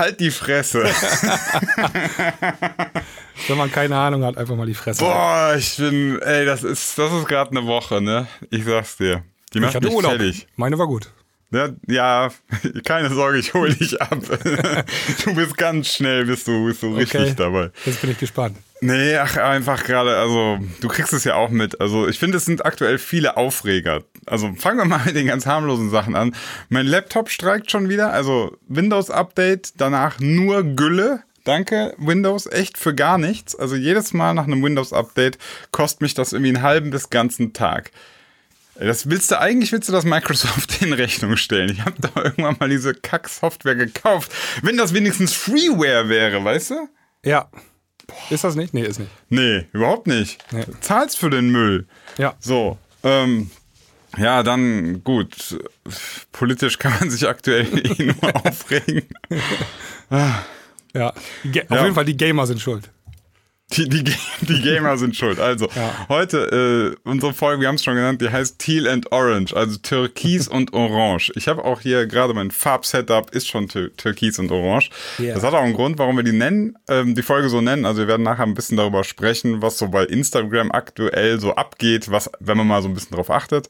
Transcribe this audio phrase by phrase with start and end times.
[0.00, 0.82] Halt die Fresse.
[3.48, 5.00] Wenn man keine Ahnung hat, einfach mal die Fresse.
[5.04, 8.26] Boah, ich bin, ey, das ist, das ist gerade eine Woche, ne?
[8.50, 9.22] Ich sag's dir.
[9.52, 10.12] Die ich macht hatte mich Urlaub.
[10.12, 10.46] fertig.
[10.56, 11.10] Meine war gut.
[11.52, 12.30] Ja, ja,
[12.84, 14.18] keine Sorge, ich hol dich ab.
[15.24, 17.34] Du bist ganz schnell, bist du, bist du richtig Okay.
[17.36, 17.70] dabei.
[17.84, 18.56] Jetzt bin ich gespannt.
[18.82, 21.78] Nee, ach, einfach gerade, also, du kriegst es ja auch mit.
[21.80, 24.02] Also, ich finde, es sind aktuell viele Aufreger.
[24.26, 26.34] Also, fangen wir mal mit den ganz harmlosen Sachen an.
[26.68, 31.22] Mein Laptop streikt schon wieder, also Windows-Update, danach nur Gülle.
[31.44, 33.56] Danke, Windows, echt für gar nichts.
[33.56, 35.38] Also, jedes Mal nach einem Windows-Update
[35.72, 37.90] kostet mich das irgendwie einen halben bis ganzen Tag.
[38.80, 41.70] Das willst du, eigentlich willst du das Microsoft in Rechnung stellen.
[41.70, 44.32] Ich habe da irgendwann mal diese Kack-Software gekauft.
[44.62, 46.88] Wenn das wenigstens Freeware wäre, weißt du?
[47.24, 47.50] Ja.
[48.30, 48.72] Ist das nicht?
[48.72, 49.10] Nee, ist nicht.
[49.28, 50.42] Nee, überhaupt nicht.
[50.50, 50.64] Nee.
[50.80, 51.86] Zahlst für den Müll.
[52.16, 52.34] Ja.
[52.40, 53.50] So, ähm,
[54.18, 55.58] ja, dann gut.
[56.32, 57.66] Politisch kann man sich aktuell
[57.98, 59.04] eh nur aufregen.
[60.10, 60.44] Ja.
[60.92, 61.12] Ga-
[61.52, 61.64] Ja.
[61.68, 62.90] Auf jeden Fall, die Gamer sind schuld.
[63.72, 65.38] Die, die, die Gamer sind schuld.
[65.38, 66.06] Also, Ja.
[66.08, 69.76] heute, äh, unsere Folge, wir haben es schon genannt, die heißt Teal and Orange, also
[69.78, 71.30] Türkis und Orange.
[71.36, 74.90] Ich habe auch hier gerade mein Farbsetup ist schon Tür Türkis und Orange.
[75.18, 75.34] Ja.
[75.34, 77.84] Das hat auch einen Grund, warum wir die nennen, ähm, die Folge so nennen.
[77.86, 82.10] Also wir werden nachher ein bisschen darüber sprechen, was so bei Instagram aktuell so abgeht,
[82.10, 83.68] was, wenn man mal so ein bisschen drauf achtet.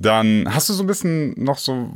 [0.00, 1.92] Dann hast du so ein bisschen noch so,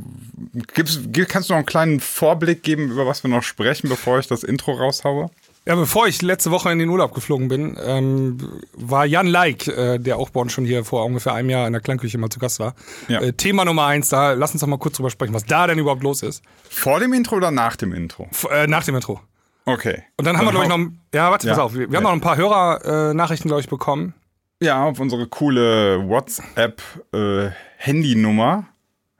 [0.73, 4.19] gibst, gib- kannst du noch einen kleinen Vorblick geben, über was wir noch sprechen, bevor
[4.19, 5.29] ich das Intro raushaue?
[5.65, 8.37] Ja, bevor ich letzte Woche in den Urlaub geflogen bin, ähm,
[8.73, 11.71] war Jan Leik, äh, der auch bei uns schon hier vor ungefähr einem Jahr in
[11.73, 12.75] der Klangküche mal zu Gast war.
[13.07, 13.21] Ja.
[13.21, 15.79] Äh, Thema Nummer eins, da lass uns doch mal kurz drüber sprechen, was da denn
[15.79, 16.43] überhaupt los ist.
[16.69, 18.27] Vor dem Intro oder nach dem Intro?
[18.31, 19.21] F äh, nach dem Intro.
[19.65, 20.03] Okay.
[20.17, 20.79] Und dann haben wir, glaube ich, noch.
[21.13, 21.53] Ja, warte, Ja.
[21.53, 21.73] pass auf.
[21.73, 24.13] Wir, wir haben noch ein paar Hörer-Nachrichten, glaube ich, bekommen.
[24.61, 28.65] Ja, auf unsere coole WhatsApp-Handynummer.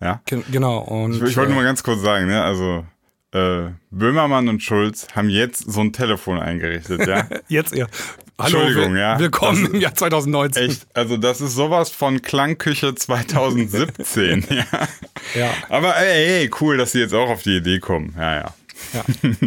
[0.01, 0.19] ja.
[0.25, 0.79] Gen- Genau.
[0.79, 2.83] Und, Ich, ich wollte äh, nur mal ganz kurz sagen, ne, also
[3.33, 7.27] äh, Böhmermann und Schulz haben jetzt so ein Telefon eingerichtet, ja.
[7.47, 7.87] Jetzt ihr.
[8.39, 9.19] Hallo, Entschuldigung, ja.
[9.19, 10.69] Willkommen Das im Jahr 2019.
[10.69, 14.65] Echt, also das ist sowas von Klangküche 2017, ja.
[15.35, 15.51] Ja.
[15.69, 18.13] Aber ey, ey, cool, dass sie jetzt auch auf die Idee kommen.
[18.17, 18.53] Ja, ja.
[18.93, 19.03] Ja.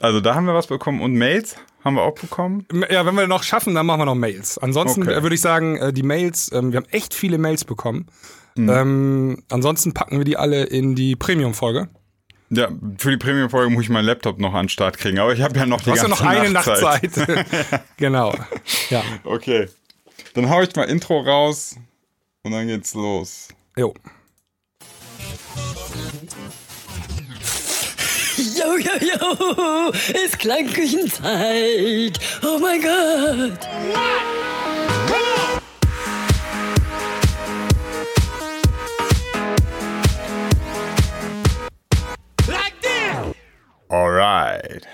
[0.00, 2.64] Also da haben wir was bekommen und Mails haben wir auch bekommen.
[2.88, 4.56] ja, wenn wir noch schaffen, dann machen wir noch Mails.
[4.56, 5.22] Ansonsten Okay.
[5.22, 8.06] würde ich sagen, äh, die Mails, ähm, wir haben echt viele Mails bekommen.
[8.54, 8.70] Mhm.
[8.70, 11.88] Ähm, ansonsten packen wir die alle in die Premium-Folge.
[12.50, 15.42] Ja, für die Premium-Folge muss ich meinen Laptop noch an den Start kriegen, aber ich
[15.42, 17.16] habe ja noch die Du hast ja ganze noch eine Nachtzeit.
[17.16, 17.82] Nachtzeit.
[17.98, 18.34] genau.
[18.88, 19.02] Ja.
[19.24, 19.68] Okay.
[20.34, 21.76] Dann hau ich mal Intro raus
[22.42, 23.48] und dann geht's los.
[23.76, 23.92] Jo.
[28.38, 29.92] Jo, jo, jo,
[30.24, 32.18] ist Klangküchenzeit.
[32.42, 33.58] Oh mein Gott.
[43.88, 44.86] Alright.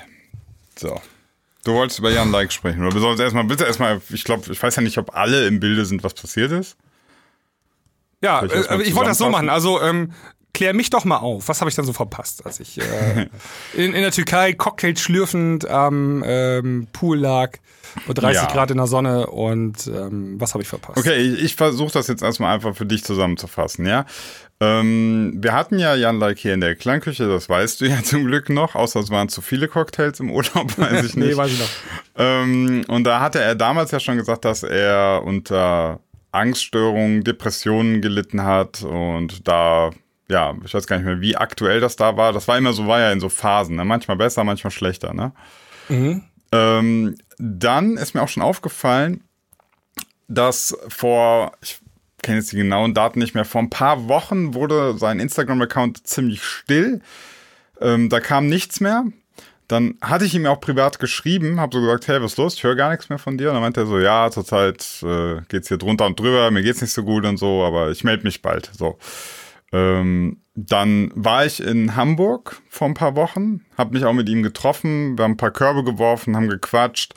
[0.76, 1.00] So.
[1.64, 2.94] Du wolltest über Jan Like sprechen, oder?
[2.94, 5.84] Wir sollen erstmal, bitte erstmal, ich glaube, ich weiß ja nicht, ob alle im Bilde
[5.84, 6.76] sind, was passiert ist.
[8.20, 9.48] Ja, ich äh, ich wollte das so machen.
[9.48, 10.12] Also, ähm,
[10.54, 11.48] klär mich doch mal auf.
[11.48, 13.28] Was habe ich dann so verpasst, als ich äh,
[13.74, 17.58] in, in der Türkei Cocktail schlürfend am ähm, Pool lag,
[18.06, 18.48] bei 30 Ja.
[18.48, 20.98] Grad in der Sonne und ähm, was habe ich verpasst?
[20.98, 24.06] Okay, ich, ich versuche das jetzt erstmal einfach für dich zusammenzufassen, ja.
[24.60, 28.24] Ähm, wir hatten ja Jan Like hier in der Klangküche, das weißt du ja zum
[28.24, 31.28] Glück noch, außer es waren zu viele Cocktails im Urlaub, weiß ich nicht.
[31.30, 31.68] Nee, weiß ich noch.
[32.16, 36.00] Ähm, und da hatte er damals ja schon gesagt, dass er unter
[36.32, 39.90] Angststörungen, Depressionen gelitten hat und da,
[40.28, 42.32] ja, ich weiß gar nicht mehr, wie aktuell das da war.
[42.32, 43.84] Das war immer so, war ja in so Phasen, ne?
[43.84, 45.32] manchmal besser, manchmal schlechter, ne?
[46.52, 49.24] Ähm, dann ist mir auch schon aufgefallen,
[50.28, 51.78] dass vor, ich
[52.22, 56.42] kenne jetzt die genauen Daten nicht mehr, vor ein paar Wochen wurde sein Instagram-Account ziemlich
[56.42, 57.00] still.
[57.80, 59.04] Ähm, da kam nichts mehr.
[59.68, 62.54] Dann hatte ich ihm auch privat geschrieben, habe so gesagt, hey, was ist los?
[62.54, 63.48] Ich höre gar nichts mehr von dir.
[63.48, 66.82] Und dann meinte er so, ja, zurzeit äh, geht's hier drunter und drüber, mir geht's
[66.82, 68.70] nicht so gut und so, aber ich melde mich bald.
[68.76, 68.98] So.
[69.74, 74.44] Ähm, dann war ich in Hamburg vor ein paar Wochen, habe mich auch mit ihm
[74.44, 77.14] getroffen, wir haben ein paar Körbe geworfen, haben gequatscht.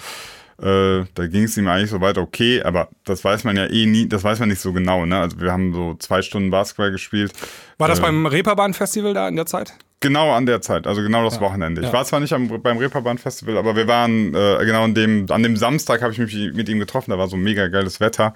[0.60, 4.10] Äh, da ging es ihm eigentlich soweit okay, aber das weiß man ja eh nie,
[4.10, 5.06] das weiß man nicht so genau.
[5.06, 5.20] Ne?
[5.20, 7.32] Also wir haben so zwei Stunden Basketball gespielt.
[7.78, 9.76] War das Äh, beim Reeperbahn-Festival da in der Zeit?
[10.00, 11.82] Genau an der Zeit, also genau das Wochenende.
[11.82, 11.94] Ich ja.
[11.94, 15.42] war zwar nicht am, beim Reeperbahn Festival, aber wir waren äh, genau an dem, an
[15.42, 18.34] dem Samstag habe ich mich mit ihm getroffen, da war so mega geiles Wetter.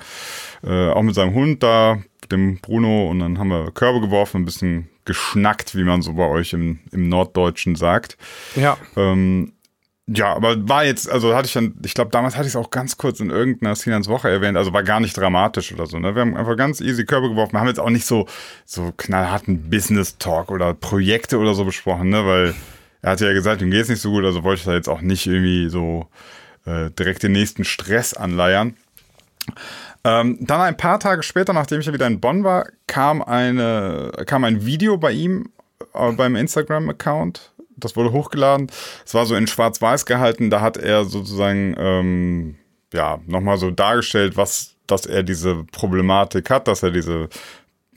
[0.64, 2.00] Äh, auch mit seinem Hund da,
[2.32, 6.28] dem Bruno, und dann haben wir Körbe geworfen, ein bisschen geschnackt, wie man so bei
[6.28, 8.18] euch im, im Norddeutschen sagt.
[8.56, 8.78] Ja.
[8.96, 9.54] Ähm,
[10.08, 12.72] ja, aber war jetzt, also hatte ich dann, ich glaube, damals hatte ich es auch
[12.72, 16.00] ganz kurz in irgendeiner Sinans Woche erwähnt, also war gar nicht dramatisch oder so.
[16.00, 16.16] Ne?
[16.16, 17.54] Wir haben einfach ganz easy Körbe geworfen.
[17.54, 18.28] Wir haben jetzt auch nicht so,
[18.66, 22.26] so knallharten Business Talk oder Projekte oder so besprochen, ne?
[22.26, 22.56] Weil
[23.02, 25.02] er hatte ja gesagt, ihm geht's nicht so gut, also wollte ich da jetzt auch
[25.02, 26.08] nicht irgendwie so
[26.66, 28.76] äh, direkt den nächsten Stress anleiern.
[30.04, 34.12] Ähm, dann ein paar Tage später, nachdem ich ja wieder in Bonn war, kam, eine,
[34.26, 35.50] kam ein Video bei ihm
[35.94, 37.52] äh, beim Instagram-Account.
[37.78, 38.68] Das wurde hochgeladen.
[39.06, 40.50] Es war so in Schwarz-Weiß gehalten.
[40.50, 42.56] Da hat er sozusagen ähm,
[42.94, 47.30] ja nochmal so dargestellt, was, dass er diese Problematik hat, dass er diese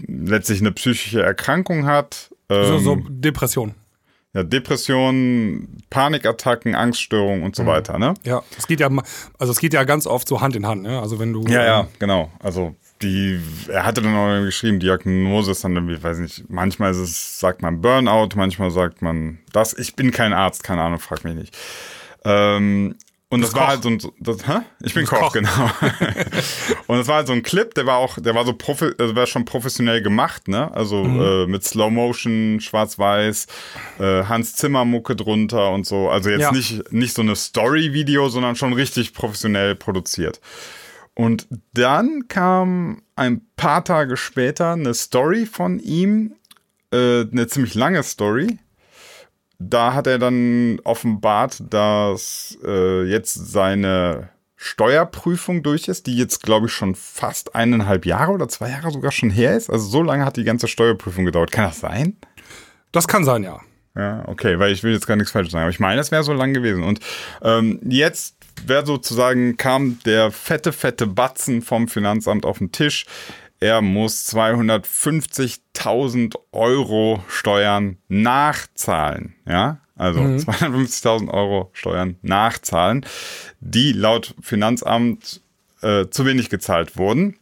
[0.06, 2.30] letztlich eine psychische Erkrankung hat.
[2.48, 3.74] So, Ähm, so Depression.
[4.34, 7.66] Ja, Depressionen, Panikattacken, Angststörungen und so Mhm.
[7.68, 8.14] weiter, ne?
[8.24, 8.88] Ja, es geht ja,
[9.38, 10.82] also es geht ja ganz oft so Hand in Hand.
[10.82, 11.00] Ne?
[11.00, 12.30] Also wenn du Ja, ja, ähm, genau.
[12.40, 16.98] Also die, er hatte dann auch geschrieben, Diagnose ist dann irgendwie, weiß nicht, manchmal ist
[16.98, 19.72] es, sagt man Burnout, manchmal sagt man das.
[19.78, 21.56] Ich bin kein Arzt, keine Ahnung, frag mich nicht.
[22.24, 22.96] Ähm,
[23.34, 24.60] und das bist war halt so ein, das, hä?
[24.82, 25.32] Ich bin Koch, Koch.
[25.32, 25.50] genau.
[26.86, 29.14] und das war halt so ein Clip, der war auch, der war so profi also
[29.16, 30.72] war schon professionell gemacht, ne?
[30.74, 31.20] Also Mhm.
[31.20, 33.46] äh, mit Slow Motion, Schwarz-Weiß,
[33.98, 36.08] äh, Hans Zimmer Mucke drunter und so.
[36.08, 36.52] Also jetzt Ja.
[36.52, 40.40] nicht, nicht so eine Story-Video, sondern schon richtig professionell produziert.
[41.14, 46.34] Und dann kam ein paar Tage später eine Story von ihm,
[46.92, 48.58] äh, eine ziemlich lange Story.
[49.58, 56.66] Da hat er dann offenbart, dass äh, jetzt seine Steuerprüfung durch ist, die jetzt, glaube
[56.66, 59.70] ich, schon fast eineinhalb Jahre oder zwei Jahre sogar schon her ist.
[59.70, 61.52] Also so lange hat die ganze Steuerprüfung gedauert.
[61.52, 62.16] Kann das sein?
[62.94, 63.60] das kann sein, ja.
[63.96, 66.24] Ja, okay, weil ich will jetzt gar nichts falsch sagen, aber ich meine, es wäre
[66.24, 66.82] so lang gewesen.
[66.82, 67.00] Und
[67.42, 68.36] ähm, jetzt
[68.66, 73.06] wäre sozusagen, kam der fette, fette Batzen vom Finanzamt auf den Tisch.
[73.64, 79.36] Er muss 250.000 Euro Steuern nachzahlen.
[79.48, 83.06] Ja, also 250.000 Euro Steuern nachzahlen,
[83.60, 85.40] die laut Finanzamt
[85.80, 87.38] äh, zu wenig gezahlt wurden.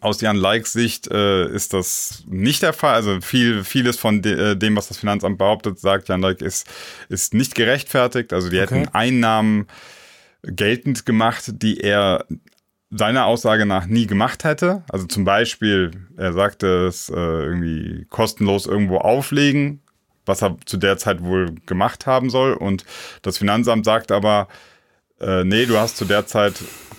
[0.00, 2.94] Aus Jan Likes Sicht äh, ist das nicht der Fall.
[2.94, 6.68] Also viel, vieles von de, äh, dem, was das Finanzamt behauptet, sagt Jan Like, ist,
[7.08, 8.32] ist nicht gerechtfertigt.
[8.32, 8.80] Also die Okay.
[8.80, 9.68] hätten Einnahmen
[10.42, 12.26] geltend gemacht, die er
[12.96, 14.84] seiner Aussage nach nie gemacht hätte.
[14.90, 19.82] Also zum Beispiel, er sagte es äh, irgendwie kostenlos irgendwo auflegen,
[20.26, 22.54] was er zu der Zeit wohl gemacht haben soll.
[22.54, 22.84] Und
[23.22, 24.48] das Finanzamt sagt aber,
[25.20, 26.54] äh, nee, du hast zu der Zeit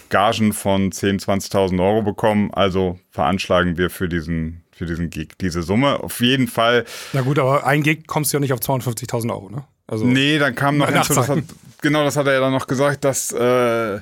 [0.09, 5.63] Gagen von 10.000, 20.000 Euro bekommen, also veranschlagen wir für diesen, für diesen Gig diese
[5.63, 6.03] Summe.
[6.03, 9.49] Auf jeden Fall Na gut, aber ein Gig kommst du ja nicht auf 250.000 Euro,
[9.49, 9.63] ne?
[9.87, 11.39] Also, Nee, dann kam noch hinzu, das hat,
[11.81, 13.99] genau, das hat er ja dann noch gesagt, dass äh,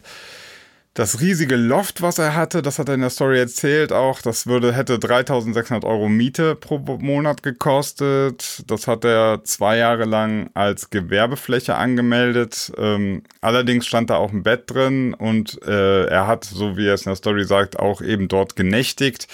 [0.94, 4.46] das riesige Loft, was er hatte, das hat er in der Story erzählt auch, das
[4.46, 8.64] würde, hätte 3600 Euro Miete pro Monat gekostet.
[8.68, 12.72] Das hat er zwei Jahre lang als Gewerbefläche angemeldet.
[12.78, 16.94] Ähm, allerdings stand da auch ein Bett drin und äh, er hat, so wie er
[16.94, 19.28] es in der Story sagt, auch eben dort genächtigt.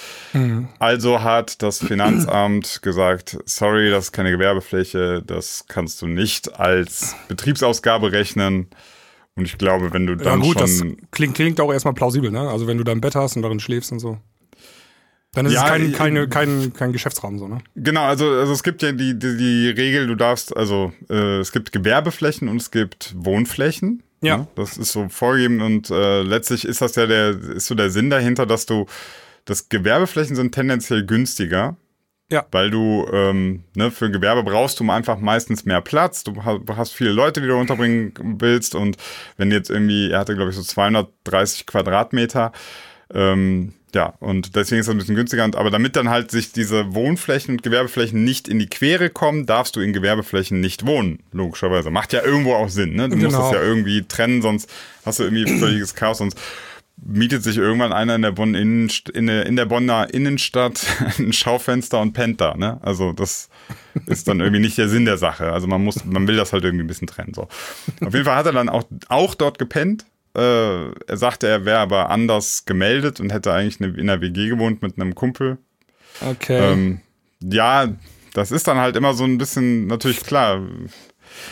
[0.80, 7.16] Also hat das Finanzamt gesagt, sorry, das ist keine Gewerbefläche, das kannst du nicht als
[7.28, 8.70] Betriebsausgabe rechnen.
[9.40, 12.30] Und ich glaube, wenn du ja dann gut, das schon klingt, klingt auch erstmal plausibel,
[12.32, 12.42] ne?
[12.50, 14.18] Also wenn du da ein Bett hast und darin schläfst und so.
[15.34, 17.60] Dann ist Ja, es kein, ich- keine, kein, kein Geschäftsraum so, ne?
[17.76, 21.52] Genau, also, also es gibt ja die, die, die Regel, du darfst, also äh, es
[21.52, 24.04] gibt Gewerbeflächen und es gibt Wohnflächen.
[24.22, 24.38] Ja.
[24.38, 24.48] Ne?
[24.56, 28.10] Das ist so vorgegeben und äh, letztlich ist das ja der, ist so der Sinn
[28.10, 28.86] dahinter, dass du,
[29.46, 31.78] dass Gewerbeflächen sind tendenziell günstiger.
[32.32, 32.46] Ja.
[32.52, 36.24] Weil du, ähm, ne, für Gewerbe brauchst du einfach meistens mehr Platz.
[36.24, 38.76] Du ha- hast viele Leute, die du unterbringen willst.
[38.76, 38.98] Und
[39.38, 42.52] wenn jetzt irgendwie, er hatte, glaube ich, so 230 Quadratmeter,
[43.14, 45.44] ähm, ja, und deswegen ist das ein bisschen günstiger.
[45.44, 49.48] Und, aber damit dann halt sich diese Wohnflächen und Gewerbeflächen nicht in die Quere kommen,
[49.48, 51.90] darfst du in Gewerbeflächen nicht wohnen, logischerweise.
[51.90, 53.10] Macht ja irgendwo auch Sinn, ne?
[53.10, 53.52] Du musst Genau.
[53.52, 54.70] das ja irgendwie trennen, sonst
[55.04, 56.38] hast du irgendwie völliges Chaos, sonst
[57.02, 60.86] mietet sich irgendwann einer in der Bonn Innenst in der, in der Bonner Innenstadt
[61.20, 62.80] ein Schaufenster und pennt da, ne?
[62.82, 63.50] Also das
[64.06, 65.52] ist dann irgendwie nicht der Sinn der Sache.
[65.52, 67.34] Also man muss, man will das halt irgendwie ein bisschen trennen.
[67.34, 67.44] So.
[67.44, 70.06] Auf jeden Fall hat er dann auch, auch dort gepennt.
[70.36, 74.82] Äh, er sagte, er wäre aber anders gemeldet und hätte eigentlich in der WG gewohnt
[74.82, 75.58] mit einem Kumpel.
[76.22, 76.72] Okay.
[76.72, 77.02] Ähm,
[77.42, 77.88] ja,
[78.34, 80.62] das ist dann halt immer so ein bisschen, natürlich klar.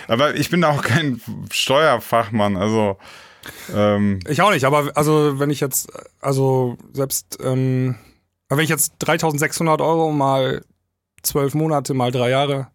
[0.08, 2.98] Aber ich bin auch kein Steuerfachmann, also
[3.76, 5.90] ähm, Ich auch nicht, aber also wenn ich jetzt,
[6.22, 7.96] also selbst, ähm,
[8.50, 10.64] wenn ich jetzt 3600 Euro mal
[11.24, 12.68] zwölf Monate mal drei Jahre,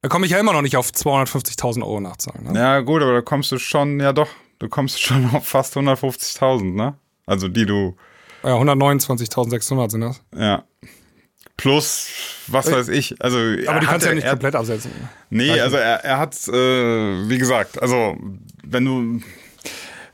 [0.00, 2.52] da komme ich ja immer noch nicht auf 250.000 Euro nachzahlen.
[2.52, 2.58] Ne?
[2.58, 6.74] Ja, gut, aber da kommst du schon, ja doch, du kommst schon auf fast 150.000,
[6.74, 6.94] ne?
[7.26, 7.96] Also die du,
[8.42, 10.20] Ja, 129.600 sind das.
[10.36, 10.64] ja.
[11.58, 12.08] Plus,
[12.48, 13.36] was Äh, weiß ich, also.
[13.38, 14.90] Aber die kannst du ja nicht er, komplett absetzen.
[15.30, 18.16] Nee, also er, er hat, äh, wie gesagt, also
[18.64, 19.20] wenn du,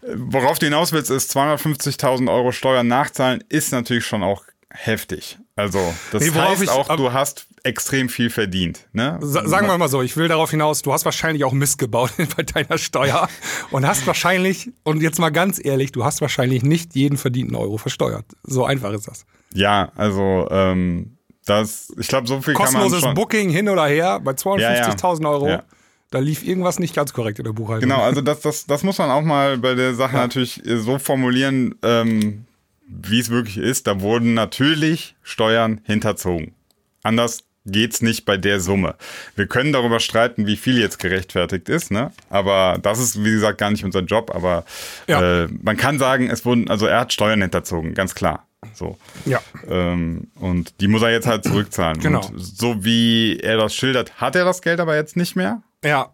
[0.02, 5.38] worauf du hinaus willst, ist 250.000 Euro Steuern nachzahlen, ist natürlich schon auch heftig.
[5.57, 5.78] Also
[6.12, 8.87] das Nee, heißt ich- auch, du hast extrem viel verdient.
[8.93, 9.19] Ne?
[9.21, 12.12] Sa sagen wir mal so, ich will darauf hinaus, du hast wahrscheinlich auch Mist gebaut
[12.37, 13.28] bei deiner Steuer
[13.71, 17.76] und hast wahrscheinlich, und jetzt mal ganz ehrlich, du hast wahrscheinlich nicht jeden verdienten Euro
[17.76, 18.25] versteuert.
[18.45, 19.25] So einfach ist das.
[19.52, 23.14] Ja, also ähm, das, ich glaube, so viel Kostenloses kann man schon.
[23.14, 24.88] Booking hin oder her bei Ja, ja.
[24.90, 25.49] 250.000 Euro.
[25.49, 25.62] Ja.
[26.10, 27.88] Da lief irgendwas nicht ganz korrekt in der Buchhaltung.
[27.88, 30.98] Genau, also das, das, das muss man auch mal bei der Sache natürlich äh, so
[30.98, 32.46] formulieren, ähm,
[32.86, 33.86] wie es wirklich ist.
[33.86, 36.54] Da wurden natürlich Steuern hinterzogen.
[37.02, 38.94] Anders geht's nicht bei der Summe.
[39.36, 42.12] Wir können darüber streiten, wie viel jetzt gerechtfertigt ist, ne?
[42.30, 44.34] Aber das ist, wie gesagt, gar nicht unser Job.
[44.34, 44.64] Aber
[45.06, 45.42] Ja.
[45.44, 48.46] äh, man kann sagen, es wurden, also er hat Steuern hinterzogen, ganz klar.
[48.72, 48.96] So.
[49.26, 49.40] Ja.
[49.68, 52.00] Ähm, und die muss er jetzt halt zurückzahlen.
[52.00, 52.26] Genau.
[52.26, 55.62] Und so wie er das schildert, hat er das Geld aber jetzt nicht mehr.
[55.85, 56.12] Ja.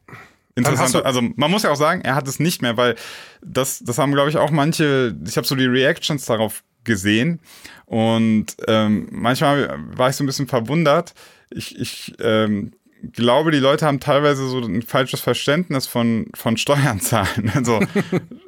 [0.56, 1.04] Interessant.
[1.04, 2.94] Also man muss ja auch sagen, er hat es nicht mehr, weil
[3.42, 7.40] das, das haben, glaube ich, auch manche, ich habe so die Reactions darauf gesehen
[7.86, 11.14] und ähm, manchmal war ich so ein bisschen verwundert.
[11.50, 12.72] Ich, ich ähm,
[13.12, 17.50] glaube, die Leute haben teilweise so ein falsches Verständnis von, von Steuern zahlen.
[17.54, 17.80] Also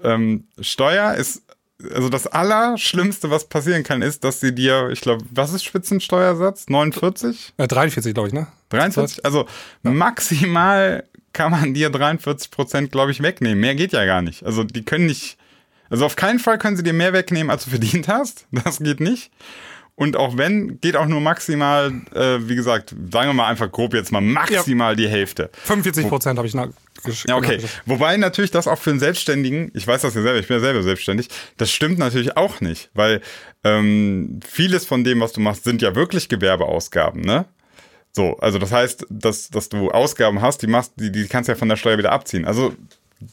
[0.04, 1.42] ähm, Steuer ist,
[1.92, 6.68] also das Allerschlimmste, was passieren kann, ist, dass sie dir, ich glaube, was ist Spitzensteuersatz?
[6.68, 7.54] 49?
[7.56, 8.46] Äh, 43, glaube ich, ne?
[8.70, 9.25] 43?
[9.25, 9.46] Also
[9.82, 13.61] maximal kann man dir 43 Prozent, glaube ich, wegnehmen.
[13.61, 14.44] Mehr geht ja gar nicht.
[14.44, 15.37] Also die können nicht,
[15.90, 18.46] also auf keinen Fall können sie dir mehr wegnehmen, als du verdient hast.
[18.50, 19.30] Das geht nicht.
[19.96, 23.94] Und auch wenn, geht auch nur maximal, äh, wie gesagt, sagen wir mal einfach grob
[23.94, 25.50] jetzt mal maximal die Hälfte.
[25.64, 27.28] 45 Prozent habe ich nachgeschrieben.
[27.28, 27.61] Ja, okay.
[27.87, 30.61] Wobei natürlich das auch für einen Selbstständigen, ich weiß das ja selber, ich bin ja
[30.61, 33.23] selber selbstständig, das stimmt natürlich auch nicht, weil
[33.64, 37.46] ähm, vieles von dem, was du machst, sind ja wirklich Gewerbeausgaben, ne?
[38.16, 41.52] So, also das heißt, dass, dass du Ausgaben hast, die machst, die, die kannst du
[41.52, 42.46] ja von der Steuer wieder abziehen.
[42.46, 42.73] Also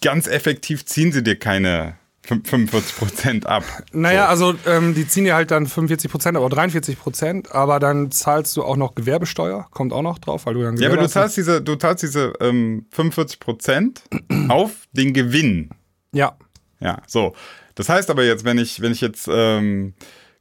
[0.02, 1.96] ganz effektiv ziehen sie dir keine
[2.28, 3.64] fün- 45 Prozent ab.
[3.94, 8.12] Naja, also ähm, die ziehen dir halt dann 45 Prozent, aber 43 Prozent, aber dann
[8.12, 11.08] zahlst du auch noch Gewerbesteuer, kommt auch noch drauf, weil du dann Ja, aber Gewerbe
[11.08, 14.02] du zahlst diese, du zahlst diese ähm, 45 Prozent
[14.50, 15.70] auf den Gewinn.
[16.12, 16.36] Ja,
[16.82, 17.34] Ja, so.
[17.76, 19.94] Das heißt aber jetzt, wenn ich, wenn ich jetzt, ähm,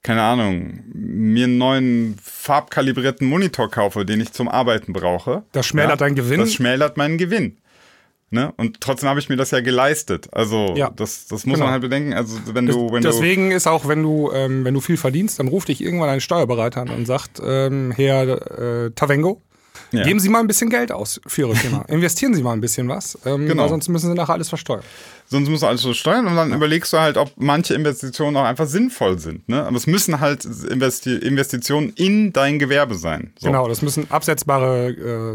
[0.02, 5.44] keine Ahnung, mir einen neuen farbkalibrierten Monitor kaufe, den ich zum Arbeiten brauche.
[5.52, 6.40] Das schmälert deinen Gewinn.
[6.40, 7.58] Das schmälert meinen Gewinn.
[8.30, 8.52] Ne?
[8.56, 10.28] Und trotzdem habe ich mir das ja geleistet.
[10.32, 10.90] Also Ja.
[10.90, 11.66] das, das muss Genau.
[11.66, 12.14] man halt bedenken.
[12.14, 15.38] Also wenn du, wenn du Deswegen ist auch, wenn du, ähm, wenn du viel verdienst,
[15.38, 19.42] dann ruft dich irgendwann ein Steuerberater an und sagt, ähm, Herr äh, Tavengo,
[19.92, 20.04] Ja.
[20.04, 21.82] geben Sie mal ein bisschen Geld aus für Ihre Firma.
[21.88, 23.68] Investieren Sie mal ein bisschen was, ähm, Genau.
[23.68, 24.82] sonst müssen Sie nachher alles versteuern.
[25.32, 28.44] Sonst musst du alles so steuern und dann überlegst du halt, ob manche Investitionen auch
[28.44, 29.48] einfach sinnvoll sind.
[29.48, 29.64] Ne?
[29.64, 33.32] Aber es müssen halt Investi Investitionen in dein Gewerbe sein.
[33.40, 33.48] So.
[33.48, 34.90] Genau, das müssen absetzbare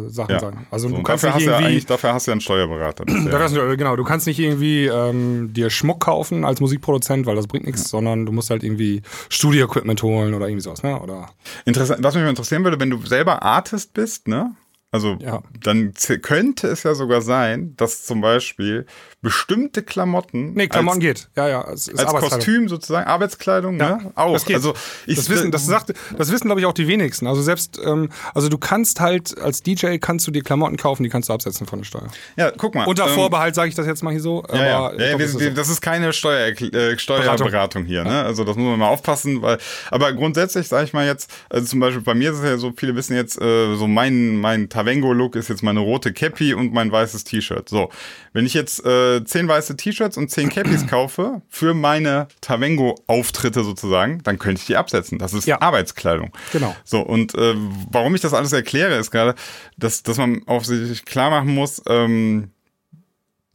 [0.06, 0.40] äh, Sachen Ja.
[0.40, 0.68] sein.
[0.72, 2.34] Also So, du kannst dafür, nicht hast du ja irgendwie eigentlich, dafür hast du ja
[2.34, 3.04] einen Steuerberater.
[3.06, 6.46] Das ist Da ja- kannst du, genau, du kannst nicht irgendwie ähm, dir Schmuck kaufen
[6.46, 10.62] als Musikproduzent, weil das bringt nichts, sondern du musst halt irgendwie Studio-Equipment holen oder irgendwie
[10.64, 11.00] sowas, ne?
[11.02, 11.30] Oder
[11.66, 14.56] Interessant, was mich mal interessieren würde, wenn du selber Artist bist, ne?
[14.90, 15.42] Also Ja.
[15.62, 18.86] dann könnte es ja sogar sein, dass zum Beispiel
[19.22, 21.30] bestimmte Klamotten nee, Klamotten als, geht.
[21.36, 21.92] Ja, ja, als.
[21.92, 24.12] Kostüm sozusagen, Arbeitskleidung, Ja, ne?
[24.14, 24.34] Auch.
[24.34, 24.56] das geht.
[24.58, 24.76] Also
[25.08, 27.26] ich Das wissen, das sagt, das wissen glaube ich auch die wenigsten.
[27.26, 31.10] Also selbst, ähm, also du kannst halt als DJ kannst du dir Klamotten kaufen, die
[31.10, 32.08] kannst du absetzen von der Steuer.
[32.36, 32.86] ja, guck mal.
[32.86, 34.44] Unter ähm, Vorbehalt sage ich das jetzt mal hier so.
[34.50, 34.64] Ja, ja.
[34.64, 35.56] ja, ja glaub, wir, das ist wir, so.
[35.56, 38.24] das ist keine Steuer, äh, Steuerberatung hier, ne?
[38.24, 39.58] Also das muss man mal aufpassen, weil,
[39.90, 42.72] aber grundsätzlich sage ich mal jetzt, also zum Beispiel bei mir ist es ja so,
[42.78, 46.92] viele wissen jetzt, äh, so mein, mein Tavengo-Look ist jetzt meine rote Cappy und mein
[46.92, 47.68] weißes T-Shirt.
[47.68, 47.90] So,
[48.38, 54.22] wenn ich jetzt äh, zehn weiße T-Shirts und zehn Cappies kaufe für meine Tavengo-Auftritte sozusagen,
[54.22, 55.18] dann könnte ich die absetzen.
[55.18, 55.60] Das ist Ja.
[55.60, 56.32] Arbeitskleidung.
[56.52, 56.76] Genau.
[56.84, 57.56] So, und äh,
[57.90, 59.34] warum ich das alles erkläre, ist gerade,
[59.76, 62.52] dass, dass man auf sich klar machen muss, ähm,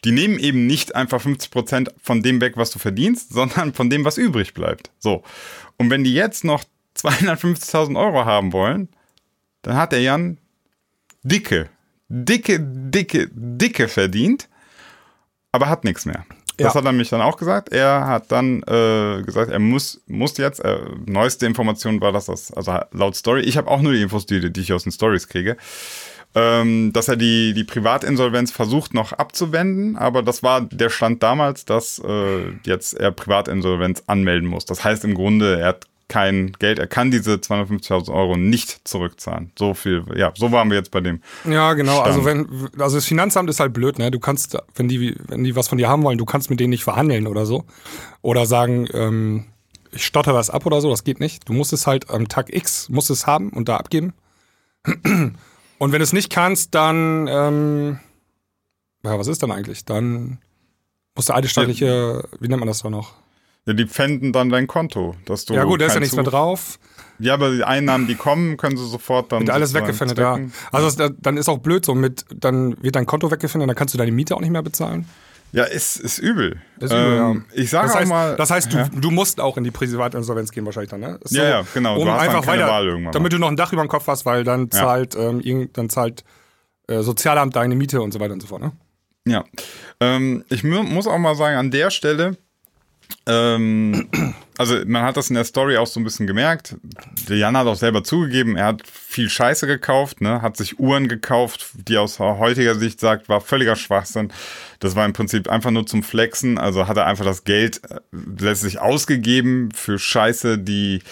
[0.05, 4.05] die nehmen eben nicht einfach 50% von dem weg, was du verdienst, sondern von dem,
[4.05, 4.91] was übrig bleibt.
[4.99, 5.23] So.
[5.77, 6.65] Und wenn die jetzt noch
[6.97, 8.89] 250.000 Euro haben wollen,
[9.63, 10.39] dann hat der Jan
[11.23, 11.69] dicke,
[12.09, 14.49] dicke, dicke, dicke verdient,
[15.53, 16.25] aber hat nichts mehr.
[16.59, 16.81] Das Ja.
[16.81, 17.71] hat er mich dann auch gesagt.
[17.73, 22.53] Er hat dann äh, gesagt, er muss, muss jetzt, äh, neueste Information war, dass das,
[22.53, 25.29] also laut Story, ich habe auch nur die Infos, die, die ich aus den Stories
[25.29, 25.57] kriege,
[26.35, 31.65] ähm, dass er die, die Privatinsolvenz versucht noch abzuwenden, aber das war der Stand damals,
[31.65, 34.65] dass äh, jetzt er Privatinsolvenz anmelden muss.
[34.65, 39.51] Das heißt im Grunde, er hat kein Geld, er kann diese 250.000 Euro nicht zurückzahlen.
[39.59, 41.23] So viel, ja, so waren wir jetzt bei dem.
[41.49, 42.03] Ja, genau.
[42.03, 42.07] Stand.
[42.07, 44.11] Also wenn, also das Finanzamt ist halt blöd, ne?
[44.11, 46.69] Du kannst, wenn die, wenn die was von dir haben wollen, du kannst mit denen
[46.69, 47.65] nicht verhandeln oder so.
[48.21, 49.47] Oder sagen, ähm,
[49.91, 51.49] ich stotter das ab oder so, das geht nicht.
[51.49, 54.13] Du musst es halt am Tag X, musst es haben und da abgeben.
[54.85, 58.01] Und wenn du es nicht kannst, dann, ähm,
[59.03, 59.87] ja, was ist dann eigentlich?
[59.87, 60.41] Dann
[61.15, 63.15] musst du eidesstattliche, wie nennt man das da noch?
[63.67, 65.55] Ja, die pfänden dann dein Konto, dass du.
[65.55, 66.79] Ja gut, da ist ja nichts mehr drauf.
[67.21, 69.41] Ja, aber die Einnahmen, die kommen, können sie sofort dann.
[69.43, 70.39] Wird alles sozusagen weggepfändet, ja.
[70.73, 73.77] Also es, da- dann ist auch blöd so mit, dann wird dein Konto weggepfändet, dann
[73.77, 75.07] kannst du deine Miete auch nicht mehr bezahlen.
[75.53, 76.61] Ja, ist, ist übel.
[76.81, 78.35] Ist übel, ähm, Ich sage das auch mal.
[78.37, 78.89] Das heißt, du, Ja.
[78.89, 81.21] du musst auch in die Privatinsolvenz gehen wahrscheinlich dann, ne?
[81.23, 81.99] Ist Ja, ja, genau.
[81.99, 83.89] Um Du hast dann einfach weiter, Wahl irgendwann damit du noch ein Dach über dem
[83.89, 84.71] Kopf hast, weil dann Ja.
[84.71, 86.25] zahlt, ähm, dann zahlt
[86.89, 88.73] äh, Sozialamt deine Miete und so weiter und so fort, ne?
[89.25, 89.45] Ja.
[90.01, 92.37] Ähm, ich mu muss auch mal sagen, an der Stelle,
[93.27, 94.09] ähm,
[94.59, 96.77] also man hat das in der Story auch so ein bisschen gemerkt.
[97.29, 101.09] Der Jan hat auch selber zugegeben, er hat viel Scheiße gekauft, ne, hat sich Uhren
[101.09, 104.33] gekauft, die aus heutiger Sicht sagt, war völliger Schwachsinn.
[104.81, 108.01] Das war im Prinzip einfach nur zum Flexen, also hat er einfach das Geld äh,
[108.39, 111.03] letztlich ausgegeben für Scheiße, die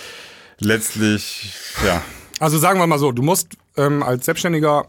[0.58, 1.52] letztlich,
[1.86, 2.02] ja,
[2.38, 4.86] Also sagen wir mal so, du musst ähm, als Selbstständiger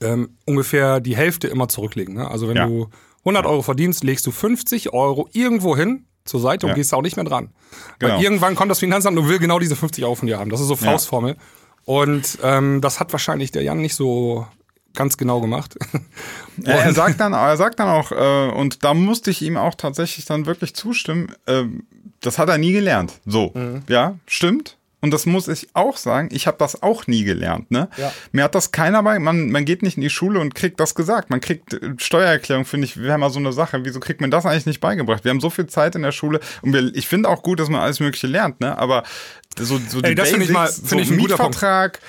[0.00, 2.14] ähm, ungefähr die Hälfte immer zurücklegen.
[2.14, 2.28] Ne?
[2.30, 2.66] Also wenn Ja.
[2.66, 2.88] du
[3.26, 6.74] 100 Euro verdienst, legst du 50 Euro irgendwo hin zur Seite und Ja.
[6.76, 7.50] gehst auch nicht mehr dran.
[7.98, 8.14] Genau.
[8.14, 10.50] Weil irgendwann kommt das Finanzamt und will genau diese 50 Euro von dir haben.
[10.50, 10.90] Das ist so Ja.
[10.92, 11.36] Faustformel.
[11.84, 14.46] Und ähm, das hat wahrscheinlich der Jan nicht so
[14.94, 15.76] ganz genau gemacht.
[16.64, 20.24] Er, sagt dann, er sagt dann auch, äh, und da musste ich ihm auch tatsächlich
[20.24, 21.84] dann wirklich zustimmen, ähm,
[22.22, 23.12] das hat er nie gelernt.
[23.26, 23.82] So, Mhm.
[23.88, 24.78] ja, stimmt.
[25.06, 27.70] Und das muss ich auch sagen, ich habe das auch nie gelernt.
[27.70, 27.88] Ne?
[27.96, 28.12] Ja.
[28.32, 30.96] Mir hat das keiner bei, man, man geht nicht in die Schule und kriegt das
[30.96, 31.30] gesagt.
[31.30, 33.84] Man kriegt äh, Steuererklärung, finde ich, wäre mal so eine Sache.
[33.84, 35.22] Wieso kriegt man das eigentlich nicht beigebracht?
[35.22, 37.68] Wir haben so viel Zeit in der Schule und wir, ich finde auch gut, dass
[37.68, 38.76] man alles Mögliche lernt, ne?
[38.76, 39.04] aber
[39.56, 41.10] so, so die Ey, das finde ich mal- Basics, ich so Punkt.
[41.22, 42.00] Mietvertrag,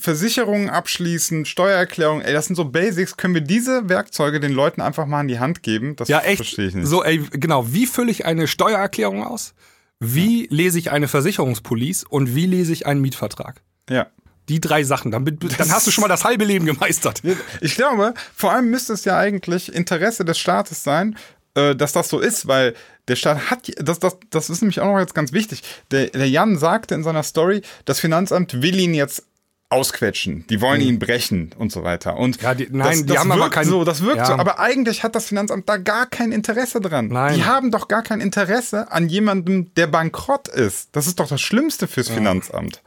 [0.00, 3.16] Versicherungen abschließen, Steuererklärung, ey, das sind so Basics.
[3.16, 5.96] Können wir diese Werkzeuge den Leuten einfach mal in die Hand geben?
[5.96, 6.36] Das Ja, echt.
[6.36, 6.86] verstehe ich nicht.
[6.86, 7.72] So, ey, genau.
[7.72, 9.54] Wie fülle ich eine Steuererklärung aus?
[10.04, 13.62] Wie lese ich eine Versicherungspolice und wie lese ich einen Mietvertrag?
[13.88, 14.08] Ja.
[14.48, 15.12] Die drei Sachen.
[15.12, 17.22] Dann, dann hast du schon mal das halbe Leben gemeistert.
[17.60, 21.16] Ich glaube, vor allem müsste es ja eigentlich Interesse des Staates sein,
[21.54, 22.74] äh, dass das so ist, weil
[23.06, 25.62] der Staat hat, das, das, das ist nämlich auch noch jetzt ganz wichtig.
[25.92, 29.24] Der, der Jan sagte in seiner Story, das Finanzamt will ihn jetzt
[29.72, 32.16] ausquetschen, die wollen ihn brechen und so weiter.
[32.16, 32.44] Und Mhm.
[32.44, 34.26] Ja, die- nein, das, die das haben wirkt aber kein- so, das wirkt Ja.
[34.26, 37.08] so, aber eigentlich hat das Finanzamt da gar kein Interesse dran.
[37.08, 37.34] Nein.
[37.36, 40.90] Die haben doch gar kein Interesse an jemandem, der bankrott ist.
[40.92, 42.82] Das ist doch das Schlimmste fürs Finanzamt.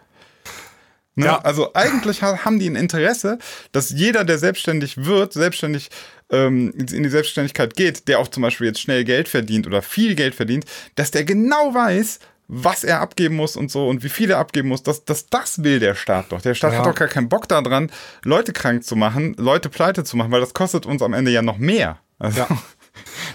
[1.18, 1.28] Ne?
[1.28, 1.40] Ja.
[1.40, 3.40] Also eigentlich ha- haben die ein Interesse,
[3.72, 5.90] dass jeder, der selbstständig wird, selbstständig
[6.30, 10.16] ähm, in die Selbstständigkeit geht, der auch zum Beispiel jetzt schnell Geld verdient oder viel
[10.16, 14.30] Geld verdient, dass der genau weiß, was er abgeben muss und so und wie viel
[14.32, 14.84] er abgeben muss.
[14.84, 16.42] Das, das, das will der Staat doch.
[16.42, 16.80] Der Staat Ja.
[16.80, 17.92] hat doch gar keinen Bock daran,
[18.24, 21.42] Leute krank zu machen, Leute pleite zu machen, weil das kostet uns am Ende ja
[21.42, 22.00] noch mehr.
[22.20, 22.48] Also, Ja.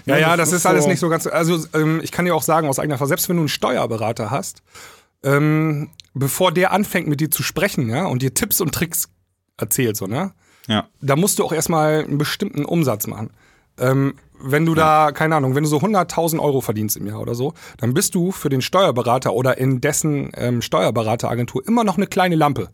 [0.05, 1.27] Ja, ja, das, das ist, ist alles so- nicht so ganz.
[1.27, 4.31] Also, ähm, ich kann dir auch sagen, aus eigener Erfahrung, selbst wenn du einen Steuerberater
[4.31, 4.63] hast,
[5.23, 9.09] ähm, bevor der anfängt mit dir zu sprechen, ja, und dir Tipps und Tricks
[9.57, 10.31] erzählt, so, ne,
[10.67, 10.87] ja.
[11.01, 13.29] da musst du auch erstmal einen bestimmten Umsatz machen.
[13.79, 17.35] Ähm, wenn du da, keine Ahnung, wenn du so 100.000 Euro verdienst im Jahr oder
[17.35, 22.07] so, dann bist du für den Steuerberater oder in dessen ähm, Steuerberateragentur immer noch eine
[22.07, 22.69] kleine Lampe.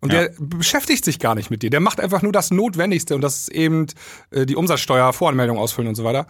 [0.00, 0.22] Und Ja.
[0.22, 1.70] der beschäftigt sich gar nicht mit dir.
[1.70, 3.86] Der macht einfach nur das Notwendigste und das ist eben
[4.30, 6.26] äh, die Umsatzsteuervoranmeldung ausfüllen und so weiter.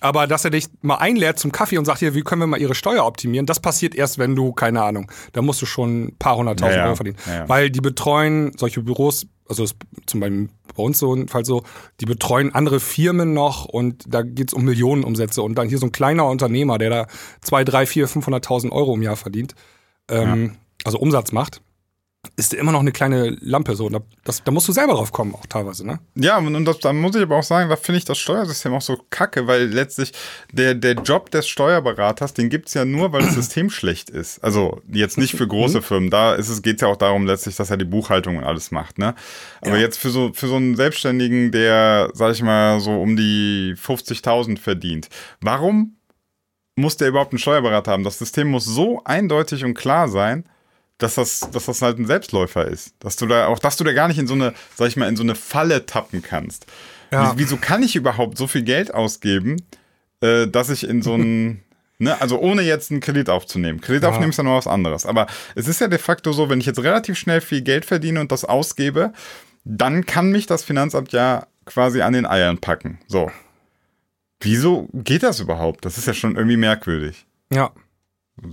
[0.00, 2.60] Aber dass er dich mal einlädt zum Kaffee und sagt hier, wie können wir mal
[2.60, 6.16] ihre Steuer optimieren, das passiert erst, wenn du, keine Ahnung, da musst du schon ein
[6.18, 6.86] paar hunderttausend Ja, ja.
[6.86, 7.16] Euro verdienen.
[7.26, 7.48] Ja, ja.
[7.48, 9.74] Weil die betreuen solche Büros, also das
[10.06, 11.62] zum Beispiel bei uns so ein Fall so,
[12.00, 15.92] die betreuen andere Firmen noch und da geht's um Millionenumsätze und dann hier so ein
[15.92, 17.06] kleiner Unternehmer, der da
[17.40, 19.54] zwei, drei, vier, 500.000 Euro im Jahr verdient,
[20.08, 21.62] ähm, also Umsatz macht,
[22.36, 23.88] ist immer noch eine kleine Lampe so.
[23.88, 26.00] Da, das, da musst du selber drauf kommen auch teilweise, ne?
[26.14, 28.82] Ja, und, das, da muss ich aber auch sagen, da finde ich das Steuersystem auch
[28.82, 30.12] so kacke, weil letztlich
[30.52, 34.42] der, der Job des Steuerberaters, den gibt's ja nur, weil das System schlecht ist.
[34.42, 37.70] Also jetzt nicht für große Firmen, da ist es, geht's ja auch darum letztlich, dass
[37.70, 38.98] er die Buchhaltung und alles macht.
[38.98, 39.14] Ne?
[39.60, 39.82] Aber Ja.
[39.82, 44.58] jetzt für so, für so einen Selbstständigen, der, sag ich mal, so um die 50.000
[44.58, 45.08] verdient,
[45.40, 45.96] warum
[46.76, 48.04] muss der überhaupt einen Steuerberater haben?
[48.04, 50.44] Das System muss so eindeutig und klar sein,
[51.04, 52.94] dass das, dass das halt ein Selbstläufer ist.
[53.00, 55.08] Dass du da, auch dass du da gar nicht in so eine, sag ich mal,
[55.08, 56.66] in so eine Falle tappen kannst.
[57.12, 57.34] Ja.
[57.34, 59.56] Wie, wieso kann ich überhaupt so viel Geld ausgeben,
[60.20, 61.62] äh, dass ich in so ein,
[61.98, 63.80] ne, also ohne jetzt einen Kredit aufzunehmen.
[63.80, 64.08] Kredit Ja.
[64.08, 65.06] aufnehmen ist ja noch was anderes.
[65.06, 68.20] Aber es ist ja de facto so, wenn ich jetzt relativ schnell viel Geld verdiene
[68.20, 69.12] und das ausgebe,
[69.64, 72.98] dann kann mich das Finanzamt ja quasi an den Eiern packen.
[73.08, 73.30] So.
[74.40, 75.84] Wieso geht das überhaupt?
[75.84, 77.24] Das ist ja schon irgendwie merkwürdig.
[77.52, 77.70] Ja.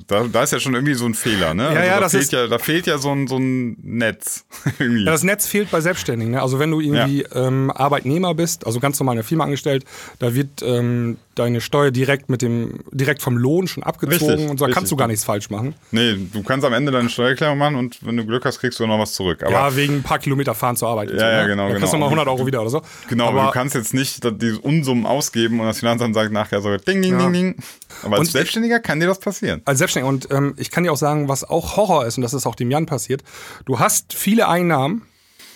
[0.07, 1.63] Da, da ist ja schon irgendwie so ein Fehler, ne?
[1.73, 4.45] Ja, ja, da, das fehlt ist- ja, da fehlt ja so ein, so ein Netz.
[4.79, 6.33] Ja, das Netz fehlt bei Selbstständigen.
[6.33, 6.41] Ne?
[6.41, 9.83] Also wenn du irgendwie ähm, Arbeitnehmer bist, also ganz normal in der Firma angestellt,
[10.19, 14.61] da wird ähm, deine Steuer direkt mit dem direkt vom Lohn schon abgezogen Richtig, und
[14.61, 14.75] da richtig.
[14.75, 15.73] kannst du gar nichts falsch machen.
[15.91, 18.85] Nee, du kannst am Ende deine Steuererklärung machen und wenn du Glück hast, kriegst du
[18.85, 19.41] noch was zurück.
[19.43, 21.09] Aber ja, wegen ein paar Kilometer fahren zur Arbeit.
[21.11, 21.47] Ja, ja, ne?
[21.47, 22.09] genau, Da kriegst du genau.
[22.09, 22.81] mal 100 Euro wieder oder so.
[23.09, 26.61] Genau, aber, aber du kannst jetzt nicht diese Unsummen ausgeben und das Finanzamt sagt nachher
[26.61, 27.23] so ding, ding, Ja.
[27.23, 27.55] ding, ding.
[28.03, 29.61] Aber als Und- Selbstständiger kann dir das passieren.
[29.71, 30.09] Als Selbstständiger.
[30.09, 32.55] Und ähm, ich kann dir auch sagen, was auch Horror ist, und das ist auch
[32.55, 33.23] dem Jan passiert.
[33.65, 35.03] Du hast viele Einnahmen,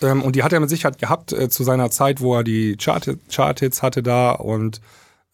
[0.02, 2.76] ähm, und die hat er mit Sicherheit gehabt äh, zu seiner Zeit, wo er die
[2.78, 4.82] Chart- Chart-Hits hatte da und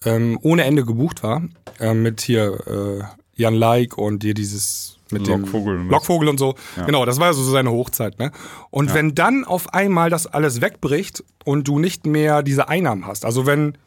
[0.03, 1.43] ähm, ohne Ende gebucht war.
[1.79, 3.03] Ähm, mit hier äh,
[3.35, 5.91] Jan Like und dir dieses mit Lockvogel und dem was.
[5.91, 6.55] Lockvogel und so.
[6.85, 8.17] Genau, das war ja so seine Hochzeit.
[8.17, 8.31] Ne?
[8.69, 13.25] Und wenn dann auf einmal das alles wegbricht und du nicht mehr diese Einnahmen hast,
[13.25, 13.77] also wenn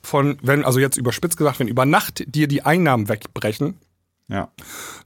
[0.00, 3.74] von, wenn, also jetzt überspitzt gesagt, wenn über Nacht dir die Einnahmen wegbrechen,
[4.28, 4.50] Ja.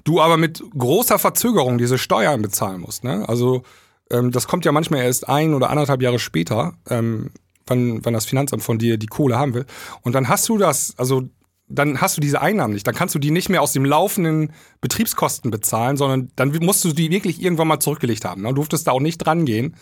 [0.03, 3.05] du aber mit großer Verzögerung diese Steuern bezahlen musst.
[3.05, 3.29] Ne?
[3.29, 3.63] Also
[4.11, 7.31] ähm, das kommt ja manchmal erst ein oder anderthalb Jahre später, ähm,
[7.67, 9.65] wann, wann das Finanzamt von dir die Kohle haben will.
[10.03, 11.23] Und dann hast du das, also
[11.69, 12.87] dann hast du diese Einnahmen nicht.
[12.87, 16.93] Dann kannst du die nicht mehr aus dem laufenden Betriebskosten bezahlen, sondern dann musst du
[16.93, 18.43] die wirklich irgendwann mal zurückgelegt haben.
[18.43, 18.49] Ne?
[18.49, 19.77] Du durftest da auch nicht dran gehen.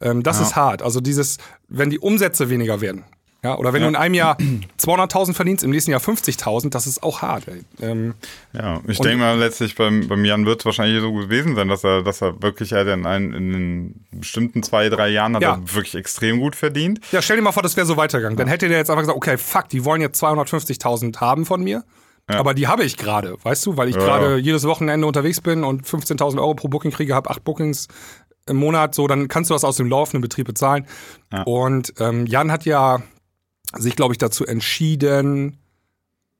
[0.00, 0.82] Ähm, das ist hart.
[0.82, 3.04] Also dieses, wenn die Umsätze weniger werden.
[3.46, 4.36] Ja, oder wenn du in einem Jahr
[4.80, 7.44] 200.000 verdienst, im nächsten Jahr 50.000, das ist auch hart.
[7.80, 8.14] Ähm,
[8.52, 11.84] Ja, ich denke mal, letztlich beim, beim Jan wird es wahrscheinlich so gewesen sein, dass
[11.84, 15.52] er, dass er wirklich halt in, ein, in den bestimmten zwei, drei Jahren hat Ja.
[15.54, 16.98] er wirklich extrem gut verdient.
[17.12, 18.36] Ja, stell dir mal vor, das wäre so weitergegangen.
[18.36, 21.84] Dann hätte der jetzt einfach gesagt, okay, fuck, die wollen jetzt 250.000 haben von mir.
[22.28, 24.00] Aber die habe ich gerade, weißt du, weil ich Ja.
[24.04, 27.86] gerade jedes Wochenende unterwegs bin und 15.000 Euro pro Booking kriege, habe acht Bookings
[28.48, 30.86] im Monat, so, dann kannst du das aus dem laufenden Betrieb bezahlen.
[31.32, 31.42] Ja.
[31.42, 33.00] Und ähm, Jan hat ja
[33.78, 35.58] sich, glaube ich, dazu entschieden,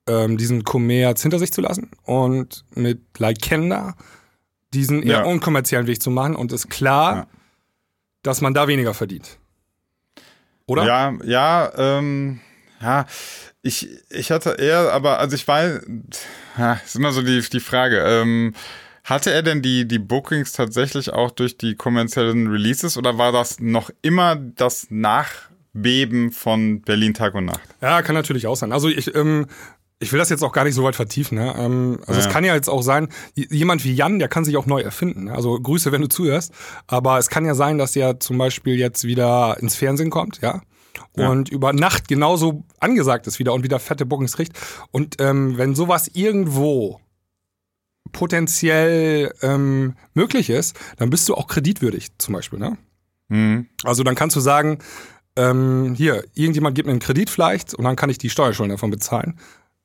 [0.09, 3.97] ähm, diesen Kommerz hinter sich zu lassen und mit Leikenda
[4.75, 5.25] diesen eher Ja.
[5.25, 6.37] unkommerziellen Weg zu machen.
[6.37, 7.27] Und ist klar, Ja.
[8.23, 9.39] dass man da weniger verdient.
[10.67, 10.85] Oder?
[10.85, 12.41] Ja, ja, ähm,
[12.81, 13.07] ja,
[13.63, 15.81] ich, ich hatte eher, aber, also ich weiß,
[16.59, 18.53] ja, ist immer so die, die Frage, ähm,
[19.05, 23.61] hatte er denn die, die Bookings tatsächlich auch durch die kommerziellen Releases oder war das
[23.61, 24.89] noch immer das
[25.77, 27.61] Nachbeben von Berlin Tag und Nacht?
[27.81, 28.73] Ja, kann natürlich auch sein.
[28.73, 29.47] Also ich, ähm,
[29.99, 31.37] ich will das jetzt auch gar nicht so weit vertiefen.
[31.39, 31.55] Ne?
[31.57, 32.27] Ähm, also Ja.
[32.27, 35.25] es kann ja jetzt auch sein, jemand wie Jan, der kann sich auch neu erfinden.
[35.25, 35.33] Ne?
[35.35, 36.53] Also Grüße, wenn du zuhörst.
[36.87, 40.63] Aber es kann ja sein, dass er zum Beispiel jetzt wieder ins Fernsehen kommt, ja.
[41.15, 41.29] Ja.
[41.29, 44.59] Und über Nacht genauso angesagt ist wieder und wieder fette Bookings kriegt.
[44.93, 47.01] Und ähm, wenn sowas irgendwo
[48.13, 52.59] potenziell ähm, möglich ist, dann bist du auch kreditwürdig zum Beispiel.
[52.59, 52.79] Ne?
[53.29, 53.67] Mhm.
[53.85, 54.79] Also dann kannst du sagen,
[55.37, 58.91] ähm, hier, irgendjemand gibt mir einen Kredit vielleicht und dann kann ich die Steuerschulden davon
[58.91, 59.39] bezahlen.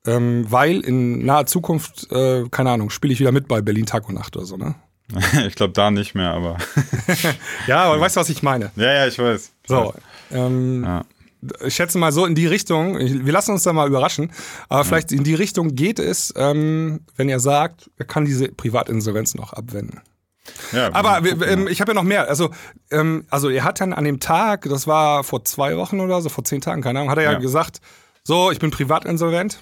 [0.08, 4.08] Ähm, weil in naher Zukunft, äh, keine Ahnung, spiele ich wieder mit bei Berlin Tag
[4.10, 4.76] und Nacht oder so, ne?
[5.48, 6.58] Ich glaube da nicht mehr, aber.
[7.68, 8.72] Ja, aber weißt du, was ich meine?
[8.76, 9.52] ja, ja, ich weiß.
[9.64, 10.02] Ich So, weiß.
[10.32, 11.06] ähm, Ja.
[11.66, 14.32] ich schätze mal so in die Richtung, ich, wir lassen uns da mal überraschen,
[14.70, 19.36] aber vielleicht in die Richtung geht es, ähm, wenn er sagt, er kann diese Privatinsolvenz
[19.36, 20.00] noch abwenden.
[20.72, 22.28] Ja, Aber ähm, ich habe ja noch mehr.
[22.28, 22.50] Also,
[22.90, 26.30] ähm, also er hat dann an dem Tag, das war vor zwei Wochen oder so,
[26.30, 27.40] vor zehn Tagen, keine Ahnung, hat er ja, Ja.
[27.40, 27.80] gesagt,
[28.24, 29.60] so, ich bin privatinsolvent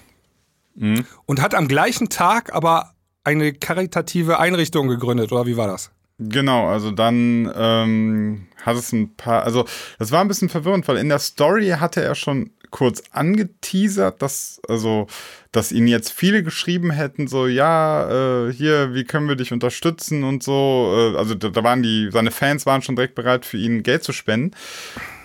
[0.74, 1.04] Mhm.
[1.26, 2.92] und hat am gleichen Tag aber
[3.24, 5.90] eine karitative Einrichtung gegründet, oder wie war das?
[6.18, 9.64] Genau, also dann ähm, hat es ein paar, also
[9.98, 14.60] das war ein bisschen verwirrend, weil in der Story hatte er schon kurz angeteasert, dass,
[14.68, 15.06] also,
[15.52, 20.22] dass ihn jetzt viele geschrieben hätten, so, ja, äh, hier, wie können wir dich unterstützen
[20.22, 21.12] und so.
[21.14, 24.04] Äh, also da, da waren die, seine Fans waren schon direkt bereit, für ihn Geld
[24.04, 24.52] zu spenden.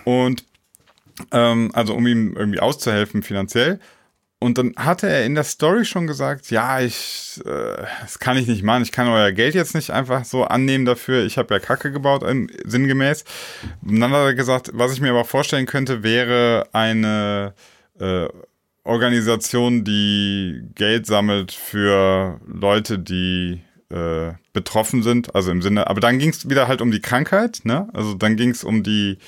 [0.04, 0.44] Und
[1.32, 3.80] ähm, also um ihm irgendwie auszuhelfen finanziell.
[4.38, 8.46] Und dann hatte er in der Story schon gesagt, ja, ich, äh, das kann ich
[8.46, 11.60] nicht machen, ich kann euer Geld jetzt nicht einfach so annehmen dafür, ich habe ja
[11.60, 13.24] Kacke gebaut, ähm, sinngemäß.
[13.82, 17.54] Und dann hat er gesagt, was ich mir aber vorstellen könnte, wäre eine
[17.98, 18.26] äh,
[18.86, 26.18] Organisation, die Geld sammelt für Leute, die äh, betroffen sind, also im Sinne, aber dann
[26.18, 27.88] ging es wieder halt um die Krankheit, ne?
[27.92, 29.18] Also dann ging es um die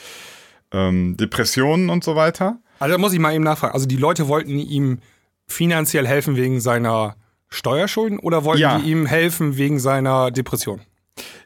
[0.72, 2.58] ähm, Depressionen und so weiter.
[2.78, 3.74] Also da muss ich mal eben nachfragen.
[3.74, 4.98] Also die Leute wollten ihm
[5.46, 7.16] finanziell helfen wegen seiner
[7.48, 8.78] Steuerschulden oder wollten Ja.
[8.78, 10.80] die ihm helfen wegen seiner Depression?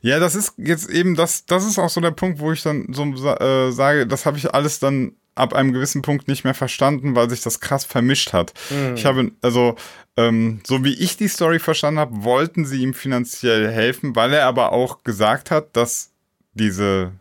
[0.01, 2.88] Ja, das ist jetzt eben, das, das ist auch so der Punkt, wo ich dann
[2.92, 7.14] so äh, sage, das habe ich alles dann ab einem gewissen Punkt nicht mehr verstanden,
[7.16, 8.53] weil sich das krass vermischt hat.
[8.95, 9.77] Ich habe, also,
[10.16, 14.47] ähm, so wie ich die Story verstanden habe, wollten sie ihm finanziell helfen, weil er
[14.47, 16.11] aber auch gesagt hat, dass
[16.55, 17.12] diese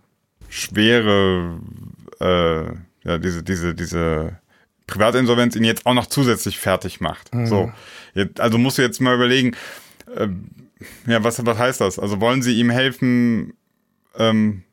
[0.50, 1.60] schwere,
[2.20, 2.66] äh,
[3.08, 4.38] ja, diese, diese, diese
[4.88, 7.32] Privatinsolvenz ihn jetzt auch noch zusätzlich fertig macht.
[7.46, 7.72] So.
[8.14, 9.56] Jetzt, also musst du jetzt mal überlegen,
[10.18, 10.50] ähm,
[11.08, 11.98] ja, was, was heißt das?
[11.98, 13.54] Also wollen sie ihm helfen,
[14.18, 14.64] ähm,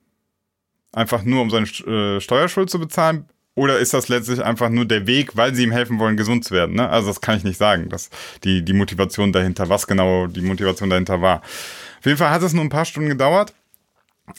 [0.93, 3.27] einfach nur um seine äh, Steuerschuld zu bezahlen?
[3.55, 6.55] Oder ist das letztlich einfach nur der Weg, weil sie ihm helfen wollen, gesund zu
[6.55, 6.77] werden?
[6.77, 6.89] Ne?
[6.89, 8.09] Also das kann ich nicht sagen, dass
[8.45, 11.43] die, die Motivation dahinter, was genau die Motivation dahinter war.
[11.99, 13.53] Auf jeden Fall hat es nur ein paar Stunden gedauert.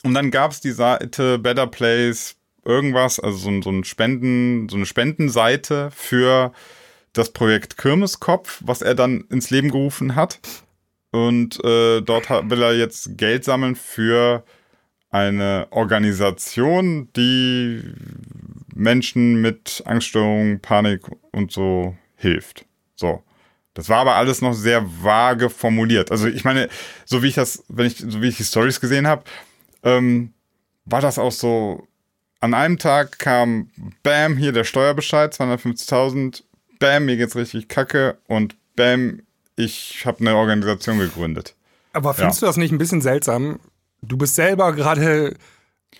[0.03, 4.77] Und dann gab es die Seite Better Place, irgendwas, also so, so ein Spenden, so
[4.77, 6.53] eine Spendenseite für
[7.11, 10.39] das Projekt Kirmeskopf, was er dann ins Leben gerufen hat.
[11.11, 14.43] Und äh, dort will er jetzt Geld sammeln für
[15.11, 17.81] eine Organisation, die
[18.75, 22.65] Menschen mit Angststörungen, Panik und so hilft.
[22.95, 23.23] So.
[23.73, 26.11] Das war aber alles noch sehr vage formuliert.
[26.11, 26.69] Also ich meine,
[27.05, 29.23] so wie ich das, wenn ich, so wie ich die Stories gesehen habe,
[29.83, 30.33] ähm,
[30.85, 31.85] war das auch so.
[32.41, 33.69] An einem Tag kam,
[34.01, 36.43] bam, hier der Steuerbescheid, 250.000,
[36.79, 39.21] bam, mir geht's richtig kacke und bam,
[39.57, 41.55] ich habe eine Organisation gegründet.
[41.91, 42.45] Aber findest ja.
[42.45, 43.59] du das nicht ein bisschen seltsam?
[44.01, 45.35] Du bist selber gerade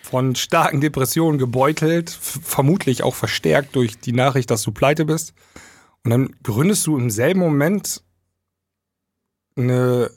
[0.02, 5.34] von starken Depressionen gebeutelt, vermutlich auch verstärkt durch die Nachricht, dass du pleite bist.
[6.04, 8.04] Und dann gründest du im selben Moment
[9.56, 10.12] eine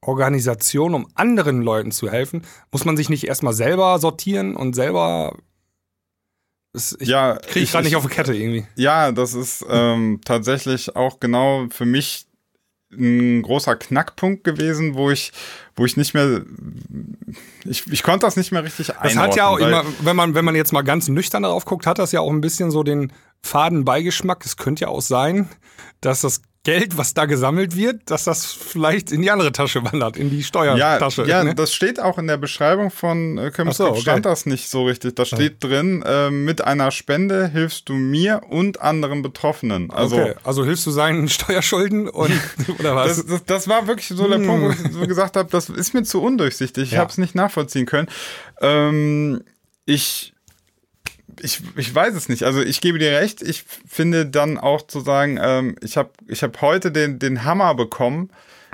[0.00, 2.42] Organisation, um anderen Leuten zu helfen.
[2.70, 5.36] Muss man sich nicht erstmal selber sortieren und selber.
[6.72, 8.66] Das, ich ja, kriege ich gerade nicht auf die Kette irgendwie.
[8.76, 12.26] Ja, das ist ähm, tatsächlich auch genau für mich
[12.92, 15.32] ein großer Knackpunkt gewesen, wo ich,
[15.76, 16.42] wo ich nicht mehr,
[17.64, 19.14] ich, ich konnte das nicht mehr richtig einordnen.
[19.14, 21.86] Das hat ja auch immer, wenn man, wenn man jetzt mal ganz nüchtern darauf guckt,
[21.86, 23.12] hat das ja auch ein bisschen so den
[23.42, 24.44] faden Beigeschmack.
[24.44, 25.48] Es könnte ja auch sein,
[26.00, 30.16] dass das Geld, was da gesammelt wird, dass das vielleicht in die andere Tasche wandert,
[30.16, 31.22] in die Steuertasche.
[31.22, 31.54] Ja, ja ne?
[31.54, 34.00] das steht auch in der Beschreibung von äh, Kömmerskopf, so, okay.
[34.00, 35.14] stand das nicht so richtig.
[35.14, 35.68] Da steht ja.
[35.68, 39.92] drin, äh, mit einer Spende hilfst du mir und anderen Betroffenen.
[39.92, 40.34] Also, okay.
[40.42, 42.32] also hilfst du seinen Steuerschulden und
[42.80, 43.18] oder was?
[43.18, 44.46] Das, das, das war wirklich so der hm.
[44.48, 46.84] Punkt, wo ich so gesagt habe, das ist mir zu undurchsichtig.
[46.84, 46.98] Ich ja.
[46.98, 48.08] habe es nicht nachvollziehen können.
[48.60, 49.42] Ähm,
[49.84, 50.34] ich
[51.40, 52.44] ich, ich weiß es nicht.
[52.44, 53.42] Also ich gebe dir recht.
[53.42, 57.74] Ich finde dann auch zu sagen, ähm, ich habe ich hab heute den, den Hammer
[57.74, 58.30] bekommen.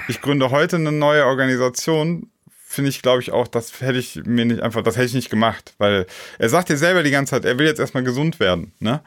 [0.08, 2.30] Ich gründe heute eine neue Organisation.
[2.64, 5.30] Finde ich, glaube ich, auch, das hätte ich mir nicht einfach, das hätte ich nicht
[5.30, 5.74] gemacht.
[5.78, 6.06] Weil
[6.38, 8.72] er sagt dir selber die ganze Zeit, er will jetzt erstmal gesund werden.
[8.78, 9.00] Ne?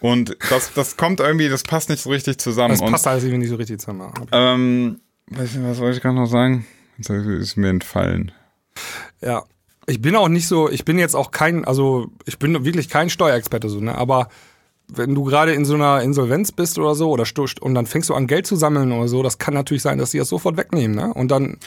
[0.00, 2.78] Und das, das kommt irgendwie, das passt nicht so richtig zusammen.
[2.78, 4.12] Das passt irgendwie nicht so richtig zusammen.
[4.32, 6.66] Ähm, weiß nicht, was wollte ich gerade noch sagen?
[7.00, 8.32] Jetzt ist mir entfallen.
[9.22, 9.44] Ja,
[9.86, 13.10] ich bin auch nicht so, ich bin jetzt auch kein, also ich bin wirklich kein
[13.10, 13.94] Steuerexperte so, ne?
[13.94, 14.28] Aber
[14.88, 17.24] wenn du gerade in so einer Insolvenz bist oder so, oder
[17.60, 20.10] und dann fängst du an Geld zu sammeln oder so, das kann natürlich sein, dass
[20.10, 21.12] sie das sofort wegnehmen, ne?
[21.14, 21.58] Und dann.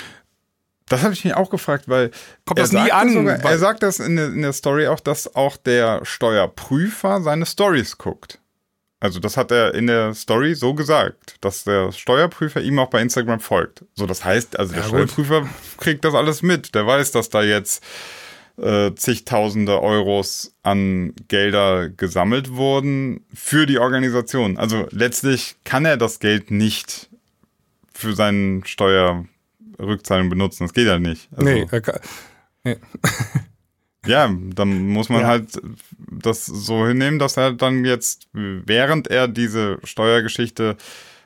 [0.87, 2.11] Das habe ich mich auch gefragt, weil
[2.45, 3.11] kommt das nie an.
[3.11, 7.45] Sogar, er sagt das in der, in der Story auch, dass auch der Steuerprüfer seine
[7.45, 8.39] Stories guckt.
[9.03, 13.01] Also das hat er in der Story so gesagt, dass der Steuerprüfer ihm auch bei
[13.01, 13.83] Instagram folgt.
[13.95, 15.45] So, das heißt, also der ja, Steuerprüfer
[15.77, 16.73] kriegt das alles mit.
[16.73, 17.83] Der weiß, dass da jetzt
[18.55, 24.57] äh, zigtausende Euros an Gelder gesammelt wurden für die Organisation.
[24.57, 27.09] Also letztlich kann er das Geld nicht
[27.93, 30.63] für seinen Steuerrückzahlung benutzen.
[30.63, 31.27] Das geht ja nicht.
[31.35, 31.99] Also, nee, er kann,
[32.63, 32.77] nee.
[34.05, 35.27] Ja, dann muss man ja.
[35.27, 35.61] halt
[36.09, 40.75] das so hinnehmen, dass er dann jetzt, während er diese Steuergeschichte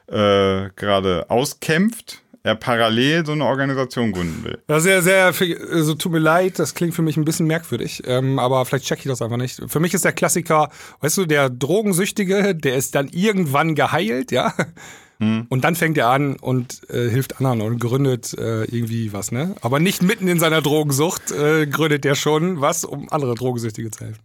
[0.08, 4.58] äh, gerade auskämpft, er parallel so eine Organisation gründen will.
[4.70, 5.34] Ja, sehr, sehr,
[5.72, 9.00] also tut mir leid, das klingt für mich ein bisschen merkwürdig, ähm, aber vielleicht check
[9.00, 9.62] ich das einfach nicht.
[9.68, 10.70] Für mich ist der Klassiker,
[11.02, 14.54] weißt du, der Drogensüchtige, der ist dann irgendwann geheilt, ja,
[15.20, 15.48] hm.
[15.50, 19.56] Und dann fängt er an und äh, hilft anderen und gründet äh, irgendwie was, ne?
[19.62, 24.06] Aber nicht mitten in seiner Drogensucht äh, gründet er schon was, um andere Drogensüchtige zu
[24.06, 24.22] helfen.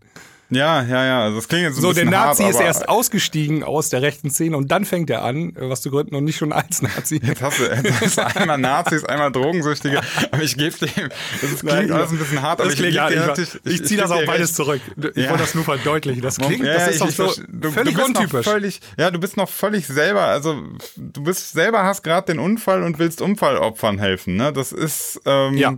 [0.54, 1.22] Ja, ja, ja.
[1.24, 1.82] Also das klingt jetzt so.
[1.82, 5.24] So, der Nazi hart, ist erst ausgestiegen aus der rechten Szene und dann fängt er
[5.24, 7.20] an, was zu gründen und nicht schon als Nazi.
[7.22, 10.00] Jetzt hast du, jetzt hast du einmal Nazis, einmal Drogensüchtige.
[10.30, 11.08] Aber ich gebe dem,
[11.40, 14.00] das klingt Nein, alles ein bisschen hart, aber ich, klingt, ja, ich, ich, ich ziehe
[14.00, 14.80] das auch beides zurück.
[15.14, 15.30] Ich ja.
[15.30, 16.20] wollte das nur verdeutlichen.
[16.20, 18.44] Das klingt, ja, das ist doch so du, völlig du untypisch.
[18.46, 20.62] Völlig, ja, du bist noch völlig selber, also
[20.96, 24.36] du bist selber, hast gerade den Unfall und willst Unfallopfern helfen.
[24.36, 24.52] Ne?
[24.52, 25.74] Das ist, ähm, ja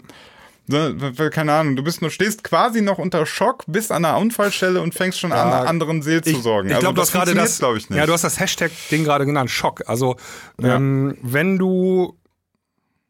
[1.31, 4.95] keine Ahnung, du bist nur, stehst quasi noch unter Schock, bist an der Unfallstelle und
[4.95, 6.71] fängst schon ja, an, anderen Seelsorgen.
[6.71, 7.99] Ich, ich glaube, also, das gerade das, glaube ich nicht.
[7.99, 9.83] Ja, du hast das Hashtag-Ding gerade genannt, Schock.
[9.87, 10.17] Also,
[10.61, 10.77] ja.
[10.77, 12.17] ähm, wenn du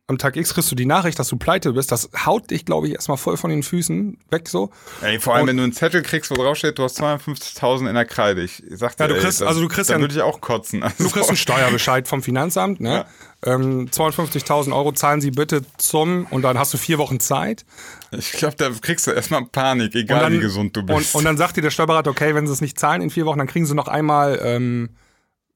[0.06, 2.86] am Tag X kriegst du die Nachricht, dass du pleite bist, das haut dich, glaube
[2.86, 4.70] ich, erstmal voll von den Füßen weg so.
[5.00, 7.88] Ey, vor allem, und wenn du einen Zettel kriegst, wo drauf steht, du hast 250.000
[7.88, 8.42] in der Kreide.
[8.42, 10.20] Ich sag dir, ja, du kriegst, ey, das, also du kriegst dann ja, würde ich
[10.20, 10.82] auch kotzen.
[10.82, 13.06] Also du kriegst einen Steuerbescheid vom Finanzamt, ne?
[13.44, 13.54] Ja.
[13.54, 17.64] Ähm, 250.000 Euro zahlen sie bitte zum und dann hast du vier Wochen Zeit.
[18.10, 21.14] Ich glaube, da kriegst du erstmal Panik, egal dann, wie gesund du bist.
[21.14, 23.26] Und, und, dann sagt dir der Steuerberater, okay, wenn sie es nicht zahlen in vier
[23.26, 24.90] Wochen, dann kriegen sie noch einmal ähm,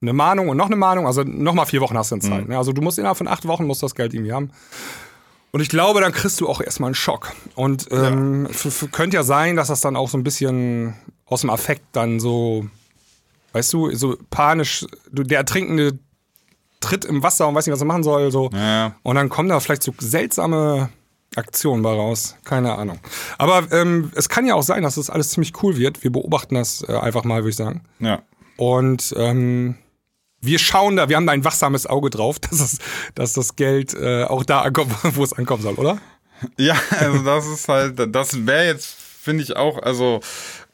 [0.00, 2.48] eine Mahnung und noch eine Mahnung, also nochmal vier Wochen hast du dann Zeit.
[2.48, 2.56] Ne?
[2.56, 4.50] Also du musst innerhalb von acht Wochen musst das Geld irgendwie haben.
[5.50, 7.32] Und ich glaube, dann kriegst du auch erstmal einen Schock.
[7.54, 11.50] Und ähm, f- könnte ja sein, dass das dann auch so ein bisschen aus dem
[11.50, 12.66] Affekt dann so,
[13.52, 15.98] weißt du, so panisch, du, der Ertrinkende
[16.80, 18.30] tritt im Wasser und weiß nicht, was er machen soll.
[18.30, 18.50] So.
[18.52, 18.94] Ja.
[19.02, 20.90] Und dann kommen da vielleicht so seltsame
[21.34, 22.36] Aktionen bei raus.
[22.44, 22.98] Keine Ahnung.
[23.38, 26.04] Aber ähm, es kann ja auch sein, dass das alles ziemlich cool wird.
[26.04, 27.82] Wir beobachten das äh, einfach mal, würde ich sagen.
[28.00, 28.22] Ja.
[28.58, 29.76] Und ähm,
[30.40, 32.78] wir schauen da, wir haben da ein wachsames Auge drauf, dass, es,
[33.14, 35.98] dass das Geld äh, auch da ankommt, wo es ankommen soll, oder?
[36.56, 40.20] Ja, also das ist halt, das wäre jetzt, finde ich auch, also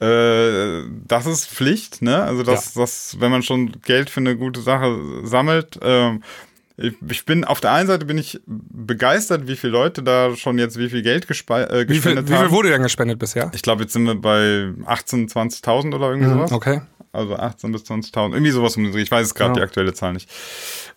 [0.01, 2.23] äh, das ist Pflicht, ne?
[2.23, 6.23] Also das, das, wenn man schon Geld für eine gute Sache sammelt, ähm,
[6.77, 10.77] ich, bin auf der einen Seite bin ich begeistert, wie viele Leute da schon jetzt
[10.77, 12.51] wie viel Geld gespe äh, Wie viel, gespendet wie viel haben.
[12.51, 13.51] wurde denn gespendet bisher?
[13.55, 16.51] ich glaube, jetzt sind wir bei 18.000, 20.000 oder irgendwie sowas.
[16.51, 16.81] Okay.
[17.15, 19.03] Also 18 bis 20.000, irgendwie sowas um den Dreh.
[19.03, 19.55] Ich weiß es gerade Ja.
[19.55, 20.29] die aktuelle Zahl nicht.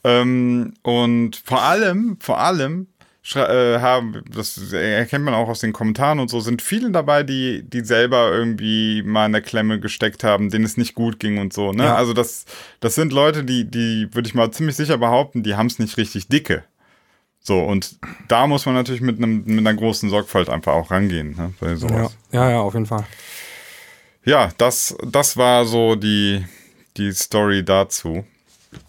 [0.04, 2.88] Ähm, und vor allem, vor allem
[3.36, 7.62] äh, haben, das erkennt man auch aus den Kommentaren und so, sind viele dabei, die,
[7.68, 11.52] die selber irgendwie mal in der Klemme gesteckt haben, denen es nicht gut ging und
[11.52, 11.74] so.
[11.74, 11.84] Ne?
[11.84, 11.96] Ja.
[11.96, 12.46] Also das,
[12.80, 15.98] das sind Leute, die, die würde ich mal ziemlich sicher behaupten, die haben es nicht
[15.98, 16.64] richtig dicke.
[17.42, 21.36] So, und da muss man natürlich mit, einem, mit einer großen Sorgfalt einfach auch rangehen,
[21.38, 21.76] ne, bei Ja.
[21.78, 22.18] sowas.
[22.32, 23.06] ja, ja, auf jeden Fall.
[24.28, 26.46] Ja, das, das war so die,
[26.98, 28.26] die Story dazu.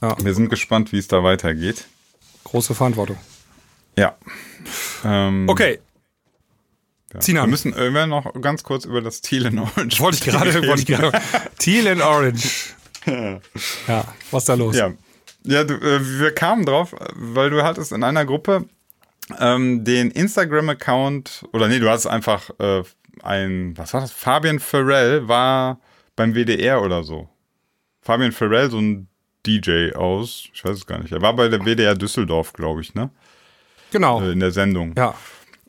[0.02, 0.16] Ja.
[0.22, 1.86] Wir sind gespannt, wie es da weitergeht.
[2.44, 3.16] Große Verantwortung.
[3.96, 4.16] Ja.
[5.04, 5.78] Ähm, Okay,
[7.14, 7.22] ja.
[7.22, 7.46] Sinan.
[7.46, 10.00] Wir müssen irgendwann noch ganz kurz über das Teal in Orange.
[10.00, 11.20] wollte ich gerade, wollte ich gerade.
[11.58, 12.74] Teal and Orange.
[13.06, 14.76] Ja, was ist da los?
[14.76, 14.92] Ja,
[15.44, 18.68] ja du, äh, wir kamen drauf, weil du hattest in einer Gruppe
[19.38, 22.82] ähm, den Instagram-Account, oder nee, du hattest einfach äh,
[23.22, 24.12] ein, was war das?
[24.12, 25.78] Fabian Farrell war
[26.16, 27.28] beim WDR oder so.
[28.00, 29.08] Fabian Farrell, so ein
[29.46, 31.12] DJ aus, ich weiß es gar nicht.
[31.12, 33.10] Er war bei der WDR Düsseldorf, glaube ich, ne?
[33.90, 34.20] Genau.
[34.22, 34.94] Äh, in der Sendung.
[34.96, 35.14] Ja.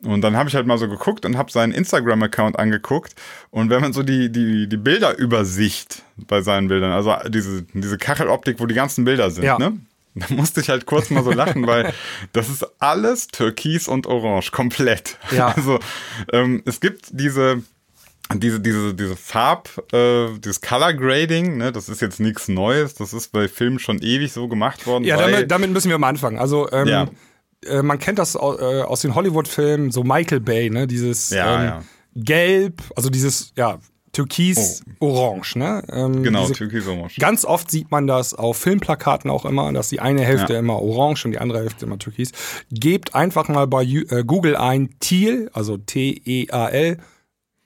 [0.02, 3.14] Und dann habe ich halt mal so geguckt und habe seinen Instagram-Account angeguckt.
[3.50, 8.60] Und wenn man so die, die, die Bilderübersicht bei seinen Bildern, also diese, diese Kacheloptik,
[8.60, 9.58] wo die ganzen Bilder sind, Ja.
[9.58, 9.78] ne?
[10.14, 11.92] Da musste ich halt kurz mal so lachen, weil
[12.32, 15.18] das ist alles Türkis und Orange, komplett.
[15.30, 15.48] Ja.
[15.54, 15.78] Also
[16.32, 17.62] ähm, es gibt diese,
[18.34, 23.12] diese, diese, diese Farb, äh, dieses Color Grading, ne, das ist jetzt nichts Neues, das
[23.12, 25.04] ist bei Filmen schon ewig so gemacht worden.
[25.04, 26.38] Ja, damit, damit müssen wir mal anfangen.
[26.38, 27.06] Also, ähm, Ja.
[27.66, 30.86] äh, man kennt das au- äh, aus den Hollywood-Filmen, so Michael Bay, ne?
[30.88, 31.82] Dieses Ja, ähm, ja.
[32.16, 33.78] Gelb, also dieses, ja,
[34.12, 35.82] Türkis-Orange, ne?
[35.92, 37.16] Ähm, genau, diese- Türkis Orange.
[37.20, 40.58] Ganz oft sieht man das auf Filmplakaten auch immer, dass die eine Hälfte Ja.
[40.58, 42.32] immer orange und die andere Hälfte immer türkis.
[42.70, 46.98] Gebt einfach mal bei äh, Google ein Teal, also T-E-A-L,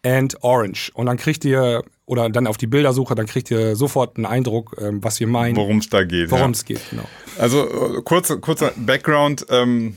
[0.05, 0.91] and Orange.
[0.95, 4.77] Und dann kriegt ihr, oder dann auf die Bildersuche, dann kriegt ihr sofort einen Eindruck,
[4.81, 6.31] ähm, was wir meinen, Worum es da geht.
[6.31, 6.51] worum ja.
[6.51, 6.81] es geht.
[6.91, 7.05] Genau.
[7.39, 7.63] Also
[7.97, 9.47] äh, kurzer, kurzer Background.
[9.49, 9.97] Ähm,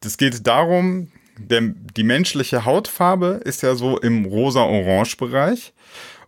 [0.00, 5.72] das geht darum, der, die menschliche Hautfarbe ist ja so im rosa-orange-Bereich.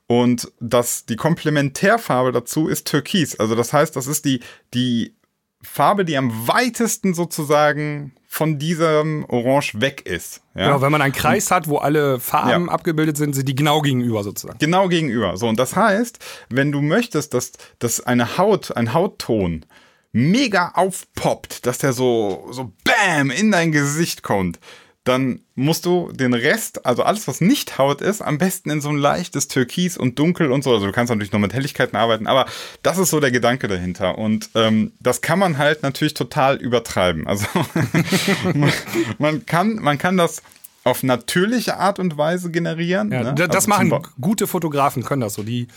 [0.07, 3.39] Und das, die Komplementärfarbe dazu ist Türkis.
[3.39, 4.41] Also das heißt, das ist die,
[4.73, 5.15] die
[5.63, 10.43] Farbe, die am weitesten sozusagen von diesem Orange weg ist.
[10.55, 10.67] Ja?
[10.67, 12.73] Genau, wenn man einen Kreis hat, wo alle Farben Ja.
[12.73, 14.59] abgebildet sind, sind die genau gegenüber sozusagen.
[14.59, 15.37] Genau gegenüber.
[15.37, 16.19] So, und das heißt,
[16.49, 19.67] wenn du möchtest, dass, dass eine Haut, ein Hautton
[20.13, 24.59] mega aufpoppt, dass der so, so bam in dein Gesicht kommt,
[25.09, 28.91] dann musst du den Rest, also alles, was nicht Haut ist, am besten in so
[28.91, 30.73] ein leichtes Türkis und Dunkel und so.
[30.73, 32.47] Also du kannst natürlich noch mit Helligkeiten arbeiten, aber
[32.83, 34.19] das ist so der Gedanke dahinter.
[34.19, 37.27] Und ähm, das kann man halt natürlich total übertreiben.
[37.27, 37.47] Also
[38.55, 38.73] man,
[39.19, 40.43] man, kann, man kann das
[40.85, 43.11] auf natürliche Art und Weise generieren.
[43.11, 43.35] Ja, ne?
[43.35, 45.43] Das Also machen gute Fotografen, können das so.
[45.43, 45.69] Die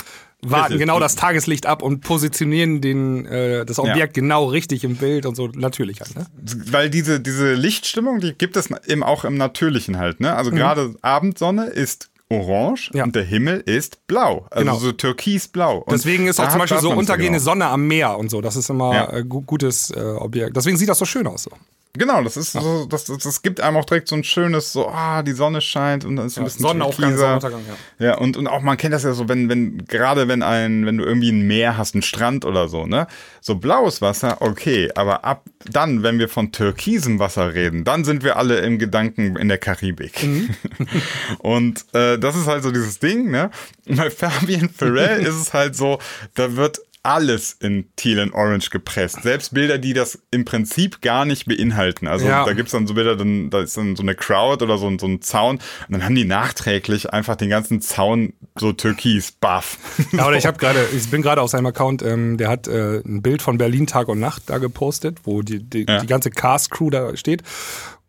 [0.43, 5.25] warten genau das Tageslicht ab und positionieren den, äh, das Objekt genau richtig im Bild
[5.25, 6.15] und so natürlich halt.
[6.15, 6.25] Ne?
[6.71, 10.35] weil diese, diese Lichtstimmung, die gibt es eben auch im Natürlichen halt, ne?
[10.35, 12.97] Also gerade Abendsonne ist orange Mhm.
[12.97, 13.03] Ja.
[13.03, 14.47] und der Himmel ist blau.
[14.49, 14.77] Also Genau.
[14.79, 15.79] so türkisblau.
[15.79, 17.51] Und Deswegen ist auch zum Beispiel so ja untergehende genau.
[17.51, 18.39] Sonne am Meer und so.
[18.41, 19.13] Das ist immer Ja.
[19.13, 20.55] äh, gu gutes äh, Objekt.
[20.55, 21.43] Deswegen sieht das so schön aus.
[21.43, 21.51] So.
[21.93, 24.87] Genau, das ist so, das, das, das gibt einem auch direkt so ein schönes, so,
[24.87, 27.17] ah, die Sonne scheint und dann ist so ein bisschen Sonnenaufgang.
[27.17, 27.61] Sonnenuntergang,
[27.99, 28.05] ja.
[28.05, 30.97] Ja, und, und auch man kennt das ja so, wenn, wenn, gerade wenn ein, wenn
[30.97, 33.07] du irgendwie ein Meer hast, einen Strand oder so, ne?
[33.41, 38.23] So blaues Wasser, okay, aber ab dann, wenn wir von türkisem Wasser reden, dann sind
[38.23, 40.23] wir alle im Gedanken in der Karibik.
[40.23, 40.49] Mhm.
[41.39, 43.51] und äh, das ist halt so dieses Ding, ne?
[43.87, 45.99] Und bei Fabian Farrell ist es halt so,
[46.35, 49.23] da wird alles in Teal and Orange gepresst.
[49.23, 52.07] Selbst Bilder, die das im Prinzip gar nicht beinhalten.
[52.07, 52.45] Also Ja.
[52.45, 54.99] da gibt's dann so Bilder, dann, da ist dann so eine Crowd oder so, ein-
[54.99, 55.55] so ein Zaun.
[55.55, 59.77] Und dann haben die nachträglich einfach den ganzen Zaun so türkis, buff.
[60.11, 62.99] Ja, oder ich habe gerade, ich bin gerade auf seinem Account, ähm, der hat äh,
[62.99, 65.99] ein Bild von Berlin Tag und Nacht da gepostet, wo die, die, Ja.
[66.01, 67.41] die ganze Cast-Crew da steht.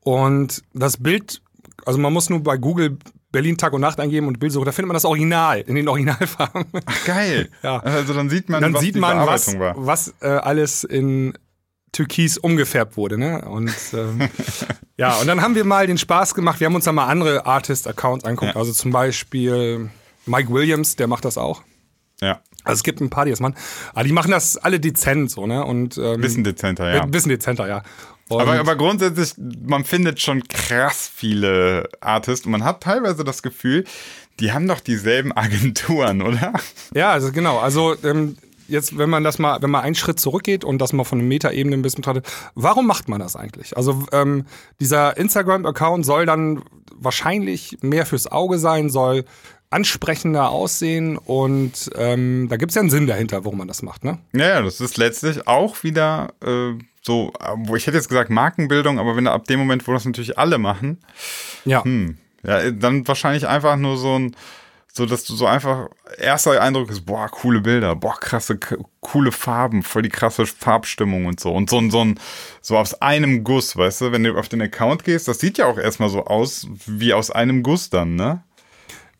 [0.01, 1.41] Und das Bild,
[1.87, 2.99] also man muss nur bei Google
[3.33, 6.67] Berlin Tag und Nacht eingeben und Bildsuche, da findet man das Original, in den Originalfarben.
[7.07, 7.49] Geil.
[7.63, 7.79] Ja.
[7.79, 11.33] Also dann sieht man, dann was sieht man, was, was äh, alles in
[11.93, 13.19] Türkis umgefärbt wurde.
[13.19, 13.43] Ne?
[13.43, 14.29] Und ähm,
[14.97, 16.59] ja, und dann haben wir mal den Spaß gemacht.
[16.61, 18.55] Wir haben uns dann mal andere Artist-Accounts angeguckt.
[18.55, 18.61] Ja.
[18.61, 19.91] Also zum Beispiel
[20.27, 21.63] Mike Williams, der macht das auch.
[22.21, 23.57] Ja, Also es gibt ein paar, die das machen.
[23.95, 25.65] Aber die machen das alle dezent so, ne?
[25.65, 27.03] Und ähm, bisschen dezenter, ja.
[27.03, 27.83] ein bisschen dezenter, ja.
[28.41, 29.35] Aber, aber grundsätzlich,
[29.67, 33.85] man findet schon krass viele Artists und man hat teilweise das Gefühl,
[34.41, 36.53] die haben doch dieselben Agenturen, oder?
[36.95, 37.59] ja, also genau.
[37.59, 38.37] Also ähm,
[38.69, 41.29] jetzt, wenn man das mal, wenn man einen Schritt zurückgeht und das mal von der
[41.29, 43.77] Metaebene ein bisschen betrachtet, warum macht man das eigentlich?
[43.77, 44.47] Also ähm,
[44.81, 46.63] dieser Instagram-Account soll dann
[46.95, 49.25] wahrscheinlich mehr fürs Auge sein, soll
[49.71, 54.05] ansprechender aussehen und ähm, da gibt es ja einen Sinn dahinter, warum man das macht,
[54.05, 54.19] ne?
[54.35, 58.31] Ja, ja, das ist letztlich auch wieder äh, so, äh, wo ich hätte jetzt gesagt
[58.31, 60.99] Markenbildung, aber wenn du ab dem Moment, wo das natürlich alle machen,
[61.65, 61.85] Ja.
[61.85, 64.37] hm, ja, dann wahrscheinlich einfach nur so ein,
[64.95, 65.89] so dass du so einfach,
[66.19, 68.59] erster Eindruck ist, boah, coole Bilder, boah, krasse,
[69.01, 71.51] coole Farben, voll die krasse Farbstimmung und so.
[71.53, 72.21] Und so ein, so ein,
[72.61, 75.67] so aus einem Guss, weißt du, wenn du auf den Account gehst, das sieht ja
[75.67, 78.43] auch erstmal so aus, wie aus einem Guss dann, ne?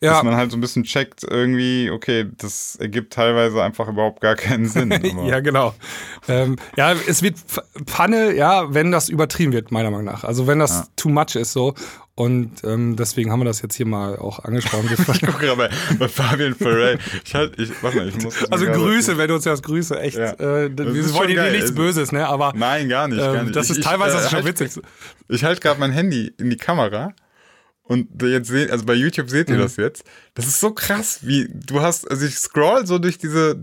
[0.03, 0.13] Ja.
[0.15, 4.35] Dass man halt so ein bisschen checkt, irgendwie, okay, das ergibt teilweise einfach überhaupt gar
[4.35, 4.91] keinen Sinn.
[5.25, 5.73] Ja, genau.
[6.27, 10.23] Ähm, ja, es wird Pf- Pfanne, ja, wenn das übertrieben wird, meiner Meinung nach.
[10.23, 11.73] Also wenn das too much ist so.
[12.15, 14.87] Und ähm, deswegen haben wir das jetzt hier mal auch angesprochen.
[14.91, 16.99] Ich gucke gerade bei, bei Fabian Ferrell.
[17.25, 18.37] Ich halt, ich, warte mal, ich muss.
[18.39, 20.17] das also Grüße, wenn du uns hörst, Grüße, echt.
[20.17, 20.33] Ja.
[20.33, 22.27] Äh, Das wir wollen dir nichts Also- Böses, ne?
[22.27, 23.55] Aber Nein, gar nicht, gar ähm, nicht.
[23.55, 24.83] das ist Ich- teilweise ich, das ist schon halt- witzig.
[25.29, 27.13] Ich halte gerade mein Handy in die Kamera
[27.83, 29.55] und jetzt seht, also bei YouTube seht Mhm.
[29.55, 30.03] ihr das jetzt.
[30.35, 33.55] Das ist so krass, wie du hast, also ich scroll so durch diese,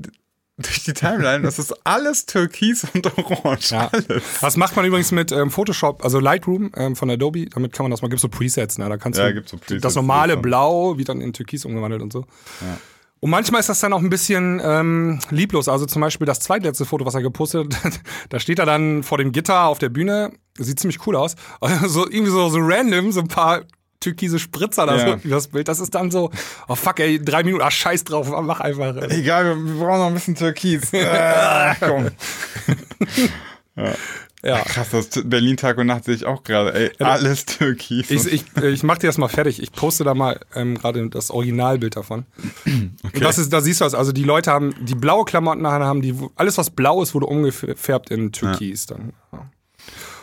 [0.58, 3.70] durch die Timeline, das ist alles türkis und orange.
[3.70, 3.88] Ja.
[3.92, 4.22] Alles.
[4.42, 7.46] Das macht man übrigens mit ähm, Photoshop, also Lightroom ähm, von Adobe.
[7.46, 8.88] Damit kann man das mal, gibt so Presets, ne?
[8.88, 12.12] Da kannst Ja, du so Presets, das normale Blau wird dann in Türkis umgewandelt und
[12.12, 12.26] so.
[13.20, 15.68] Und manchmal ist das dann auch ein bisschen ähm, lieblos.
[15.68, 18.00] Also zum Beispiel das zweitletzte Foto, was er gepostet hat,
[18.30, 20.32] da steht er dann vor dem Gitter auf der Bühne.
[20.58, 21.36] Sieht ziemlich cool aus.
[21.86, 23.62] so irgendwie so, so random, so ein paar
[24.00, 25.18] türkise Spritzer da Ja.
[25.22, 25.68] so, das Bild.
[25.68, 26.30] Das ist dann so,
[26.68, 28.96] oh fuck, ey, drei Minuten, ach scheiß drauf, mach einfach.
[29.10, 30.90] Egal, wir, wir brauchen noch ein bisschen türkis.
[30.92, 32.10] äh, komm.
[34.42, 34.58] Ja.
[34.60, 36.72] Krass, das Berlin Tag und Nacht sehe ich auch gerade.
[36.72, 38.10] Ey, alles türkis.
[38.10, 39.62] Ich, ich, ich mach dir das mal fertig.
[39.62, 42.24] Ich poste da mal ähm, gerade das Originalbild davon.
[42.64, 43.94] Und das ist, da siehst du es.
[43.94, 48.10] Also die Leute haben die blaue Klamotten haben die alles was blau ist wurde umgefärbt
[48.10, 49.12] in Türkis dann.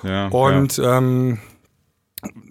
[0.03, 0.09] Ja.
[0.09, 1.37] ja, Und ähm,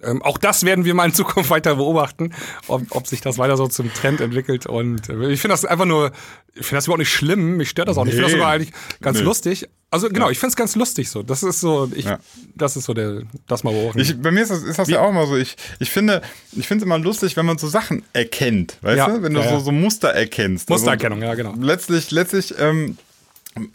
[0.02, 2.32] ähm, auch das werden wir mal in Zukunft weiter beobachten,
[2.68, 4.66] ob, ob sich das weiter so zum Trend entwickelt.
[4.66, 6.12] Und äh, ich finde das einfach nur,
[6.54, 8.14] ich finde das überhaupt nicht schlimm, mich stört das auch nicht.
[8.14, 8.38] Ich finde das Nee.
[8.38, 9.24] sogar eigentlich ganz Nee.
[9.24, 9.68] lustig.
[9.90, 11.22] Also genau, ich finde es ganz lustig so.
[11.22, 12.18] Das ist so, ich, Ja.
[12.54, 14.00] das ist so der, das mal beobachten.
[14.00, 15.36] Ich, bei mir ist das, ist das ja auch immer so.
[15.36, 18.78] Ich, ich finde ich finde es immer lustig, wenn man so Sachen erkennt.
[18.82, 19.22] Weißt Ja, du?
[19.22, 19.60] Wenn du ja, so, ja.
[19.60, 20.68] so Muster erkennst.
[20.70, 21.50] Mustererkennung, ja, genau.
[21.50, 22.98] Also, letztlich, letztlich ähm,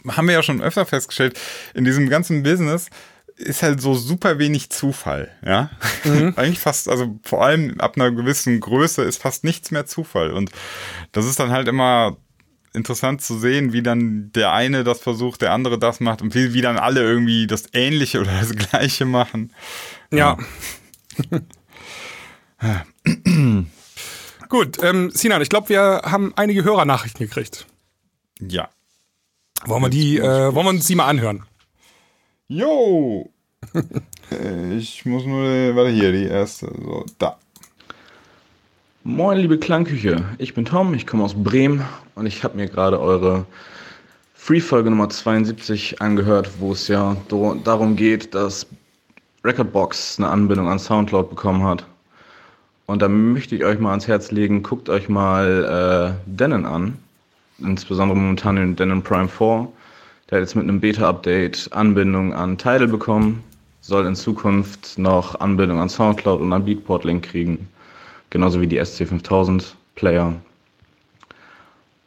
[0.08, 1.38] haben wir ja schon öfter festgestellt,
[1.74, 2.86] in diesem ganzen Business
[3.42, 5.70] ist halt so super wenig Zufall, ja.
[6.04, 6.34] Mhm.
[6.36, 10.32] Eigentlich fast, also vor allem ab einer gewissen Größe ist fast nichts mehr Zufall.
[10.32, 10.50] Und
[11.12, 12.16] das ist dann halt immer
[12.74, 16.54] interessant zu sehen, wie dann der eine das versucht, der andere das macht und wie,
[16.54, 19.52] wie dann alle irgendwie das Ähnliche oder das Gleiche machen.
[20.10, 20.38] Ja.
[24.48, 27.66] Gut, ähm, Sinan, ich glaube, wir haben einige Hörernachrichten gekriegt.
[28.40, 28.68] Ja.
[29.64, 31.44] Wollen wir die, äh, wollen wir uns die mal anhören?
[32.48, 33.31] Jo!
[34.76, 35.44] Ich muss nur,
[35.76, 37.36] warte hier, die erste, so, da.
[39.04, 40.24] Moin, liebe Klangküche.
[40.38, 43.44] Ich bin Tom, ich komme aus Bremen und ich habe mir gerade eure
[44.34, 48.66] Free-Folge Nummer 72 angehört, wo es ja darum geht, dass
[49.44, 51.84] Recordbox eine Anbindung an Soundcloud bekommen hat.
[52.86, 56.98] Und da möchte ich euch mal ans Herz legen, guckt euch mal äh, Denon an.
[57.58, 59.68] Insbesondere momentan den Denon Prime 4.
[60.30, 63.44] Der hat jetzt mit einem Beta-Update Anbindung an Tidal bekommen,
[63.82, 67.68] soll in Zukunft noch Anbindung an Soundcloud und an Beatport-Link kriegen
[68.32, 70.34] genauso wie die SC5000 Player.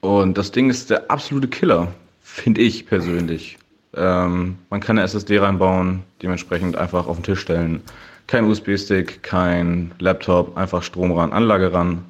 [0.01, 1.87] Und das Ding ist der absolute Killer,
[2.21, 3.57] finde ich persönlich.
[3.95, 7.81] Ähm, man kann eine SSD reinbauen, dementsprechend einfach auf den Tisch stellen.
[8.27, 12.03] Kein USB-Stick, kein Laptop, einfach Strom ran, Anlage ran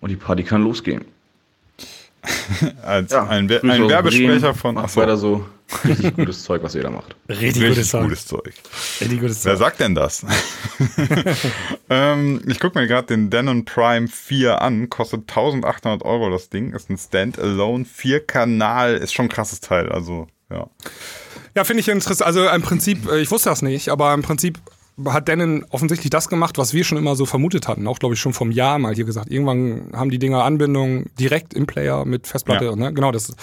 [0.00, 1.04] und die Party kann losgehen.
[2.82, 4.74] Als Ja, ein, Wer- Grüße ein Werbesprecher von.
[4.74, 5.44] Macht weiter so.
[5.84, 7.14] Richtig gutes Zeug, was ihr da macht.
[7.28, 8.52] Richtig, richtig gutes Zeug.
[9.00, 9.58] Richtig gutes Wer Zeug.
[9.60, 10.24] sagt denn das?
[11.90, 14.90] ähm, ich gucke mir gerade den Denon Prime 4 an.
[14.90, 16.72] Kostet 1800 Euro das Ding.
[16.72, 18.96] Ist ein Standalone 4-Kanal.
[18.96, 19.90] Ist schon ein krasses Teil.
[19.90, 20.68] Also, ja.
[21.54, 22.26] Ja, finde ich interessant.
[22.26, 24.58] Also im Prinzip, äh, ich wusste das nicht, aber im Prinzip
[25.08, 27.86] hat Denon offensichtlich das gemacht, was wir schon immer so vermutet hatten.
[27.86, 29.30] Auch, glaube ich, schon vom Jahr mal hier gesagt.
[29.30, 32.66] Irgendwann haben die Dinger Anbindung direkt im Player mit Festplatte.
[32.66, 32.76] Ja.
[32.76, 32.92] Ne?
[32.92, 33.34] Genau das.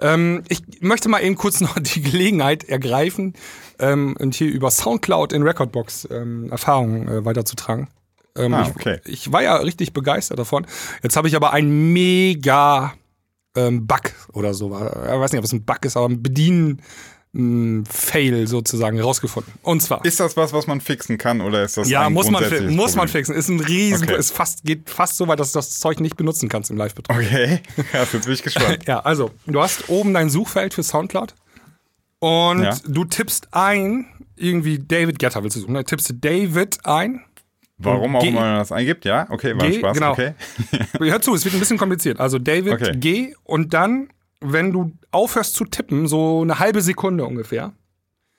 [0.00, 3.34] Ähm, ich möchte mal eben kurz noch die Gelegenheit ergreifen
[3.78, 7.88] ähm, und hier über Soundcloud in Recordbox ähm, Erfahrungen äh, weiterzutragen.
[8.36, 9.00] Ähm, Ah, ich, okay.
[9.04, 10.66] ich war ja richtig begeistert davon.
[11.02, 12.92] Jetzt habe ich aber ein mega
[13.56, 14.66] ähm, Bug oder so.
[14.66, 16.82] Ich weiß nicht, ob es ein Bug ist, aber ein Bedienen.
[17.88, 19.52] Fail sozusagen rausgefunden.
[19.62, 20.04] Und zwar.
[20.04, 22.42] Ist das was, was man fixen kann oder ist das ja, ein muss man,
[22.74, 23.34] muss man fixen.
[23.34, 24.18] Ist ein riesen, Okay.
[24.18, 27.16] ist fast, geht fast so weit, dass du das Zeug nicht benutzen kannst im Live-Betrieb.
[27.16, 27.60] Okay,
[27.92, 28.84] ja, jetzt bin ich gespannt.
[28.86, 31.34] Ja, also, du hast oben dein Suchfeld für Soundcloud
[32.20, 32.76] und Ja.
[32.86, 34.06] du tippst ein,
[34.36, 35.84] irgendwie David Getter willst du suchen, ne?
[35.84, 37.22] tippst du David ein.
[37.78, 39.26] Warum auch immer man das eingibt, ja?
[39.28, 40.12] Okay, war G, Spaß, genau.
[40.12, 40.32] okay.
[40.98, 42.20] Hör zu, es wird ein bisschen kompliziert.
[42.20, 42.92] Also David Okay.
[42.96, 44.08] G und dann,
[44.40, 47.72] wenn du aufhörst zu tippen, so eine halbe Sekunde ungefähr,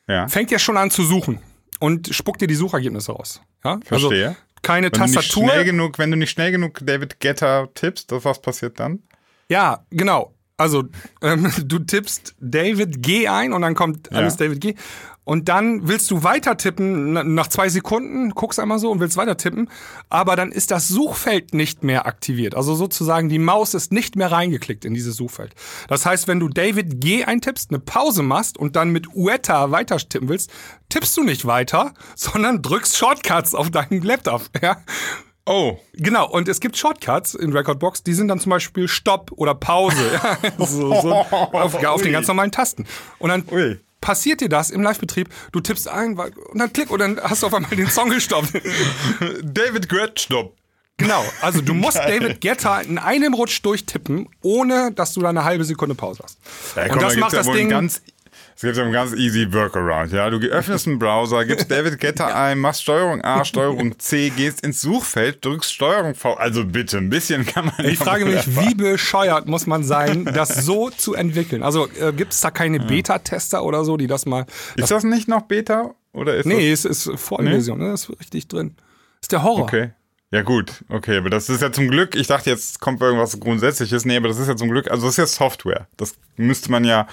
[0.07, 1.39] Ja, fängt er schon an zu suchen
[1.79, 3.41] und spuckt dir die Suchergebnisse raus.
[3.63, 3.79] Ja?
[3.83, 4.27] verstehe.
[4.29, 5.49] Also keine wenn, du nicht Tastatur.
[5.49, 9.03] schnell genug, wenn du nicht schnell genug David Getter tippst, was passiert dann?
[9.49, 10.33] Ja, genau.
[10.57, 10.83] Also
[11.21, 14.45] ähm, du tippst David G ein und dann kommt alles Ja.
[14.47, 14.75] David G.
[15.27, 19.17] Und dann willst du weiter tippen, na- nach zwei Sekunden, guckst einmal so und willst
[19.17, 19.69] weiter tippen,
[20.09, 22.55] aber dann ist das Suchfeld nicht mehr aktiviert.
[22.55, 25.53] Also sozusagen die Maus ist nicht mehr reingeklickt in dieses Suchfeld.
[25.89, 29.97] Das heißt, wenn du David G eintippst, eine Pause machst und dann mit Uetta weiter
[29.97, 30.49] tippen willst,
[30.87, 34.43] tippst du nicht weiter, sondern drückst Shortcuts auf deinen Laptop.
[34.61, 34.77] Ja?
[35.45, 39.55] Oh, Genau, und es gibt Shortcuts in Recordbox, die sind dann zum Beispiel Stopp oder
[39.55, 39.97] Pause.
[40.41, 42.85] Ja, so, so auf, auf den ganz normalen Tasten.
[43.19, 43.77] Und dann Ui.
[44.01, 47.47] Passiert dir das im Live-Betrieb, du tippst ein und dann klick und dann hast du
[47.47, 48.53] auf einmal den Song gestoppt.
[49.43, 50.55] David Gretsch, stopp.
[50.97, 55.43] genau, also du musst David Guetta in einem Rutsch durchtippen, ohne dass du da eine
[55.43, 56.37] halbe Sekunde Pause hast.
[56.75, 57.69] Ja, und komm, das da macht ja das Ding...
[57.69, 58.01] Ganz,
[58.57, 60.11] es gibt ja einen ganz easy Workaround.
[60.11, 64.61] Ja, du öffnest einen Browser, gibst David Getter ein, machst Steuerung A, Steuerung C, gehst
[64.61, 66.33] ins Suchfeld, drückst Steuerung V.
[66.33, 67.85] Also bitte, ein bisschen kann man.
[67.85, 71.61] Ich frage mich, wie bescheuert muss man sein, das so zu entwickeln?
[71.61, 74.47] Also äh, gibt es da keine Beta-Tester oder so, die das mal...
[74.75, 75.93] Ist das nicht noch Beta?
[76.11, 77.91] Oder ist Nee, es ist Vollversion, ne?
[77.91, 78.75] Das ist richtig drin.
[79.21, 79.67] ist der Horror.
[79.67, 79.73] das.
[79.73, 79.91] Okay.
[80.31, 84.03] Ja, gut, okay, aber das ist ja zum Glück, ich dachte, jetzt kommt irgendwas Grundsätzliches.
[84.03, 85.87] Nee, aber das ist ja zum Glück, also das ist ja Software.
[85.95, 87.07] Das müsste man ja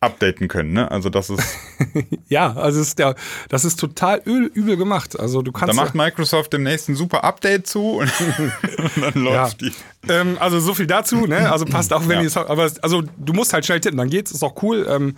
[0.00, 0.90] updaten können, ne?
[0.90, 1.42] Also das ist,
[2.28, 3.14] Ja, also ist der,
[3.48, 5.18] das ist total übel, gemacht.
[5.18, 5.74] Also du da kannst.
[5.76, 9.72] macht Microsoft demnächst ein super Update zu und, und dann läuft die.
[10.08, 11.50] ähm, also so viel dazu, ne?
[11.50, 12.28] Also passt auch, wenn Ja.
[12.28, 14.86] die aber also du musst halt schnell tippen, dann geht's, ist auch cool.
[14.88, 15.16] Ähm,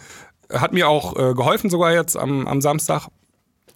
[0.53, 3.09] hat mir auch äh, geholfen sogar jetzt am, am Samstag.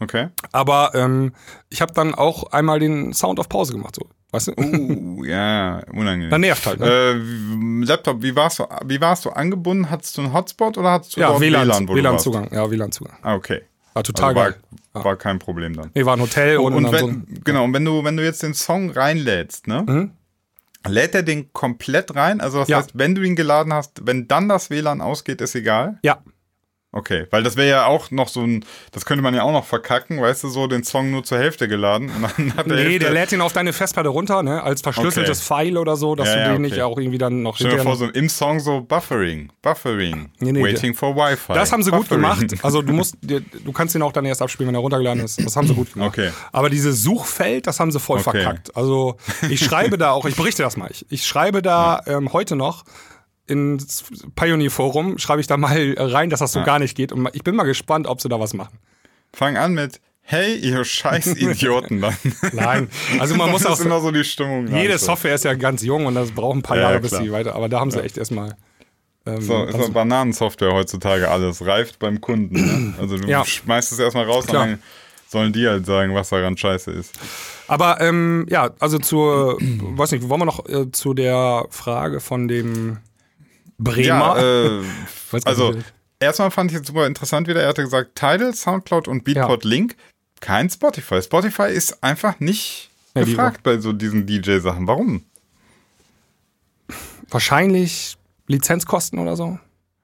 [0.00, 0.28] Okay.
[0.52, 1.32] Aber ähm,
[1.70, 4.08] ich habe dann auch einmal den Sound auf Pause gemacht, so.
[4.34, 4.52] Weißt du?
[4.56, 6.28] Uh, ja, unangenehm.
[6.28, 6.86] Dann nervt halt, ne?
[6.86, 9.90] Äh, Laptop, wie warst du, wie warst du angebunden?
[9.90, 11.94] Hattest du einen Hotspot oder hattest du ja, WLAN, WLAN, warst?
[11.94, 12.48] WLAN-Zugang.
[12.52, 13.16] Ja, WLAN-Zugang.
[13.22, 13.62] Ah, okay.
[13.92, 14.60] War total Also war, geil.
[14.96, 15.04] Ja.
[15.04, 15.92] war kein Problem dann.
[15.94, 18.24] Nee, war ein Hotel und, Und, so wenn, ein, genau, und wenn du, wenn du
[18.24, 19.84] jetzt den Song reinlädst, ne?
[19.86, 20.10] Mhm.
[20.84, 22.40] Lädt er den komplett rein?
[22.40, 22.78] Also das Ja.
[22.78, 26.00] heißt, wenn du ihn geladen hast, wenn dann das WLAN ausgeht, ist egal?
[26.02, 26.18] Ja,
[26.96, 29.64] Okay, weil das wäre ja auch noch so ein, das könnte man ja auch noch
[29.64, 32.82] verkacken, weißt du, so den Song nur zur Hälfte geladen und dann hat der Nee,
[32.84, 36.28] Hälfte, der lädt ihn auf deine Festplatte runter, ne, als verschlüsseltes File oder so, dass
[36.28, 36.62] Ja, du ja, den okay.
[36.62, 40.52] nicht auch irgendwie dann noch Stell dir vor, so im Song so Buffering, Buffering, Nee,
[40.52, 41.54] nee, waiting for Wi-Fi.
[41.54, 42.20] Das haben sie gut Buffering.
[42.22, 42.64] gemacht.
[42.64, 45.44] Also du musst, du kannst den auch dann erst abspielen, wenn er runtergeladen ist.
[45.44, 46.10] Das haben sie gut gemacht.
[46.10, 46.30] Okay.
[46.52, 48.40] Aber dieses Suchfeld, das haben sie voll Okay.
[48.42, 48.76] verkackt.
[48.76, 49.16] Also
[49.50, 50.90] ich schreibe da auch, ich berichte das mal.
[50.92, 52.84] Ich, ich schreibe da ähm, heute noch
[53.46, 54.04] ins
[54.36, 57.12] Pioneer Forum, schreibe ich da mal rein, dass das so gar nicht geht.
[57.12, 58.78] Und ich bin mal gespannt, ob sie da was machen.
[59.32, 62.16] Fang an mit, hey, ihr scheiß Idioten dann.
[62.52, 62.88] Nein,
[63.18, 64.68] also man muss das auch ist immer so die Stimmung.
[64.68, 65.06] jede so.
[65.06, 67.30] Software ist ja ganz jung und das braucht ein paar Ja, Jahre, ja, bis sie
[67.32, 67.54] weiter.
[67.54, 68.56] Aber da haben sie echt erstmal.
[69.26, 71.64] Ähm, So, ist ganz- so Bananensoftware heutzutage alles.
[71.66, 72.54] Reift beim Kunden.
[72.54, 72.94] Ne?
[73.00, 73.44] Also du Ja.
[73.44, 74.62] schmeißt es erstmal raus Klar.
[74.64, 74.78] und dann
[75.28, 77.18] sollen die halt sagen, was daran scheiße ist.
[77.66, 82.46] Aber ähm, ja, also zur, weiß nicht, wollen wir noch äh, zu der Frage von
[82.48, 82.98] dem
[83.78, 84.38] Bremer?
[84.40, 84.82] Ja, äh,
[85.44, 87.62] also nicht, erstmal fand ich jetzt super interessant wieder.
[87.62, 89.96] Er hatte gesagt, Tidal, Soundcloud und Beatport Link.
[90.40, 91.22] Kein Spotify.
[91.22, 94.86] Spotify ist einfach nicht Ja, gefragt bei so diesen DJ-Sachen.
[94.86, 95.24] Warum?
[97.30, 98.16] wahrscheinlich
[98.46, 99.58] Lizenzkosten oder so.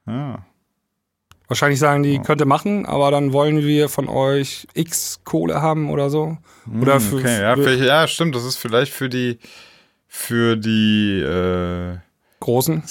[0.06, 0.44] Ja.
[1.48, 5.90] Wahrscheinlich sagen die, könnt ihr machen, aber dann wollen wir von euch X Kohle haben
[5.90, 6.38] oder so.
[6.80, 8.34] Oder für, Hm, Okay, ja, für ja, stimmt.
[8.34, 9.38] Das ist vielleicht für die,
[10.08, 11.98] für die, äh,
[12.40, 12.82] Großen.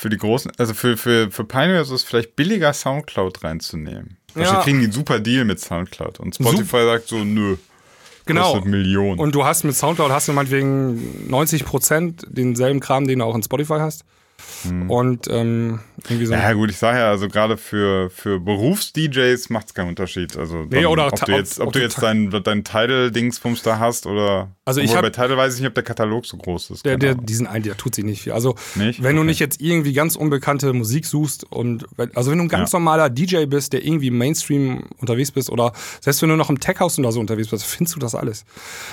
[0.00, 4.16] Für die großen, also für, für, für Pioneer ist es vielleicht billiger, Soundcloud reinzunehmen.
[4.34, 4.62] Ja.
[4.62, 6.20] kriegen die einen super Deal mit Soundcloud.
[6.20, 7.56] Und Spotify sagt so, nö.
[8.24, 8.52] Genau.
[8.52, 9.20] Kostet Millionen.
[9.20, 13.34] Und du hast mit Soundcloud hast du meinetwegen 90 Prozent denselben Kram, den du auch
[13.34, 14.06] in Spotify hast.
[14.88, 16.32] Und ähm, irgendwie so.
[16.32, 16.40] Hm.
[16.40, 20.34] ja gut, ich sage ja, also gerade für, für Berufs-DJs macht es keinen Unterschied.
[20.38, 24.06] Also Nee, oder ob du jetzt, ob- ob, du jetzt dein, dein Tidal-Dingsbums da hast
[24.06, 26.70] oder Also ich Obwohl, hab- bei Tidal weiß ich nicht, ob der Katalog so groß
[26.70, 26.86] ist.
[26.86, 27.26] Der, der, Ahnung.
[27.26, 28.32] diesen einen, der tut sich nicht viel.
[28.32, 29.02] Also, Nicht?
[29.02, 29.26] wenn du Okay.
[29.30, 33.46] nicht jetzt irgendwie ganz unbekannte Musik suchst und, also wenn du ein ganz normaler DJ
[33.46, 37.18] bist, der irgendwie Mainstream unterwegs bist oder selbst wenn du noch im Tech-House oder so
[37.18, 38.44] unterwegs bist, findest du das alles.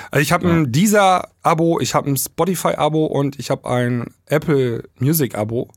[0.09, 5.69] Also ich habe ein Deezer-Abo, ich habe ein Spotify-Abo und ich habe ein Apple Music-Abo.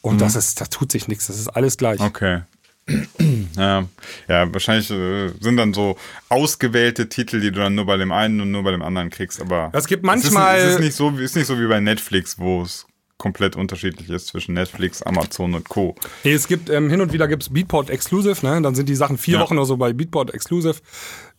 [0.00, 2.00] Und das ist, da tut sich nichts, das ist alles gleich.
[2.00, 2.42] Okay.
[3.56, 3.86] ja.
[4.28, 5.96] ja, wahrscheinlich äh, sind dann so
[6.28, 9.40] ausgewählte Titel, die du dann nur bei dem einen und nur bei dem anderen kriegst.
[9.40, 11.80] Aber Es gibt es manchmal- ist, es ist nicht so, ist nicht so wie bei
[11.80, 15.94] Netflix, wo es komplett unterschiedlich ist zwischen Netflix, Amazon und Co.
[16.24, 18.60] Nee, es gibt ähm, hin und wieder gibt's Beatport Exclusive, ne?
[18.60, 19.40] Dann sind die Sachen vier Ja.
[19.40, 20.74] Wochen oder so bei Beatport Exclusive.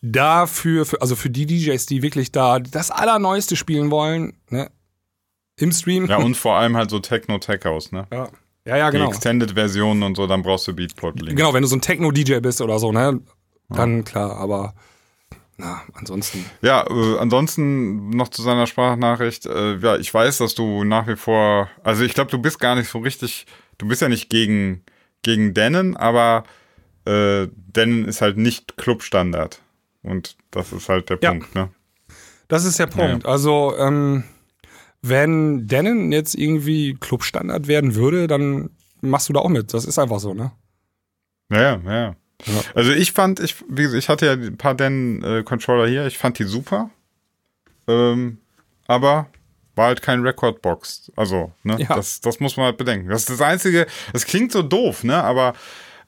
[0.02, 4.70] Dafür, für, also für die DJs, die wirklich da das Allerneueste spielen wollen, ne?
[5.58, 6.06] Im Stream.
[6.06, 8.06] Ja, und vor allem halt so Techno-Tech-House, ne?
[8.12, 8.28] ja,
[8.66, 9.08] ja, ja, Die genau.
[9.10, 11.36] Extended-Versionen und so, dann brauchst du Beatport-Link.
[11.36, 13.20] Genau, wenn du so ein Techno-DJ bist oder so, ne?
[13.68, 14.74] Dann klar, aber
[15.58, 16.44] na, ansonsten.
[16.60, 19.46] Ja, äh, ansonsten noch zu seiner Sprachnachricht.
[19.46, 22.74] Äh, ja, ich weiß, dass du nach wie vor, also ich glaube, du bist gar
[22.74, 23.46] nicht so richtig,
[23.78, 24.84] du bist ja nicht gegen,
[25.22, 26.44] gegen Denon, aber
[27.06, 29.62] äh, Denon ist halt nicht Clubstandard.
[30.02, 31.30] Und das ist halt der Ja.
[31.30, 31.70] Punkt, ne?
[32.48, 33.26] Das ist der Punkt.
[33.26, 34.24] Also, ähm,
[35.08, 39.72] wenn Denon jetzt irgendwie Clubstandard werden würde, dann machst du da auch mit.
[39.74, 40.52] Das ist einfach so, ne?
[41.50, 42.16] Ja, ja, ja.
[42.74, 46.38] Also ich fand, ich, wie gesagt, ich hatte ja ein paar Den-Controller hier, ich fand
[46.38, 46.90] die super.
[47.88, 48.38] Ähm,
[48.86, 49.28] aber
[49.74, 51.12] war halt kein Recordbox.
[51.16, 51.94] Also, ne, Ja.
[51.96, 53.08] das, das muss man halt bedenken.
[53.08, 55.54] Das ist das Einzige, das klingt so doof, ne, aber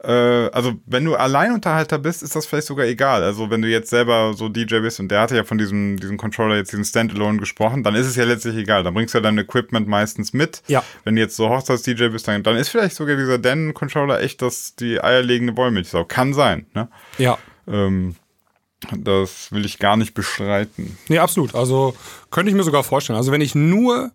[0.01, 3.23] äh, also wenn du Alleinunterhalter bist, ist das vielleicht sogar egal.
[3.23, 6.17] Also wenn du jetzt selber so DJ bist und der hatte ja von diesem, diesem
[6.17, 8.85] Controller jetzt diesen Standalone gesprochen, dann ist es ja letztlich egal.
[8.85, 10.63] Dann bringst du ja dein Equipment meistens mit.
[10.69, 10.85] Ja.
[11.05, 14.77] Wenn du jetzt so Hochzeits-DJ bist, dann, dann ist vielleicht sogar dieser Den-Controller echt das,
[14.77, 16.05] die eierlegende Wollmilchsau.
[16.05, 16.89] Kann sein, ne?
[17.19, 17.39] Ja.
[17.67, 18.15] Ähm,
[18.97, 20.97] das will ich gar nicht bestreiten.
[21.09, 21.57] Nee, absolut.
[21.57, 21.97] Also
[22.31, 23.17] könnte ich mir sogar vorstellen.
[23.17, 24.13] Also wenn ich nur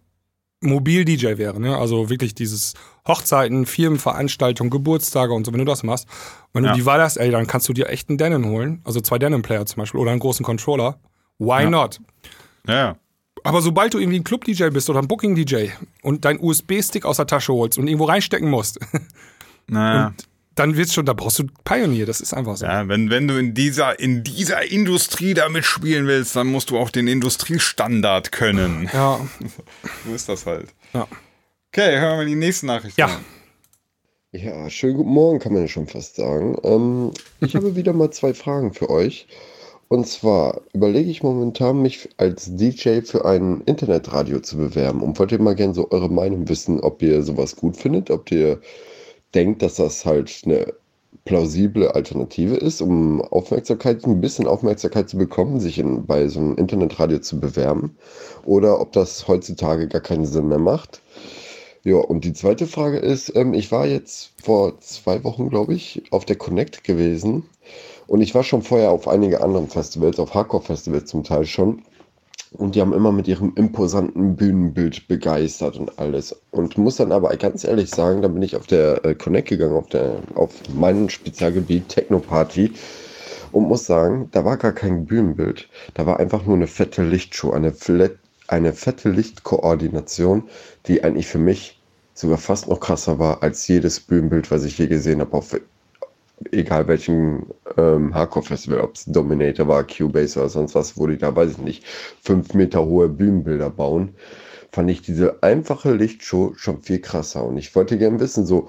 [0.62, 1.78] Mobil-DJ wäre, ne?
[1.78, 2.74] also wirklich dieses
[3.08, 6.08] Hochzeiten, Firmenveranstaltungen, Geburtstage und so, wenn du das machst,
[6.54, 6.72] wenn Ja.
[6.72, 9.20] du die Wahl hast, ey, dann kannst du dir echt einen Denon holen, also zwei
[9.20, 11.00] Denon-Player zum Beispiel oder einen großen Controller.
[11.40, 11.70] Why Ja.
[11.70, 12.00] not?
[12.68, 12.96] Ja.
[13.44, 15.70] Aber sobald du irgendwie ein Club-DJ bist oder ein Booking-DJ
[16.02, 18.80] und deinen USB-Stick aus der Tasche holst und irgendwo reinstecken musst,
[19.68, 20.14] Naja.
[20.56, 22.66] dann wird's schon, da brauchst du Pioneer, das ist einfach so.
[22.66, 26.78] Ja, wenn, wenn du in dieser, in dieser Industrie da mitspielen willst, dann musst du
[26.78, 28.90] auch den Industriestandard können.
[28.94, 29.20] Ja,
[30.08, 30.70] So ist das halt.
[30.94, 31.06] ja.
[31.76, 33.00] Okay, hören wir mal die nächste Nachricht.
[33.00, 33.08] Ja.
[33.08, 33.26] an.
[34.32, 36.56] Ja, schönen guten Morgen, kann man ja schon fast sagen.
[36.62, 37.10] Ähm,
[37.40, 39.26] ich habe wieder mal zwei Fragen für euch.
[39.88, 45.40] Und zwar überlege ich momentan, mich als DJ für ein Internetradio zu bewerben und wollte
[45.40, 48.62] mal gerne so eure Meinung wissen, ob ihr sowas gut findet, ob ihr
[49.34, 50.72] denkt, dass das halt eine
[51.26, 56.56] plausible Alternative ist, um Aufmerksamkeit, ein bisschen Aufmerksamkeit zu bekommen, sich in, bei so einem
[56.56, 57.98] Internetradio zu bewerben,
[58.46, 61.02] oder ob das heutzutage gar keinen Sinn mehr macht.
[61.86, 66.04] Ja, und die zweite Frage ist, ähm, ich war jetzt vor zwei Wochen, glaube ich,
[66.12, 67.44] auf der Connect gewesen
[68.08, 71.84] und ich war schon vorher auf einige anderen Festivals, auf Hardcore-Festivals zum Teil schon.
[72.54, 76.36] Und die haben immer mit ihrem imposanten Bühnenbild begeistert und alles.
[76.52, 79.74] Und muss dann aber ganz ehrlich sagen, da bin ich auf der äh, Connect gegangen,
[79.76, 82.72] auf, der, auf mein Spezialgebiet Techno-Party
[83.52, 85.68] und muss sagen, da war gar kein Bühnenbild.
[85.96, 88.12] Da war einfach nur eine fette Lichtshow, eine, flat,
[88.54, 90.44] eine fette Lichtkoordination,
[90.86, 91.82] die eigentlich für mich
[92.14, 95.56] sogar fast noch krasser war als jedes Bühnenbild, was ich je gesehen habe, auf
[96.52, 97.48] egal welchen
[97.78, 101.58] ähm, Hardcore-Festival, ob es Dominator war, Cubase oder sonst was, wo die da, weiß ich
[101.58, 101.86] nicht,
[102.22, 104.16] fünf Meter hohe Bühnenbilder bauen,
[104.72, 107.44] fand ich diese einfache Lichtshow schon viel krasser.
[107.46, 108.68] Und ich wollte gerne wissen, so,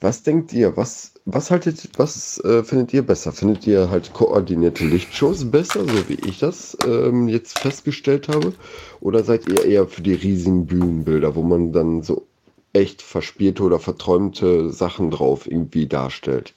[0.00, 3.32] was denkt ihr, was, was haltet, was äh, findet ihr besser?
[3.32, 8.52] Findet ihr halt koordinierte Lichtshows besser, so wie ich das ähm, jetzt festgestellt habe?
[9.00, 12.26] Oder seid ihr eher für die riesigen Bühnenbilder, wo man dann so
[12.72, 16.54] echt verspielte oder verträumte Sachen drauf irgendwie darstellt?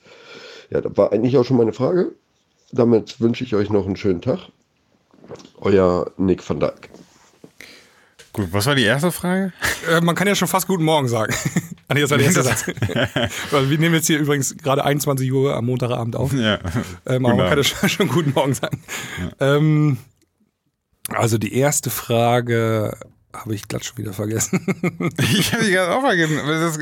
[0.71, 2.13] Ja, das war eigentlich auch schon meine Frage.
[2.71, 4.49] Damit wünsche ich euch noch einen schönen Tag.
[5.57, 6.89] Euer Nick van Dijk.
[8.35, 9.53] Gut, was war die erste Frage?
[9.89, 11.33] Äh, man kann ja schon fast Guten Morgen sagen.
[11.87, 12.65] ah, nee, das war der erste Satz.
[13.51, 16.33] Weil wir nehmen jetzt hier übrigens gerade 21 Uhr am Montagabend auf.
[16.33, 16.59] Ja.
[17.05, 18.83] Ähm, aber man Guten kann ja schon, schon Guten Morgen sagen.
[19.39, 19.99] Ähm,
[21.07, 22.97] also die erste Frage,
[23.33, 24.65] habe ich glatt schon wieder vergessen.
[25.17, 26.37] Ich habe die gerade auch vergessen,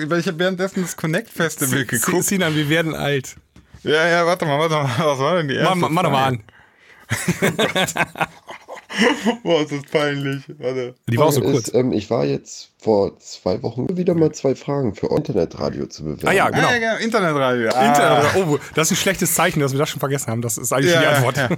[0.09, 2.23] weil, ich habe währenddessen das Connect Festival geguckt.
[2.23, 3.35] Sinan, wir werden alt.
[3.83, 4.89] Ja, ja, warte mal, warte mal.
[5.05, 6.43] Was war denn die erste Mach, mach doch mal an.
[9.43, 10.43] Boah, ist das peinlich.
[10.57, 10.95] Warte.
[11.07, 11.67] Die war auch so kurz.
[11.69, 16.03] Ist, ähm, ich war jetzt vor zwei Wochen wieder mal zwei Fragen für Internetradio zu
[16.03, 16.27] bewerben.
[16.27, 16.67] Ah ja, genau.
[16.67, 17.03] Ah, ja, genau.
[17.03, 17.69] Internetradio.
[17.69, 17.87] Ah.
[17.87, 20.41] Internet, oh, das ist ein schlechtes Zeichen, dass wir das schon vergessen haben.
[20.41, 21.37] Das ist eigentlich Ja, die Antwort.
[21.37, 21.49] ja.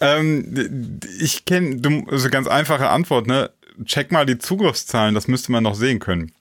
[0.16, 3.50] ähm, ich kenne, also ganz einfache Antwort, ne?
[3.84, 6.32] Check mal die Zugriffszahlen, das müsste man noch sehen können.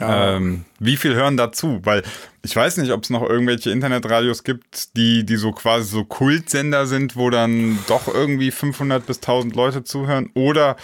[0.00, 1.80] Ähm, wie viel hören dazu?
[1.84, 2.02] Weil
[2.42, 6.86] ich weiß nicht, ob es noch irgendwelche Internetradios gibt, die, die so quasi so Kultsender
[6.86, 10.76] sind, wo dann doch irgendwie 500 bis 1000 Leute zuhören oder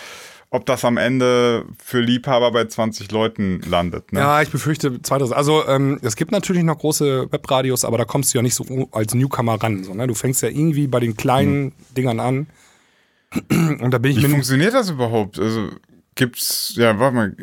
[0.52, 4.12] ob das am Ende für Liebhaber bei 20 Leuten landet.
[4.12, 4.20] Ne?
[4.20, 5.32] Ja, ich befürchte zweiteres.
[5.32, 8.88] Also ähm, es gibt natürlich noch große Webradios, aber da kommst du ja nicht so
[8.92, 9.82] als Newcomer ran.
[9.82, 10.06] So, ne?
[10.06, 12.46] Du fängst ja irgendwie bei den kleinen Dingern an.
[13.80, 15.38] Und da bin ich Wie funktioniert das überhaupt?
[15.38, 15.70] Also
[16.14, 17.36] gibt's, ja, warte mal,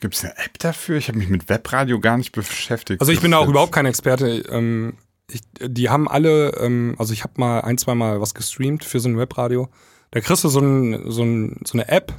[0.00, 0.96] gibt's eine App dafür?
[0.96, 3.00] Ich habe mich mit Webradio gar nicht beschäftigt.
[3.00, 4.42] Also ich bin da auch jetzt- überhaupt kein Experte.
[4.50, 4.94] Ähm,
[5.30, 9.00] ich, die haben alle, ähm, also ich habe mal ein, zwei Mal was gestreamt für
[9.00, 9.68] so ein Webradio.
[10.10, 12.12] Da kriegst du so, ein, so, ein, so eine App,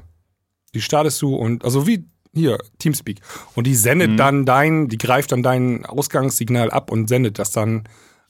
[0.73, 3.19] die startest du und, also wie hier, Teamspeak.
[3.53, 4.17] Und die sendet Mhm.
[4.17, 7.83] dann dein, die greift dann dein Ausgangssignal ab und sendet das dann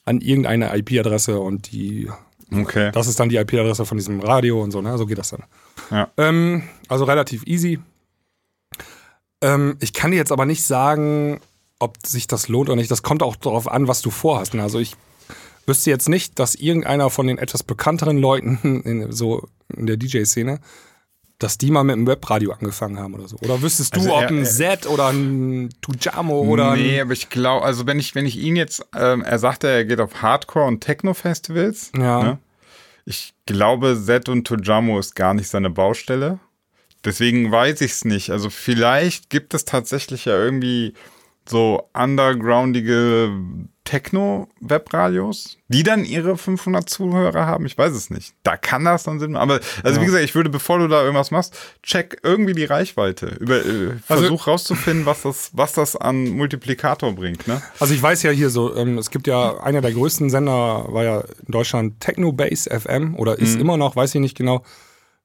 [0.04, 2.10] an irgendeine IP-Adresse und die,
[2.52, 2.90] Okay.
[2.92, 4.96] das ist dann die IP-Adresse von diesem Radio und so, ne?
[4.98, 5.44] So geht das dann.
[5.90, 6.10] Ja.
[6.16, 7.78] Ähm, also relativ easy.
[9.40, 11.40] Ähm, ich kann dir jetzt aber nicht sagen,
[11.78, 12.90] ob sich das lohnt oder nicht.
[12.90, 14.54] Das kommt auch darauf an, was du vorhast.
[14.54, 14.62] ne?
[14.62, 14.96] Also ich
[15.66, 20.60] wüsste jetzt nicht, dass irgendeiner von den etwas bekannteren Leuten in, so in der DJ-Szene,
[21.38, 23.36] dass die mal mit einem Webradio angefangen haben oder so.
[23.38, 27.28] Oder wüsstest du, Also ob ein er- Z oder ein Tujamo oder nee, aber ich
[27.28, 30.66] glaube, also wenn ich, wenn ich ihn jetzt, ähm, er sagte, er geht auf Hardcore-
[30.68, 31.90] und Techno-Festivals.
[31.96, 32.22] Ja.
[32.22, 32.38] Ne?
[33.04, 36.38] Ich glaube, Z und Tojamo ist gar nicht seine Baustelle.
[37.04, 38.30] Deswegen weiß ich es nicht.
[38.30, 40.94] Also vielleicht gibt es tatsächlich ja irgendwie
[41.46, 43.30] so undergroundige
[43.84, 47.66] Techno-Webradios, die dann ihre 500 Zuhörer haben.
[47.66, 48.34] Ich weiß es nicht.
[48.42, 49.42] Da kann das dann Sinn machen.
[49.50, 53.26] Aber also wie gesagt, ich würde, bevor du da irgendwas machst, check irgendwie die Reichweite.
[53.40, 57.46] Über, äh, Also- versuch rauszufinden, was das, was das an Multiplikator bringt.
[57.46, 57.62] Ne?
[57.80, 61.04] Also ich weiß ja hier so, ähm, es gibt ja einer der größten Sender, war
[61.04, 64.64] ja in Deutschland Technobase FM oder ist immer noch, weiß ich nicht genau.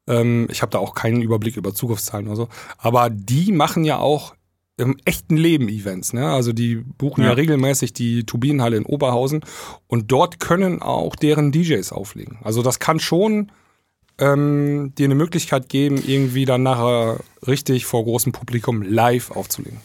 [0.07, 2.49] Ähm, ich habe da auch keinen Überblick über Zugriffszahlen oder so.
[2.77, 4.33] Aber die machen ja auch
[4.79, 6.13] im echten Leben Events.
[6.13, 6.27] Ne?
[6.27, 7.29] Also die buchen ja.
[7.29, 7.33] Ja.
[7.33, 9.41] regelmäßig die Turbinenhalle in Oberhausen
[9.87, 12.39] und dort können auch deren DJs auflegen.
[12.43, 13.51] Also das kann schon
[14.17, 19.81] ähm, dir eine Möglichkeit geben, irgendwie dann nachher richtig vor großem Publikum live aufzulegen.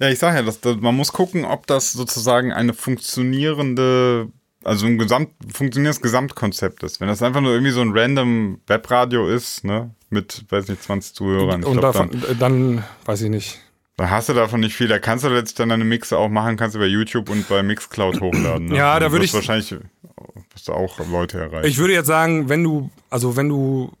[0.00, 4.28] Ja, ich sage ja, dass, dass, man muss gucken, ob das sozusagen eine funktionierende,
[4.64, 7.00] also ein gesamt, funktionierendes Gesamtkonzept ist.
[7.00, 11.14] Wenn das einfach nur irgendwie so ein random Webradio ist, ne, mit, weiß nicht, 20
[11.14, 13.60] Zuhörern, ich und glaub, davon, dann, dann, weiß ich nicht.
[13.98, 14.88] Dann hast du davon nicht viel.
[14.88, 17.62] Da kannst du letztlich dann deine Mixe auch machen, kannst du bei YouTube und bei
[17.62, 18.68] Mixcloud hochladen.
[18.68, 18.76] Ne?
[18.76, 21.66] Ja, da würde ich- wahrscheinlich wirst du auch Leute erreichen.
[21.68, 23.92] Ich würde jetzt sagen, wenn du, also wenn du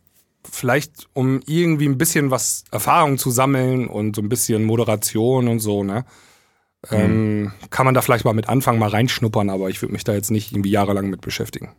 [0.50, 5.60] vielleicht, um irgendwie ein bisschen was Erfahrung zu sammeln und so ein bisschen Moderation und
[5.60, 6.04] so, ne,
[6.90, 10.14] ähm, kann man da vielleicht mal mit anfangen, mal reinschnuppern, aber ich würde mich da
[10.14, 11.74] jetzt nicht irgendwie jahrelang mit beschäftigen.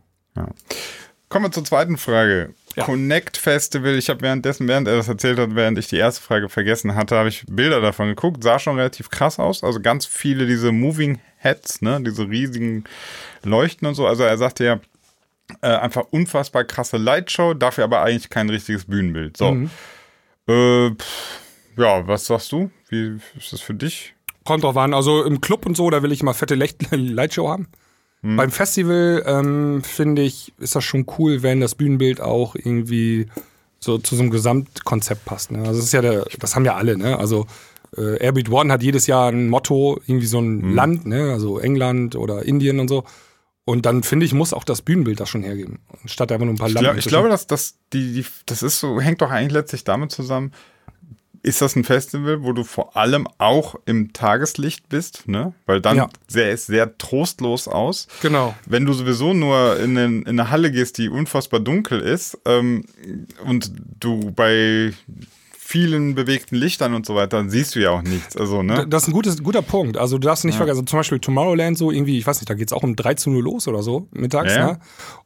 [1.29, 2.53] Kommen wir zur zweiten Frage.
[2.79, 2.85] Ja.
[2.85, 6.49] Connect Festival, ich habe währenddessen, während er das erzählt hat, während ich die erste Frage
[6.49, 9.63] vergessen hatte, habe ich Bilder davon geguckt, sah schon relativ krass aus.
[9.63, 12.85] Also ganz viele diese Moving Heads, ne, diese riesigen
[13.43, 14.07] Leuchten und so.
[14.07, 14.79] Also er sagte ja,
[15.61, 19.37] äh, einfach unfassbar krasse Lightshow, dafür aber eigentlich kein richtiges Bühnenbild.
[19.37, 19.67] So.
[20.47, 21.39] Äh, pff,
[21.77, 22.71] ja, was sagst du?
[22.89, 24.13] Wie ist das für dich?
[24.45, 26.55] Kommt drauf an, also im Club und so, da will ich mal fette
[26.91, 27.49] Lightshow
[28.23, 28.35] haben.
[28.35, 33.27] Beim Festival ähm, finde ich, ist das schon cool, wenn das Bühnenbild auch irgendwie
[33.79, 35.51] so zu so einem Gesamtkonzept passt.
[35.51, 35.59] Ne?
[35.59, 37.17] Also das ist ja der, das haben ja alle, ne?
[37.17, 37.47] Also
[37.97, 41.31] äh, Airbeat One hat jedes Jahr ein Motto, irgendwie so ein Land, ne?
[41.31, 43.03] Also England oder Indien und so.
[43.65, 45.79] Und dann finde ich, muss auch das Bühnenbild das schon hergeben.
[46.05, 46.87] Statt einfach nur ein paar Ich, Lampen.
[46.87, 50.11] glaub, ich glaube, dass das die, die das ist so hängt doch eigentlich letztlich damit
[50.11, 50.51] zusammen.
[51.41, 55.53] Ist das ein Festival, wo du vor allem auch im Tageslicht bist, ne?
[55.65, 56.09] Weil dann Ja.
[56.27, 58.07] sähe es sehr trostlos aus.
[58.21, 58.55] Genau.
[58.65, 62.83] Wenn du sowieso nur in, den, in eine Halle gehst, die unfassbar dunkel ist, ähm,
[63.45, 64.93] und du bei
[65.71, 68.35] vielen bewegten Lichtern und so weiter, dann siehst du ja auch nichts.
[68.35, 68.87] Also, ne?
[68.87, 69.97] Das ist ein gutes, guter Punkt.
[69.97, 72.55] Also du darfst nicht vergessen, also zum Beispiel Tomorrowland so irgendwie, ich weiß nicht, da
[72.55, 74.67] geht's auch um 13 Uhr los oder so, mittags, Ja, ja.
[74.73, 74.79] ne?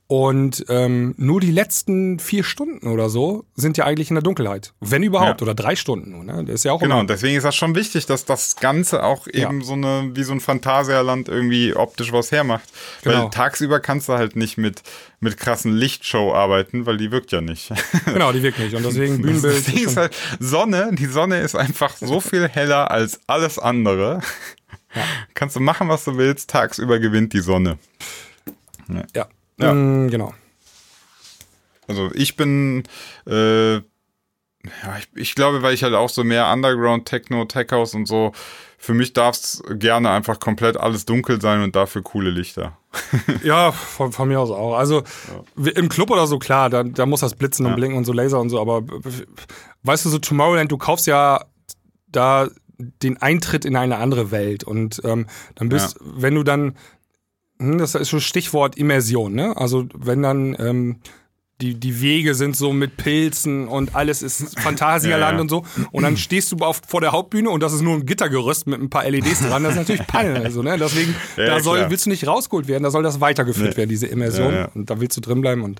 [0.07, 4.73] Und ähm, nur die letzten vier Stunden oder so sind ja eigentlich in der Dunkelheit.
[4.81, 5.45] Wenn überhaupt, Ja.
[5.45, 6.43] oder drei Stunden nur, ne?
[6.43, 9.27] Das ist ja auch Genau, und deswegen ist das schon wichtig, dass das Ganze auch
[9.33, 9.49] Ja.
[9.49, 12.67] eben so eine, wie so ein Phantasialand irgendwie optisch was hermacht.
[13.03, 13.23] Genau.
[13.23, 14.83] Weil tagsüber kannst du halt nicht mit,
[15.23, 17.71] mit krassen Lichtshow arbeiten, weil die wirkt ja nicht.
[18.05, 18.75] Genau, die wirkt nicht.
[18.75, 19.67] Und deswegen Das Bühnenbild.
[19.67, 24.21] Ding ist halt, Sonne, die Sonne ist einfach so viel heller als alles andere.
[25.33, 27.79] Kannst du machen, was du willst, tagsüber gewinnt die Sonne.
[29.15, 29.27] ja.
[29.59, 29.73] Ja.
[29.73, 30.33] Mm, genau.
[31.87, 32.83] Also ich bin,
[33.27, 33.81] äh, ja,
[34.97, 38.31] ich, ich glaube, weil ich halt auch so mehr Underground, Techno, Tech House und so,
[38.83, 42.77] für mich darf es gerne einfach komplett alles dunkel sein und dafür coole Lichter.
[43.43, 44.75] Ja, von, von mir aus auch.
[44.75, 45.03] Also
[45.55, 47.75] w- im Club oder so, klar, da, da muss das blitzen und Ja.
[47.77, 48.83] blinken und so Laser und so, aber
[49.83, 51.45] weißt du, so Tomorrowland, du kaufst ja
[52.07, 56.75] da den Eintritt in eine andere Welt und ähm, dann bist, wenn du dann,
[57.59, 59.55] hm, das ist schon Stichwort Immersion, ne?
[59.55, 60.99] Also wenn dann ähm,
[61.61, 65.41] die, die Wege sind so mit Pilzen und alles ist Phantasialand Ja, ja.
[65.41, 65.63] und so.
[65.91, 68.81] Und dann stehst du auf, vor der Hauptbühne und das ist nur ein Gittergerüst mit
[68.81, 69.63] ein paar LEDs dran.
[69.63, 70.41] Das ist natürlich Panne.
[70.41, 70.77] Also, ne?
[70.77, 71.91] Deswegen, Ja, da soll, klar.
[71.91, 73.77] willst du nicht rausgeholt werden, da soll das weitergeführt Nee.
[73.77, 74.65] werden, diese Immersion.
[74.73, 75.79] Und da willst du drin bleiben und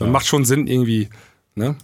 [0.00, 1.08] macht schon Sinn irgendwie.
[1.54, 1.76] Ne?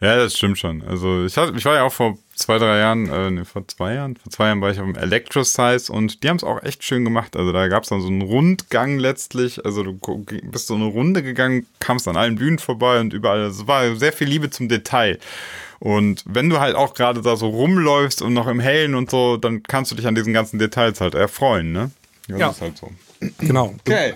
[0.00, 0.82] Ja, das stimmt schon.
[0.82, 3.94] Also ich, hatte, ich war ja auch vor zwei, drei Jahren, äh, nee, vor zwei
[3.94, 6.84] Jahren, vor zwei Jahren war ich auf dem Electro-Size und die haben es auch echt
[6.84, 7.34] schön gemacht.
[7.36, 9.64] Also da gab es dann so einen Rundgang letztlich.
[9.64, 9.98] Also du
[10.44, 13.40] bist so eine Runde gegangen, kamst an allen Bühnen vorbei und überall.
[13.42, 15.18] Also Es war sehr viel Liebe zum Detail.
[15.80, 19.36] Und wenn du halt auch gerade da so rumläufst und noch im Hellen und so,
[19.36, 21.90] dann kannst du dich an diesen ganzen Details halt erfreuen, ne?
[22.28, 22.50] Das Ja.
[22.50, 22.90] ist halt so.
[23.38, 23.74] Genau.
[23.80, 24.14] Okay.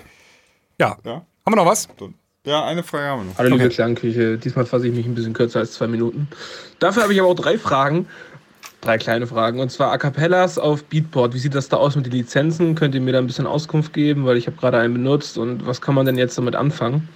[0.79, 0.97] Ja.
[1.03, 1.13] Ja.
[1.15, 1.89] Haben wir noch was?
[2.45, 3.37] Ja, eine Frage haben wir noch.
[3.37, 3.73] Hallo liebe Okay.
[3.73, 6.27] Klangküche, diesmal fasse ich mich ein bisschen kürzer als zwei Minuten.
[6.79, 8.05] Dafür habe ich aber auch drei Fragen,
[8.81, 9.61] drei kleine Fragen.
[9.61, 11.33] Und zwar A Cappellas auf Beatport.
[11.33, 12.75] Wie sieht das da aus mit den Lizenzen?
[12.75, 14.25] Könnt ihr mir da ein bisschen Auskunft geben?
[14.25, 17.07] Weil ich habe gerade einen benutzt und was kann man denn jetzt damit anfangen?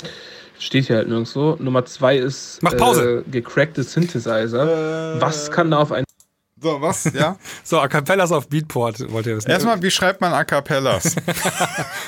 [0.60, 1.58] Steht hier halt nirgendwo.
[1.60, 3.26] Nummer zwei ist Mach Pause.
[3.28, 5.20] Äh, gecrackte Synthesizer.
[5.20, 6.06] was kann da auf ein
[6.60, 7.12] So, was?
[7.14, 7.38] Ja?
[7.64, 9.50] So, A Cappellas auf Beatport wollt ihr wissen.
[9.50, 11.16] Erstmal, wie schreibt man A Cappellas?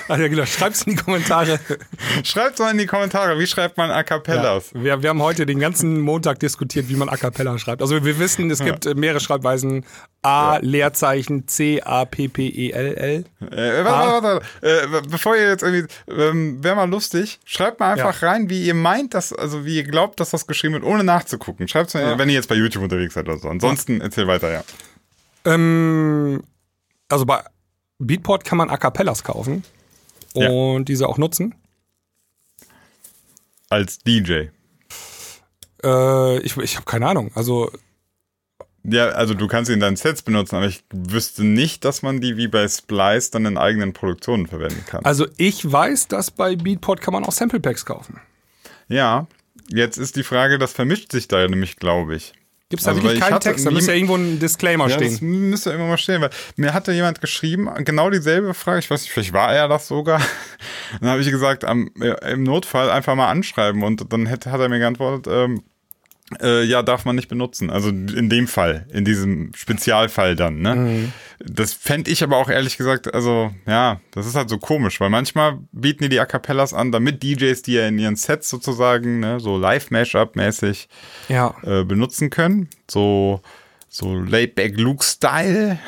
[0.08, 0.46] Ja, genau.
[0.46, 1.60] Schreibt's in die Kommentare.
[2.24, 4.72] Schreibt mal in die Kommentare, wie schreibt man A Cappellas?
[4.74, 7.82] Wir, wir haben heute den ganzen Montag diskutiert, wie man A Cappella schreibt.
[7.84, 9.86] Also wir wissen, es gibt äh, mehrere Schreibweisen.
[10.22, 13.26] A, Leerzeichen, C, A, P, P, E, L, L.
[13.52, 14.98] Äh, warte, warte, warte.
[14.98, 18.74] Äh, bevor ihr jetzt irgendwie, ähm, wäre mal lustig, schreibt mal einfach rein, wie ihr
[18.74, 21.70] meint, dass, also wie ihr glaubt, dass das geschrieben wird, ohne nachzugucken.
[21.70, 23.48] Schreibt mal, wenn ihr jetzt bei YouTube unterwegs seid oder so.
[23.48, 24.64] Ansonsten erzähl weiter, ja.
[25.46, 26.44] Ähm,
[27.08, 27.42] also bei
[28.00, 29.64] Beatport kann man A Cappellas kaufen
[30.34, 30.50] Ja.
[30.50, 31.56] und diese auch nutzen.
[33.70, 34.48] Als DJ.
[35.84, 37.32] Äh, ich ich habe keine Ahnung.
[37.36, 37.72] Also
[38.92, 42.22] Ja, also du kannst sie in deinen Sets benutzen, aber ich wüsste nicht, dass man
[42.22, 45.04] die wie bei Splice dann in eigenen Produktionen verwenden kann.
[45.06, 48.20] Also ich weiß, dass bei Beatport kann man auch Sample Packs kaufen.
[48.88, 49.28] ja,
[49.72, 52.34] jetzt ist die Frage, das vermischt sich da ja nämlich, glaube ich.
[52.70, 53.66] Gibt es da Also, wirklich ich keinen hatte Text?
[53.66, 55.50] Da müsste ja irgendwo ein Disclaimer Ja, das stehen.
[55.50, 59.12] müsste irgendwo mal stehen, weil mir hatte jemand geschrieben, genau dieselbe Frage, ich weiß nicht,
[59.12, 60.22] vielleicht war er das sogar.
[61.02, 61.90] Dann habe ich gesagt, am,
[62.28, 65.64] im Notfall einfach mal anschreiben und dann hätte, hat er mir geantwortet, ähm,
[66.42, 67.70] äh, ja, darf man nicht benutzen.
[67.70, 70.76] Also in dem Fall, in diesem Spezialfall dann, ne?
[70.76, 71.14] Mhm.
[71.44, 75.10] Das fände ich aber auch ehrlich gesagt, also ja, das ist halt so komisch, weil
[75.10, 79.22] manchmal bieten die die A Cappellas an, damit DJs, die ja in ihren Sets sozusagen,
[79.22, 80.88] ne, so Live-Mashup-mäßig
[81.30, 81.56] Ja.
[81.64, 82.70] äh, benutzen können.
[82.92, 83.42] So,
[83.88, 85.80] so Laidback Luke-Style.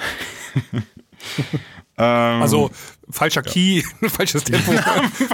[1.98, 2.72] ähm, Also
[3.12, 4.72] falscher Key, falsches Tempo.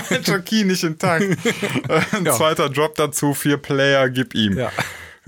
[0.04, 1.24] falscher Key nicht intakt.
[1.90, 2.34] Äh, Ein Ja.
[2.34, 4.58] zweiter Drop dazu, vier Player, gib ihm.
[4.58, 4.72] ja.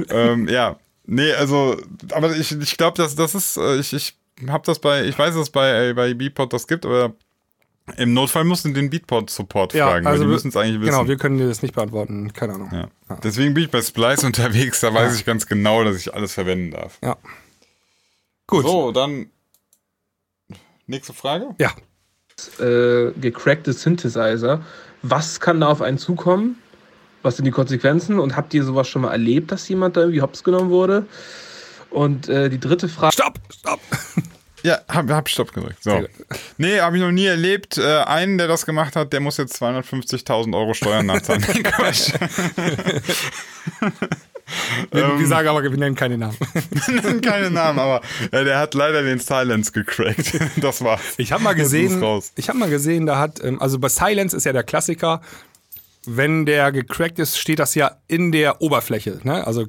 [0.10, 0.78] ähm, ja.
[1.06, 1.82] Nee, also,
[2.12, 4.16] aber ich, ich glaube, das, das ist, äh, ich, ich
[4.47, 7.14] hab das bei, ich weiß, dass es bei, äh, bei Beatport das gibt, aber
[7.97, 10.91] im Notfall musst du den Beatport-Support Ja, fragen, also weil die müssen es eigentlich wissen.
[10.91, 12.32] Genau, wir können dir das nicht beantworten.
[12.34, 12.70] Keine Ahnung.
[12.72, 12.88] ja.
[13.24, 16.70] Deswegen bin ich bei Splice unterwegs, da weiß ich ganz genau, dass ich alles verwenden
[16.72, 17.00] darf.
[17.04, 17.18] Ja.
[18.45, 18.64] Gut.
[18.66, 19.32] So, dann
[20.86, 21.56] nächste Frage.
[21.60, 21.72] Ja.
[22.59, 24.61] Äh, gecrackte Synthesizer.
[25.01, 26.57] Was kann da auf einen zukommen?
[27.21, 28.19] Was sind die Konsequenzen?
[28.19, 31.05] Und habt ihr sowas schon mal erlebt, dass jemand da irgendwie hops genommen wurde?
[31.89, 33.13] Und äh, die dritte Frage.
[33.13, 33.79] Stopp, stopp.
[34.63, 35.81] Ja, hab, hab Stopp gedrückt.
[35.81, 36.05] So.
[36.57, 37.77] Nee, habe ich noch nie erlebt.
[37.77, 41.41] Äh, einen, der das gemacht hat, der muss jetzt 250.000 Euro Steuern nachzahlen.
[41.63, 42.11] Quatsch.
[44.91, 45.20] Wir, Ähm.
[45.20, 46.38] wir sagen aber, wir nennen keine Namen.
[47.22, 50.39] Keine Namen, aber äh, der hat leider den Silence gecrackt.
[50.58, 51.02] Das war's.
[51.18, 52.04] Ich habe mal gesehen,
[52.36, 55.22] ich habe mal gesehen, da hat, ähm, also bei Silence ist ja der Klassiker,
[56.06, 59.20] wenn der gecrackt ist, steht das ja in der Oberfläche.
[59.24, 59.45] Ne?
[59.45, 59.68] Also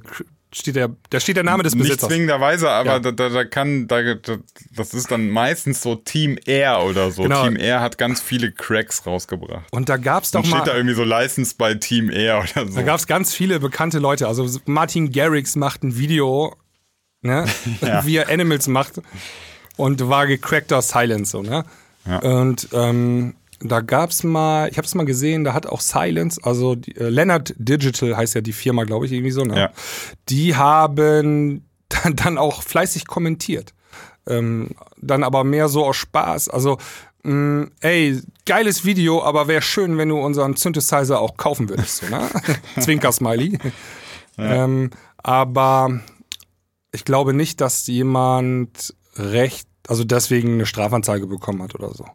[0.53, 2.09] steht der, da steht der Name des Nicht Besitzers.
[2.09, 2.98] zwingenderweise, aber Ja.
[2.98, 4.36] da, da, da kann, da, da,
[4.76, 7.22] das ist dann meistens so Team Air oder so.
[7.22, 7.44] Genau.
[7.44, 9.66] Team Air hat ganz viele Cracks rausgebracht.
[9.70, 12.38] Und da gab es doch Dann steht da mal, irgendwie so License bei Team Air
[12.53, 12.74] oder so.
[12.76, 14.26] da gab es ganz viele bekannte Leute.
[14.28, 16.55] Also Martin Garrix macht ein Video,
[17.22, 17.46] ne?
[17.80, 18.05] Ja.
[18.05, 19.01] wie er Animals macht
[19.76, 21.64] und war gecrackter Silence so, ne?
[22.07, 22.18] Ja.
[22.18, 26.74] Und ähm, da gab's mal, ich habe es mal gesehen, da hat auch Silence, also
[26.74, 29.56] die, äh, Leonard Digital heißt ja die Firma, glaube ich, irgendwie so, ne?
[29.56, 29.70] Ja.
[30.28, 33.74] Die haben dann, dann auch fleißig kommentiert.
[34.26, 36.48] Ähm, dann aber mehr so aus Spaß.
[36.48, 36.78] Also,
[37.22, 42.06] mh, ey, geiles Video, aber wäre schön, wenn du unseren Synthesizer auch kaufen würdest, so,
[42.06, 42.28] ne?
[42.80, 43.58] Zwinker-Smiley.
[44.38, 46.00] Ähm, aber
[46.92, 52.06] ich glaube nicht, dass jemand recht, also deswegen eine Strafanzeige bekommen hat oder so.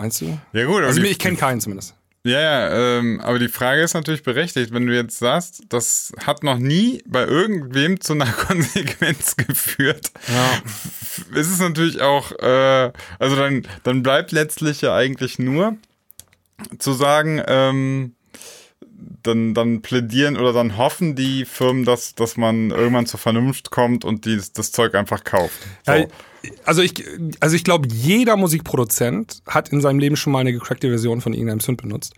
[0.00, 0.38] Meinst du?
[0.54, 1.94] Ja gut, Also die- ich kenne keinen zumindest.
[2.24, 6.42] Ja, ja, ähm, aber die Frage ist natürlich berechtigt, wenn du jetzt sagst, das hat
[6.42, 10.10] noch nie bei irgendwem zu einer Konsequenz geführt.
[10.28, 11.38] Ja.
[11.38, 15.76] Ist es natürlich auch, äh, also dann, dann bleibt letztlich ja eigentlich nur
[16.78, 18.14] zu sagen, ähm,
[19.22, 24.04] dann, dann plädieren oder dann hoffen die Firmen, dass, dass man irgendwann zur Vernunft kommt
[24.04, 25.58] und die, das Zeug einfach kauft.
[25.86, 25.92] So.
[25.92, 26.06] Ja,
[26.64, 27.04] also ich,
[27.40, 31.32] also ich glaube, jeder Musikproduzent hat in seinem Leben schon mal eine gecrackte Version von
[31.32, 32.14] irgendeinem Synth benutzt.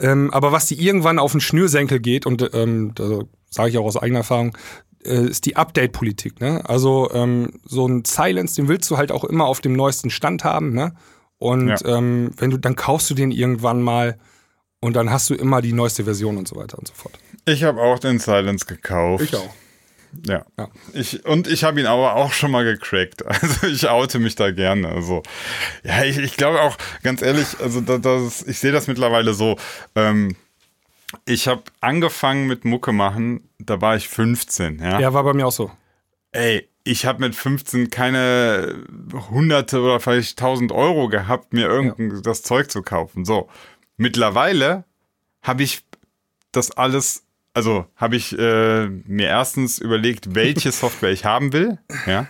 [0.00, 3.84] Ähm, aber was die irgendwann auf den Schnürsenkel geht, und ähm, da sage ich auch
[3.84, 4.56] aus eigener Erfahrung,
[5.04, 6.40] äh, ist die Update-Politik.
[6.40, 6.68] Ne?
[6.68, 10.44] Also ähm, so ein Silence, den willst du halt auch immer auf dem neuesten Stand
[10.44, 10.72] haben.
[10.72, 10.94] Ne?
[11.38, 11.98] Und Ja.
[11.98, 14.18] ähm, wenn du, dann kaufst du den irgendwann mal
[14.80, 17.14] und dann hast du immer die neueste Version und so weiter und so fort.
[17.46, 19.24] Ich habe auch den Silence gekauft.
[19.24, 19.54] Ich auch.
[20.26, 20.44] Ja.
[20.58, 20.68] Ja.
[20.92, 23.22] Ich, und ich habe ihn aber auch schon mal gecrackt.
[23.26, 24.88] Also ich oute mich da gerne.
[24.88, 25.22] Also,
[25.82, 29.56] ja, ich, ich glaube auch, ganz ehrlich, also da, das, ich sehe das mittlerweile so.
[29.94, 30.36] Ähm,
[31.26, 35.00] ich habe angefangen mit Mucke machen, da war ich 15, ja.
[35.00, 35.70] Ja, war bei mir auch so.
[36.32, 38.84] Ey, ich habe mit 15 keine
[39.30, 43.24] Hunderte oder vielleicht 1000 Euro gehabt, mir irgendein das Zeug zu kaufen.
[43.24, 43.48] So,
[43.96, 44.84] mittlerweile
[45.42, 45.82] habe ich
[46.52, 47.23] das alles,
[47.54, 51.78] also habe ich äh, mir erstens überlegt, welche Software ich haben will.
[52.06, 52.26] Ja.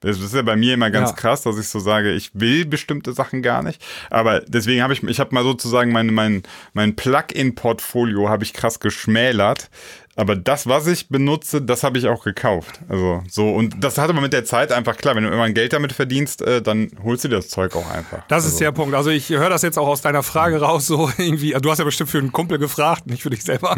[0.00, 1.16] Das ist ja bei mir immer ganz Ja.
[1.16, 3.84] krass, dass ich so sage, ich will bestimmte Sachen gar nicht.
[4.10, 8.78] Aber deswegen habe ich, ich habe mal sozusagen mein, mein, mein Plugin-Portfolio habe ich krass
[8.80, 9.70] geschmälert.
[10.18, 12.80] Aber das, was ich benutze, das habe ich auch gekauft.
[12.88, 15.72] Also so, und das hat aber mit der Zeit einfach klar, wenn du immer Geld
[15.72, 18.26] damit verdienst, äh, dann holst du dir das Zeug auch einfach.
[18.26, 18.96] Das also, ist der Punkt.
[18.96, 21.52] Also ich höre das jetzt auch aus deiner Frage raus, so irgendwie.
[21.52, 23.76] Du hast ja bestimmt für einen Kumpel gefragt, nicht für dich selber.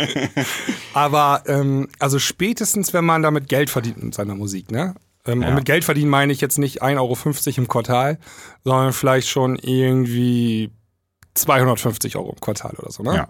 [0.94, 4.94] Aber ähm, also spätestens, wenn man damit Geld verdient mit seiner Musik, ne?
[5.26, 5.48] Ähm, Ja.
[5.48, 8.18] Und mit Geld verdienen meine ich jetzt nicht 1,50 Euro im Quartal,
[8.64, 10.70] sondern vielleicht schon irgendwie
[11.34, 13.14] 250 Euro im Quartal oder so, ne?
[13.14, 13.28] Ja.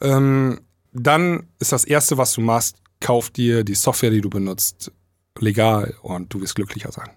[0.00, 0.58] Ähm,
[0.92, 4.92] dann ist das Erste, was du machst, kauf dir die Software, die du benutzt,
[5.38, 7.10] legal und du wirst glücklicher sein.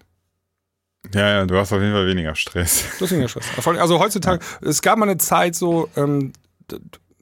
[1.12, 2.84] Ja, ja, du hast auf jeden Fall weniger Stress.
[2.98, 3.66] Das ist ja Stress.
[3.66, 6.32] Also heutzutage, es gab mal eine Zeit so, ähm,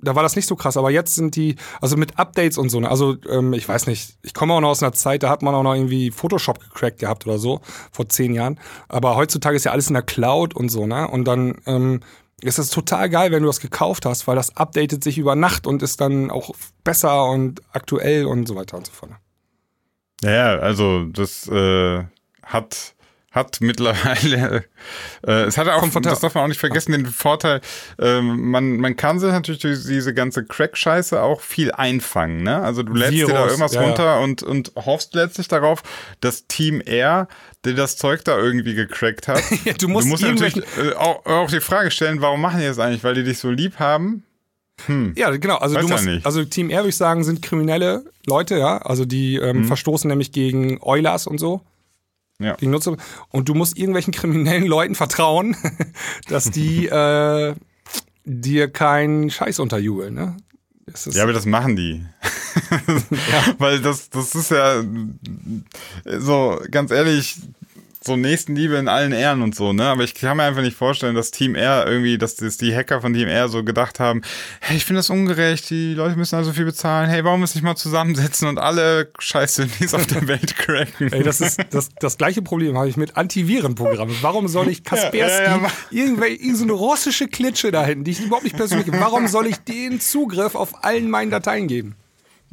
[0.03, 2.81] da war das nicht so krass, aber jetzt sind die, also mit Updates und so,
[2.81, 5.43] ne, also ähm, ich weiß nicht, ich komme auch noch aus einer Zeit, da hat
[5.43, 7.61] man auch noch irgendwie Photoshop gecrackt gehabt oder so,
[7.93, 8.59] vor zehn Jahren.
[8.89, 11.07] Aber heutzutage ist ja alles in der Cloud und so, ne?
[11.09, 12.01] Und dann ähm,
[12.43, 15.67] ist es total geil, wenn du das gekauft hast, weil das updatet sich über Nacht
[15.67, 16.51] und ist dann auch
[16.85, 19.13] besser und aktuell und so weiter und so fort.
[20.23, 22.05] Ja, also das äh,
[22.43, 22.95] hat
[23.33, 24.65] hat mittlerweile,
[25.27, 27.61] äh, es hat auch, das darf man auch nicht vergessen, den Vorteil,
[27.99, 32.63] ähm, man, man kann sich natürlich durch diese ganze Crack-Scheiße auch viel einfangen, ne?
[32.63, 33.87] Also du lädst dir da Virus, irgendwas ja, ja.
[33.89, 35.83] runter und, und hoffst letztlich darauf,
[36.21, 37.27] dass Team R,
[37.65, 41.51] der das Zeug da irgendwie gecrackt hat, Ja, du musst natürlich irgendwelchen- äh, auch, auch
[41.51, 43.03] die Frage stellen, warum machen die das eigentlich?
[43.03, 44.25] Weil die dich so lieb haben?
[45.15, 45.57] Ja, genau.
[45.59, 46.27] Also Weiß du ja musst, nicht.
[46.27, 48.79] also Team R würde ich sagen, sind kriminelle Leute, ja.
[48.79, 49.65] Also die ähm, Mhm.
[49.67, 51.61] verstoßen nämlich gegen Eulers und so.
[52.43, 52.55] Ja.
[52.57, 52.97] Gegen Nutzer.
[53.31, 55.57] Und du musst irgendwelchen kriminellen Leuten vertrauen,
[56.29, 57.55] dass die äh,
[58.25, 60.37] dir keinen Scheiß unterjubeln, ne?
[61.11, 62.05] Ja, aber das machen die.
[63.59, 64.83] Weil das, das ist ja
[66.19, 67.37] so, ganz ehrlich,
[68.05, 69.85] so Nächstenliebe in allen Ehren und so, ne?
[69.85, 73.01] Aber ich kann mir einfach nicht vorstellen, dass Team R irgendwie, dass das die Hacker
[73.01, 74.23] von Team R so gedacht haben,
[74.61, 77.65] hey, ich finde das ungerecht, die Leute müssen also viel bezahlen, hey, warum müssen nicht
[77.65, 81.13] mal zusammensetzen und alle Scheiße, die es auf der Welt cracken?
[81.13, 84.17] Ey, das ist das, das gleiche Problem habe ich mit Antivirenprogrammen.
[84.23, 88.11] Warum soll ich Kaspersky, Ja, ja, ja, irgendeine so eine russische Klitsche da hinten, die
[88.13, 91.97] ich überhaupt nicht persönlich warum soll ich den Zugriff auf allen meinen Dateien geben?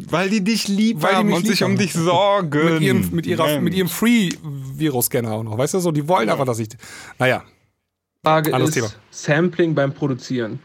[0.07, 1.77] Weil die dich lieb Weil die haben mich und lieb sich um haben.
[1.77, 2.73] dich sorgen.
[2.73, 5.57] Mit ihrem, mit ihrer, mit ihrem Free-Virus-Scanner auch noch.
[5.57, 6.69] Weißt du so, die wollen einfach, dass ich.
[7.17, 7.43] Naja.
[8.23, 8.89] Frage Anderes ist Thema.
[9.11, 10.59] Sampling beim Produzieren.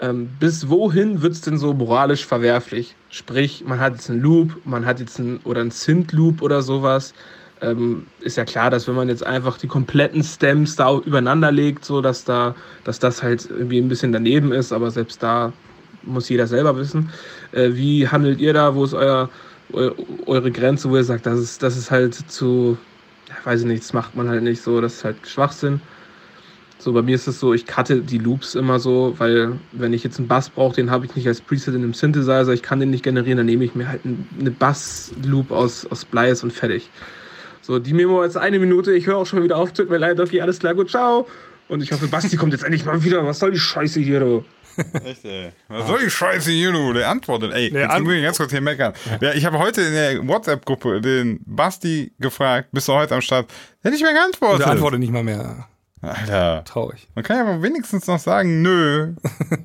[0.00, 2.94] Ähm, bis wohin wird es denn so moralisch verwerflich?
[3.10, 7.14] Sprich, man hat jetzt einen Loop, man hat jetzt einen oder einen Synth-Loop oder sowas.
[7.62, 11.84] Ähm, ist ja klar, dass wenn man jetzt einfach die kompletten Stems da übereinander legt,
[11.84, 15.52] so dass da, dass das halt irgendwie ein bisschen daneben ist, aber selbst da
[16.06, 17.10] muss jeder selber wissen.
[17.52, 18.74] Äh, wie handelt ihr da?
[18.74, 19.30] Wo ist euer,
[19.72, 19.90] eu,
[20.26, 22.76] eure Grenze, wo ihr sagt, das ist, das ist halt zu,
[23.28, 25.80] ja, weiß ich nicht, das macht man halt nicht so, das ist halt Schwachsinn.
[26.78, 30.04] So, bei mir ist es so, ich cutte die Loops immer so, weil wenn ich
[30.04, 32.78] jetzt einen Bass brauche, den habe ich nicht als Preset in einem Synthesizer, ich kann
[32.78, 36.90] den nicht generieren, dann nehme ich mir halt eine Bass-Loop aus, aus Splice und fertig.
[37.62, 40.20] So, die Memo jetzt eine Minute, ich höre auch schon wieder auf, tut mir leid,
[40.20, 41.26] okay, alles klar, gut, ciao.
[41.68, 44.44] Und ich hoffe, Basti kommt jetzt endlich mal wieder, was soll die Scheiße hier, du?
[45.04, 45.52] Echt, ey.
[45.68, 46.92] Was soll die Scheiße hier, du?
[46.92, 47.70] Der antwortet, ey.
[47.70, 48.92] Der jetzt an- muss ich ganz kurz hier meckern.
[49.20, 49.32] Ja.
[49.32, 53.50] ich habe heute in der WhatsApp-Gruppe den Basti gefragt, bist du heute am Start?
[53.82, 54.60] Der hat nicht mehr geantwortet.
[54.60, 55.66] Der antwortet nicht mal mehr.
[56.00, 56.64] Alter.
[56.64, 57.08] Traurig.
[57.14, 59.14] Man kann ja aber wenigstens noch sagen, nö.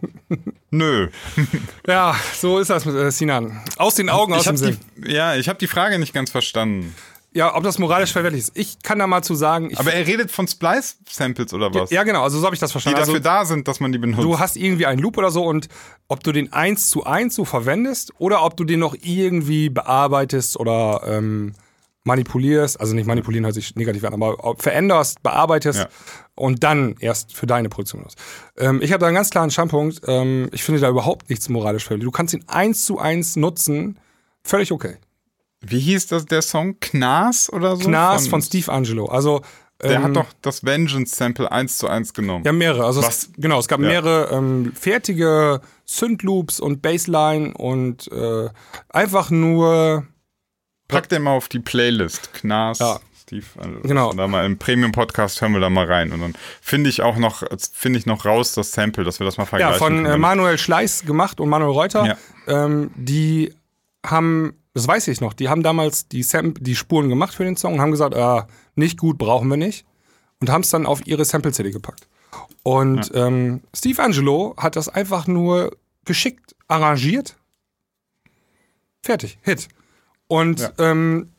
[0.71, 1.09] nö.
[1.87, 3.61] Ja, so ist das mit äh, Sinan.
[3.77, 4.77] Aus den Augen, aus Ich dem hab Sinn.
[4.97, 6.95] die, ja, ich habe die Frage nicht ganz verstanden.
[7.31, 8.51] Ja, ob das moralisch verwerflich ist.
[8.57, 9.69] Ich kann da mal zu sagen.
[9.71, 11.91] Ich Aber er redet von Splice-Samples oder was?
[11.91, 12.97] ja, genau, also so habe ich das die verstanden.
[12.99, 14.23] dafür Also, da sind, dass man die benutzt.
[14.23, 15.67] du hast irgendwie einen Loop oder so und
[16.07, 20.57] ob du den eins zu eins so verwendest oder ob du den noch irgendwie bearbeitest
[20.59, 21.53] oder ähm,
[22.03, 25.87] manipulierst, also nicht manipulieren hört sich negativ an, aber veränderst, bearbeitest Ja.
[26.33, 28.13] und dann erst für deine Produktion aus.
[28.57, 30.01] Ähm, ich habe da einen ganz klaren Standpunkt.
[30.07, 32.05] Ähm, ich finde da überhaupt nichts moralisch verwerflich.
[32.05, 33.99] Du kannst ihn eins zu eins nutzen,
[34.43, 34.95] völlig okay.
[35.61, 36.79] Wie hieß das der Song?
[36.79, 37.87] Knas oder so?
[37.87, 39.05] Knas von, Steve Angelo.
[39.07, 39.41] Also
[39.81, 42.45] Der ähm, hat doch das Vengeance-Sample eins zu eins genommen.
[42.45, 42.85] Ja, mehrere.
[42.85, 43.87] Also es, genau, es gab Ja.
[43.87, 48.49] mehrere ähm, fertige Synth-Loops und Bassline und äh,
[48.89, 50.05] einfach nur
[50.87, 52.33] Pack den mal auf die Playlist.
[52.33, 52.79] Knas.
[52.79, 52.99] Ja.
[53.21, 54.11] Steve, also Genau.
[54.13, 56.11] Da mal im Premium-Podcast hören wir da mal rein.
[56.11, 57.43] Und dann finde ich auch noch,
[57.73, 60.21] finde ich noch raus das Sample, dass wir das mal ja, vergleichen von äh, können.
[60.21, 62.05] Manuel Schleiß gemacht und Manuel Reuter.
[62.05, 62.17] Ja.
[62.65, 63.53] Ähm, die
[64.03, 67.57] haben, das weiß ich noch, die haben damals die, Sam die Spuren gemacht für den
[67.57, 69.85] Song und haben gesagt, ah, nicht gut, brauchen wir nicht.
[70.39, 72.07] Und haben es dann auf ihre Sample-CD gepackt.
[72.63, 75.75] Und ähm, Steve Angelo hat das einfach nur
[76.05, 77.35] geschickt arrangiert.
[79.01, 79.67] Fertig, Hit.
[80.27, 80.71] Und, Ja.
[80.77, 81.31] ähm,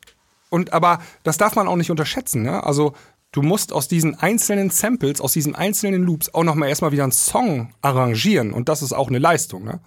[0.51, 2.43] und aber das darf man auch nicht unterschätzen.
[2.43, 2.63] Ne?
[2.65, 2.93] Also
[3.33, 7.13] du musst aus diesen einzelnen Samples, aus diesen einzelnen Loops auch nochmal erstmal wieder einen
[7.13, 8.53] Song arrangieren.
[8.53, 9.65] Und das ist auch eine Leistung.
[9.65, 9.81] Ne?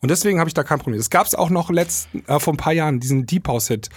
[0.00, 1.00] Und deswegen habe ich da kein Problem.
[1.00, 3.90] Es gab es auch noch letzten, äh, vor ein paar Jahren, diesen Deep House-Hit.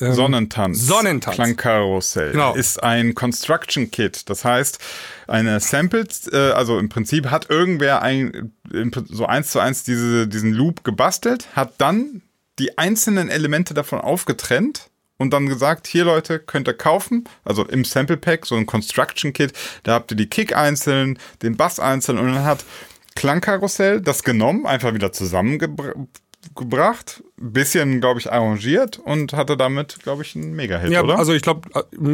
[0.00, 0.86] Ähm, Sonnentanz.
[0.86, 1.34] Sonnentanz.
[1.36, 2.32] Klangkarussell.
[2.32, 2.54] Genau.
[2.54, 4.28] Ist ein Construction Kit.
[4.30, 4.78] Das heißt,
[5.28, 8.52] eine Samples, äh, also im Prinzip hat irgendwer ein,
[9.08, 12.22] so eins zu eins diese, diesen Loop gebastelt, hat dann
[12.58, 14.90] die einzelnen Elemente davon aufgetrennt
[15.22, 19.32] und dann gesagt, hier Leute, könnt ihr kaufen, also im Sample Pack, so ein Construction
[19.32, 19.52] Kit,
[19.84, 22.64] da habt ihr die Kick einzeln, den Bass einzeln und dann hat
[23.14, 25.12] Klangkarussell das genommen, einfach wieder
[26.42, 31.18] zusammengebracht, bisschen, glaube ich, arrangiert und hatte damit, glaube ich, einen Mega-Hit, Ja, oder?
[31.18, 31.68] also ich glaube,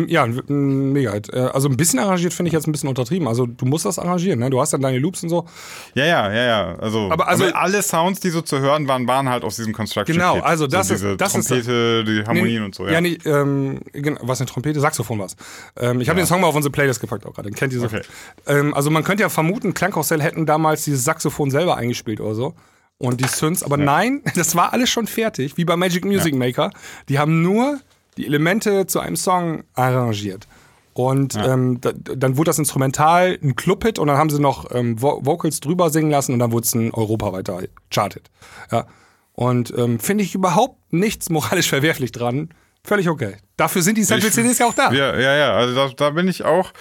[0.07, 1.33] ja, ein Mega-Hit.
[1.33, 3.29] Äh, Also ein bisschen arrangiert finde ich jetzt ein bisschen untertrieben.
[3.29, 4.49] Also du musst das arrangieren, ne?
[4.51, 5.47] Du hast dann deine Loops und so.
[5.95, 6.75] ja, ja, ja, ja.
[6.79, 10.17] Also, Aber also- alle Sounds, die so zu hören waren, waren halt aus diesem Construction
[10.17, 10.45] Genau, Kit.
[10.45, 13.01] also das so ist- diese das ist- Trompete, die Harmonien Nee, und so, Ja, ja.
[13.01, 15.37] nee, ähm, genau, was eine Trompete, Saxophon was.
[15.77, 17.51] Ähm, ich habe den Song mal auf unsere Playlist gepackt auch gerade.
[17.51, 17.87] Kennt ihr so.
[17.87, 18.01] Okay.
[18.47, 22.55] Ähm, also man könnte ja vermuten, Klangkarussell hätten damals dieses Saxophon selber eingespielt oder so.
[22.99, 26.71] Und die Synths, aber nein, das war alles schon fertig, wie bei Magic Music Maker.
[27.09, 27.81] Die haben nur
[28.17, 30.49] die Elemente zu einem Song arrangiert.
[30.95, 35.01] Und ähm, da, dann wurde das Instrumental ein Clubhit und dann haben sie noch ähm,
[35.01, 38.31] Vo Vocals drüber singen lassen und dann wurde es ein europaweiter Charthit.
[38.73, 38.87] Ja.
[39.33, 42.49] Und ähm, finde ich überhaupt nichts moralisch verwerflich dran.
[42.83, 43.37] Völlig okay.
[43.57, 44.93] Dafür sind die Sample-CDs ja auch da.
[44.93, 45.53] Ja, ja, ja.
[45.53, 46.73] Also da, da bin ich auch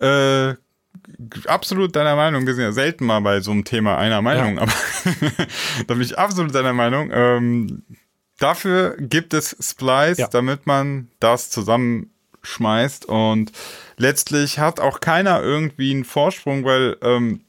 [0.00, 0.54] äh,
[1.46, 2.46] absolut deiner Meinung.
[2.46, 4.72] Wir sind ja selten mal bei so einem Thema einer Meinung, aber
[5.86, 7.10] da bin ich absolut deiner Meinung.
[7.12, 7.82] Ähm,
[8.38, 10.28] dafür gibt es Splice, Ja.
[10.28, 13.52] damit man das zusammenschmeißt und
[13.96, 17.42] letztlich hat auch keiner irgendwie einen Vorsprung, weil ähm,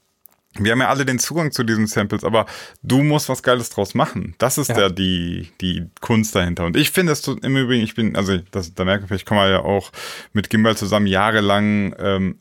[0.60, 2.45] wir haben ja alle den Zugang zu diesen Samples, aber
[2.84, 4.36] du musst was Geiles draus machen.
[4.38, 4.80] Das ist Ja.
[4.82, 6.66] ja die, die Kunst dahinter.
[6.66, 9.49] Und ich finde es im Übrigen, ich bin, also das, da merke ich, ich komme
[9.49, 9.91] ja auch
[10.34, 12.38] mit Gimbal zusammen jahrelang ähm,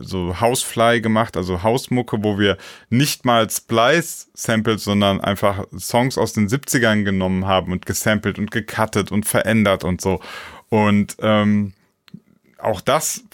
[0.00, 2.58] so Housefly gemacht, also Hausmucke, wo wir
[2.90, 9.10] nicht mal Splice-Samples, sondern einfach Songs aus den 70ern genommen haben und gesampelt und gecuttet
[9.10, 10.20] und verändert und so.
[10.68, 11.72] Und ähm,
[12.58, 13.24] auch das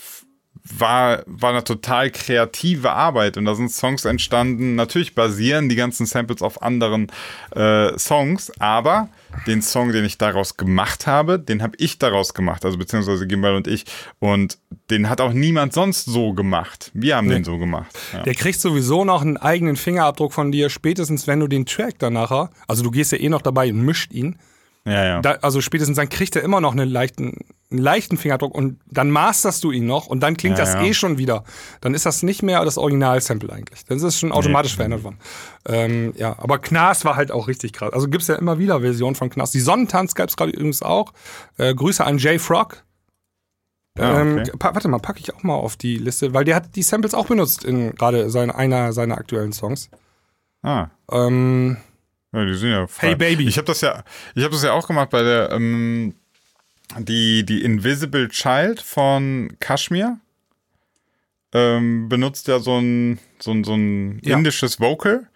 [0.79, 4.75] war, war eine total kreative Arbeit und da sind Songs entstanden.
[4.75, 7.09] Natürlich basieren die ganzen Samples auf anderen
[7.55, 9.09] äh, Songs, aber
[9.47, 13.55] den Song, den ich daraus gemacht habe, den habe ich daraus gemacht, also beziehungsweise Gimbal
[13.55, 13.85] und ich.
[14.19, 14.59] Und
[14.91, 16.91] den hat auch niemand sonst so gemacht.
[16.95, 17.97] Wir haben den so gemacht.
[18.13, 18.23] Ja.
[18.23, 22.15] Der kriegt sowieso noch einen eigenen Fingerabdruck von dir, spätestens wenn du den Track dann
[22.15, 24.37] nachher, also du gehst ja eh noch dabei und mischt ihn,
[24.87, 25.21] Ja, ja.
[25.21, 27.37] da, also spätestens dann kriegt er immer noch einen leichten,
[27.71, 30.83] einen leichten Fingerabdruck und dann masterst du ihn noch und dann klingt Ja, das ja.
[30.85, 31.45] eh schon wieder.
[31.83, 33.85] Dann ist das nicht mehr das Original-Sample eigentlich.
[33.85, 35.19] Dann ist es schon automatisch verändert worden.
[35.69, 37.93] Ähm, ja, aber Knas war halt auch richtig krass.
[37.93, 39.51] Also gibt's ja immer wieder Versionen von Knas.
[39.51, 41.13] Die Sonnentanz gab's gerade übrigens auch.
[41.59, 42.83] Äh, Grüße an Jay Frog.
[43.99, 44.53] Ah, ähm, okay.
[44.59, 47.13] pa warte mal, packe ich auch mal auf die Liste, weil der hat die Samples
[47.13, 49.91] auch benutzt in gerade sein, einer seiner aktuellen Songs.
[50.63, 51.77] Ah, Ähm,
[52.33, 53.09] ja, die sind ja frei.
[53.09, 53.47] Hey, Baby.
[53.49, 54.05] Ich habe das ja,
[54.35, 56.15] ich habe das ja auch gemacht bei der, ähm,
[56.99, 60.19] die, die Invisible Child von Kashmir.
[61.53, 64.37] Ähm, benutzt ja so ein, so ein, so ein Ja.
[64.37, 65.27] indisches Vocal.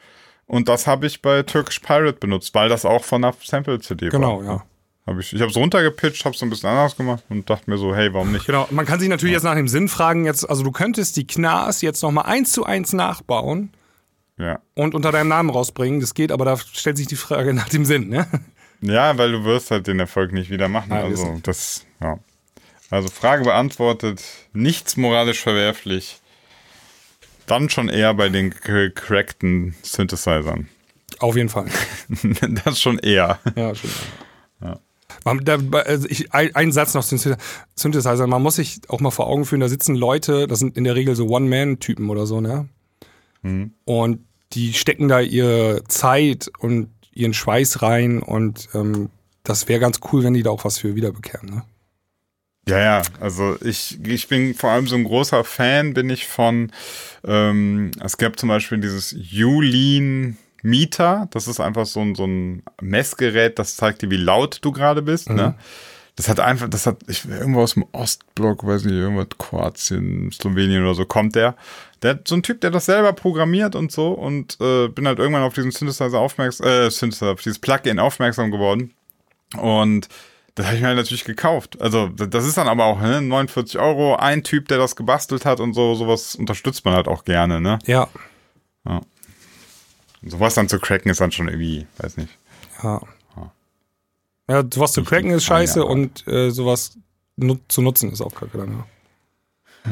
[0.46, 4.10] Und das habe ich bei Turkish Pirate benutzt, weil das auch von einer Sample-CD war.
[4.10, 4.64] genau, ja.
[5.06, 7.76] Hab ich ich habe es runtergepitcht, habe es ein bisschen anders gemacht und dachte mir
[7.78, 8.46] so, hey, warum nicht?
[8.46, 11.26] Genau, man kann sich natürlich jetzt nach dem Sinn fragen, jetzt, also du könntest die
[11.26, 13.70] Knars jetzt nochmal eins zu eins nachbauen
[14.36, 14.58] Ja.
[14.74, 16.00] und unter deinem Namen rausbringen.
[16.00, 18.26] Das geht, aber da stellt sich die Frage nach dem Sinn, ne?
[18.80, 20.88] Ja, weil du wirst halt den Erfolg nicht wieder machen.
[20.88, 22.18] Nein, also das, ja.
[22.90, 26.20] Also Frage beantwortet, nichts moralisch verwerflich.
[27.46, 30.68] Dann schon eher bei den gecrackten Synthesizern.
[31.18, 31.66] Auf jeden Fall.
[32.64, 33.38] das schon eher.
[33.56, 33.90] Ja, schon.
[35.24, 37.38] Man, da, also ich, ein, ein Satz noch Synth-
[37.74, 38.26] Synthesizer.
[38.26, 40.94] Man muss sich auch mal vor Augen führen, da sitzen Leute, das sind in der
[40.96, 42.68] Regel so One-Man-Typen oder so, ne?
[43.84, 44.20] Und
[44.52, 49.10] die stecken da ihre Zeit und ihren Schweiß rein und ähm,
[49.42, 51.62] das wäre ganz cool, wenn die da auch was für wiederbekämen, ne?
[52.66, 56.72] Ja, ja, also ich, ich bin vor allem so ein großer Fan, bin ich von,
[57.22, 62.62] ähm, es gab zum Beispiel dieses Julin Meter, das ist einfach so ein, so ein
[62.80, 65.56] Messgerät, das zeigt dir, wie laut du gerade bist, ne?
[66.16, 70.82] Das hat einfach, das hat, ich irgendwo aus dem Ostblock, weiß nicht, irgendwas Kroatien, Slowenien
[70.82, 71.56] oder so, kommt der.
[72.02, 75.18] Der hat so ein Typ, der das selber programmiert und so und äh, bin halt
[75.18, 78.92] irgendwann auf diesen Synthesizer aufmerksam, äh, Synthesizer, auf dieses Plugin aufmerksam geworden.
[79.56, 80.08] Und
[80.54, 81.80] das habe ich mir halt natürlich gekauft.
[81.80, 85.58] Also, das ist dann aber auch ne, 49 Euro, ein Typ, der das gebastelt hat
[85.58, 87.80] und so, sowas unterstützt man halt auch gerne, ne?
[88.84, 89.00] Ja.
[90.22, 92.30] Und sowas dann zu cracken ist dann schon irgendwie, weiß nicht.
[92.82, 93.00] Ja.
[94.50, 96.98] Ja, sowas zu cracken ist scheiße und äh, sowas
[97.36, 99.90] nu zu nutzen ist auch kacke dann, ja.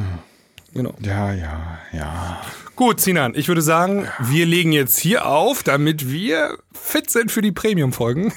[0.75, 0.95] Genau.
[1.01, 2.41] Ja, ja, ja.
[2.77, 7.43] Gut, Sinan, ich würde sagen, wir legen jetzt hier auf, damit wir fit sind für
[7.43, 8.33] die Premium-Folgen.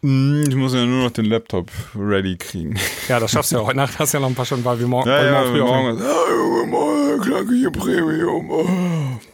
[0.00, 2.78] Hm, Ich muss ja nur noch den Laptop ready kriegen.
[3.08, 4.86] Ja, das schaffst du ja heute Nacht, hast ja noch ein paar Stunden, weil wir
[4.86, 6.02] morgen, Ja, ja, morgen früh morgen.
[6.02, 8.50] Ah, Junge, morgen, klackige Premium.
[8.50, 8.68] Oh.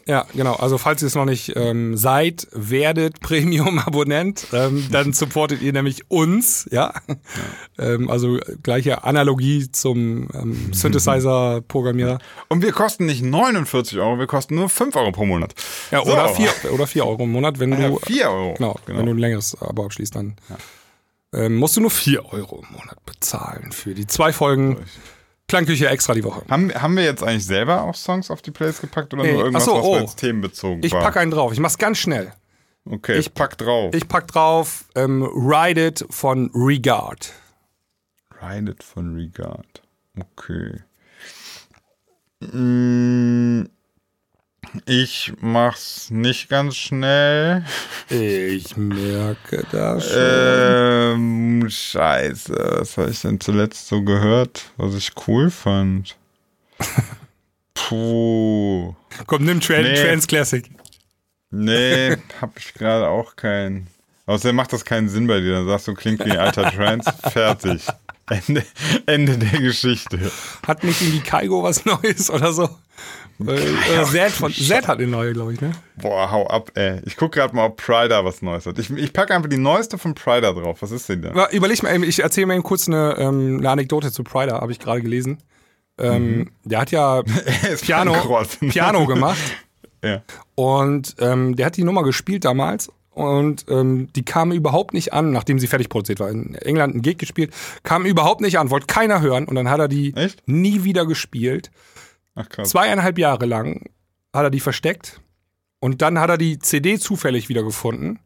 [0.06, 0.54] Ja, genau.
[0.54, 3.20] Also falls ihr es noch nicht ähm, seid, werdet
[3.74, 4.46] Premium-Abonnent.
[4.52, 6.92] Ähm, dann supportet ihr nämlich uns, ja.
[7.78, 12.18] Ähm, also gleiche Analogie zum ähm, Synthesizer-Programmierer.
[12.48, 15.54] Und wir kosten nicht 49 Euro, wir kosten nur 5 Euro pro Monat.
[15.90, 16.12] Ja, So.
[16.12, 18.54] oder, vier, oder vier Euro im Monat, wenn Ja, du 4 Euro.
[18.54, 20.36] Genau, wenn du ein längeres Abo abschließt, dann
[21.32, 24.76] ähm, musst du nur 4 Euro im Monat bezahlen für die zwei Folgen
[25.48, 26.42] Klangküche extra die Woche.
[26.48, 29.42] Haben, haben wir jetzt eigentlich selber auch Songs auf die Playlist gepackt oder Nee, nur
[29.42, 29.96] irgendwas, so, was oh.
[29.98, 31.02] jetzt themenbezogen Ich war?
[31.02, 31.52] packe einen drauf.
[31.52, 32.32] Ich mach's ganz schnell.
[32.90, 33.94] okay, ich pack drauf.
[33.94, 37.32] Ich pack drauf ähm, Ride It von Regard.
[38.42, 39.82] Ride It von Regard.
[40.18, 40.80] Okay.
[42.40, 43.64] Mm,
[44.86, 47.64] Ich mach's nicht ganz schnell.
[48.08, 51.62] Ich merke das schon.
[51.62, 52.76] Ähm, scheiße.
[52.78, 56.16] Was habe ich denn zuletzt so gehört, was ich cool fand?
[57.74, 58.94] Puh.
[59.26, 59.94] Komm, nimm Tran nee.
[59.94, 60.70] Trans Classic.
[61.50, 63.88] Nee, hab ich gerade auch keinen.
[64.26, 65.52] Außerdem macht das keinen Sinn bei dir.
[65.52, 67.12] Dann sagst du, klingt wie ein alter Trance.
[67.30, 67.86] Fertig.
[68.30, 68.64] Ende,
[69.04, 70.18] Ende der Geschichte.
[70.66, 72.70] Hat nicht irgendwie Kaigo was Neues oder so?
[73.38, 75.72] Weil, äh, Zed, von, Zed hat eine neue, glaube ich, ne?
[75.96, 77.00] Boah, hau ab, ey.
[77.04, 78.78] Ich gucke gerade mal, ob Prider was Neues hat.
[78.78, 80.82] Ich, ich packe einfach die neueste von Prider drauf.
[80.82, 81.48] Was ist denn da?
[81.50, 84.70] Überleg mal, eben, ich erzähle mal eben kurz eine, ähm, eine Anekdote zu Prider, habe
[84.72, 85.38] ich gerade gelesen.
[85.98, 87.22] Ähm, Der hat ja
[87.82, 88.58] Piano, bankrott.
[88.68, 89.38] Piano gemacht
[90.04, 90.22] Ja.
[90.56, 95.30] und ähm, der hat die Nummer gespielt damals und ähm, die kam überhaupt nicht an,
[95.30, 96.30] nachdem sie fertig produziert war.
[96.30, 97.52] In England ein Gig gespielt,
[97.84, 100.42] kam überhaupt nicht an, wollte keiner hören und dann hat er die Echt?
[100.46, 101.70] nie wieder gespielt.
[102.34, 102.70] Ach krass.
[102.70, 103.88] Zweieinhalb Jahre lang
[104.32, 105.20] hat er die versteckt
[105.80, 108.18] und dann hat er die CD zufällig wieder gefunden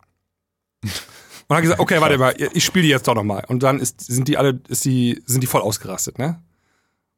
[1.48, 3.44] und hat gesagt, okay, warte mal, ich spiele die jetzt doch nochmal.
[3.48, 6.40] Und dann ist, sind die alle, ist die, sind die voll ausgerastet, ne?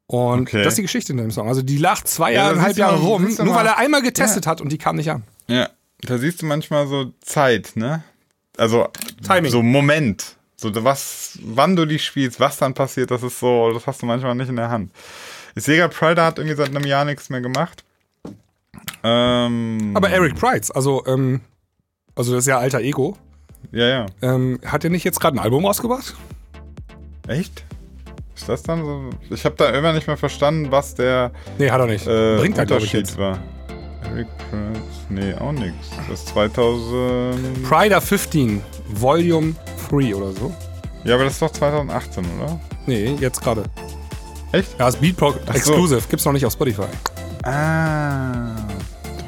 [0.07, 0.65] Und Okay.
[0.65, 1.47] das ist die Geschichte in dem Song.
[1.47, 4.47] Also die lacht zwei Ja, Jahre, halb mal- rum, nur mal- weil er einmal getestet
[4.47, 5.23] hat und die kam nicht an.
[5.47, 5.69] Ja,
[6.03, 8.03] da siehst du manchmal so Zeit, ne?
[8.57, 8.89] Also
[9.25, 9.53] Timing.
[9.53, 10.37] so Moment.
[10.57, 14.07] So was, wann du die spielst, was dann passiert, das ist so, das hast du
[14.07, 14.91] manchmal nicht in der Hand.
[15.55, 17.85] Ich sehe gerade, Prider hat irgendwie seit einem Jahr nichts mehr gemacht.
[19.02, 21.40] Ähm, Aber Eric Price, also, ähm,
[22.14, 23.16] also das ist ja alter Ego,
[23.72, 24.06] Ja, ja.
[24.22, 26.14] ähm, hat er nicht jetzt gerade ein Album rausgebracht?
[27.27, 27.64] Echt?
[28.35, 29.10] Ist das dann so?
[29.31, 32.06] Ich habe da immer nicht mehr verstanden, was der Nee, hat er nicht.
[32.06, 33.18] äh, Bringt er, ich, Unterschied jetzt.
[33.18, 33.39] war.
[34.05, 34.82] Eric Price?
[35.09, 35.90] Nee, auch nichts.
[36.09, 37.62] Das ist 2000.
[37.68, 39.55] Prider 15, Volume
[39.90, 40.55] 3 oder so.
[41.05, 42.60] Ja, aber das ist doch 2018, oder?
[42.86, 43.64] Nee, jetzt gerade.
[44.52, 44.78] Echt?
[44.78, 45.52] Ja, ist Beatport so.
[45.52, 46.02] Exclusive.
[46.09, 46.86] Gibt's noch nicht auf Spotify.
[47.44, 48.55] Ah,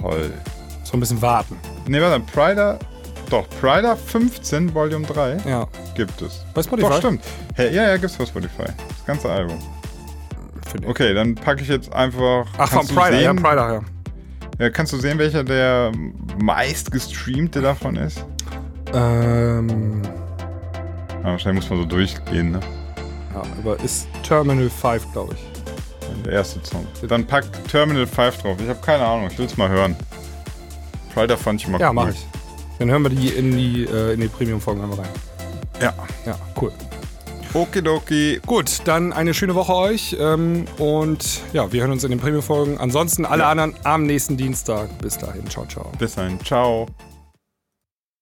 [0.01, 0.33] toll.
[0.85, 1.57] So ein bisschen warten.
[1.89, 2.79] Ne, warte, Prider,
[3.31, 5.67] doch, Prider 15 Volume 3 Ja.
[5.95, 6.45] gibt es.
[6.55, 6.89] Bei Spotify?
[6.89, 7.23] Doch, stimmt.
[7.55, 8.65] Hey, ja, ja, gibt's bei Spotify.
[8.89, 9.59] Das ganze Album.
[10.71, 10.91] Finde ich.
[10.91, 12.47] Okay, dann packe ich jetzt einfach.
[12.59, 13.81] Ach, von Prider, ja, Prider, ja.
[14.59, 14.71] ja.
[14.71, 15.93] Kannst du sehen, welcher der
[16.43, 18.25] meist gestreamte davon ist?
[18.93, 20.03] Ähm,
[21.23, 22.61] Ja, wahrscheinlich muss man so durchgehen, ne?
[23.35, 26.23] Ja, aber ist Terminal 5, glaube ich.
[26.25, 26.87] Der erste Song.
[27.09, 28.57] Dann pack Terminal 5 drauf.
[28.63, 29.97] Ich habe keine Ahnung, ich will's mal hören.
[31.15, 31.95] Prider fand ich immer Ja, cool.
[31.95, 32.27] mache ich.
[32.79, 35.09] Dann hören wir die in die, äh, in die Premium-Folgen einmal rein.
[35.81, 35.93] Ja.
[36.27, 36.73] Ja, cool.
[37.55, 38.41] Okidoki.
[38.47, 42.79] Gut, dann eine schöne Woche euch ähm, und ja, wir hören uns in den Premium-Folgen.
[42.79, 43.51] Ansonsten alle Ja.
[43.51, 44.89] anderen am nächsten Dienstag.
[44.99, 45.91] Bis dahin, ciao, ciao.
[45.99, 46.41] Bis dahin.
[46.45, 46.87] Ciao.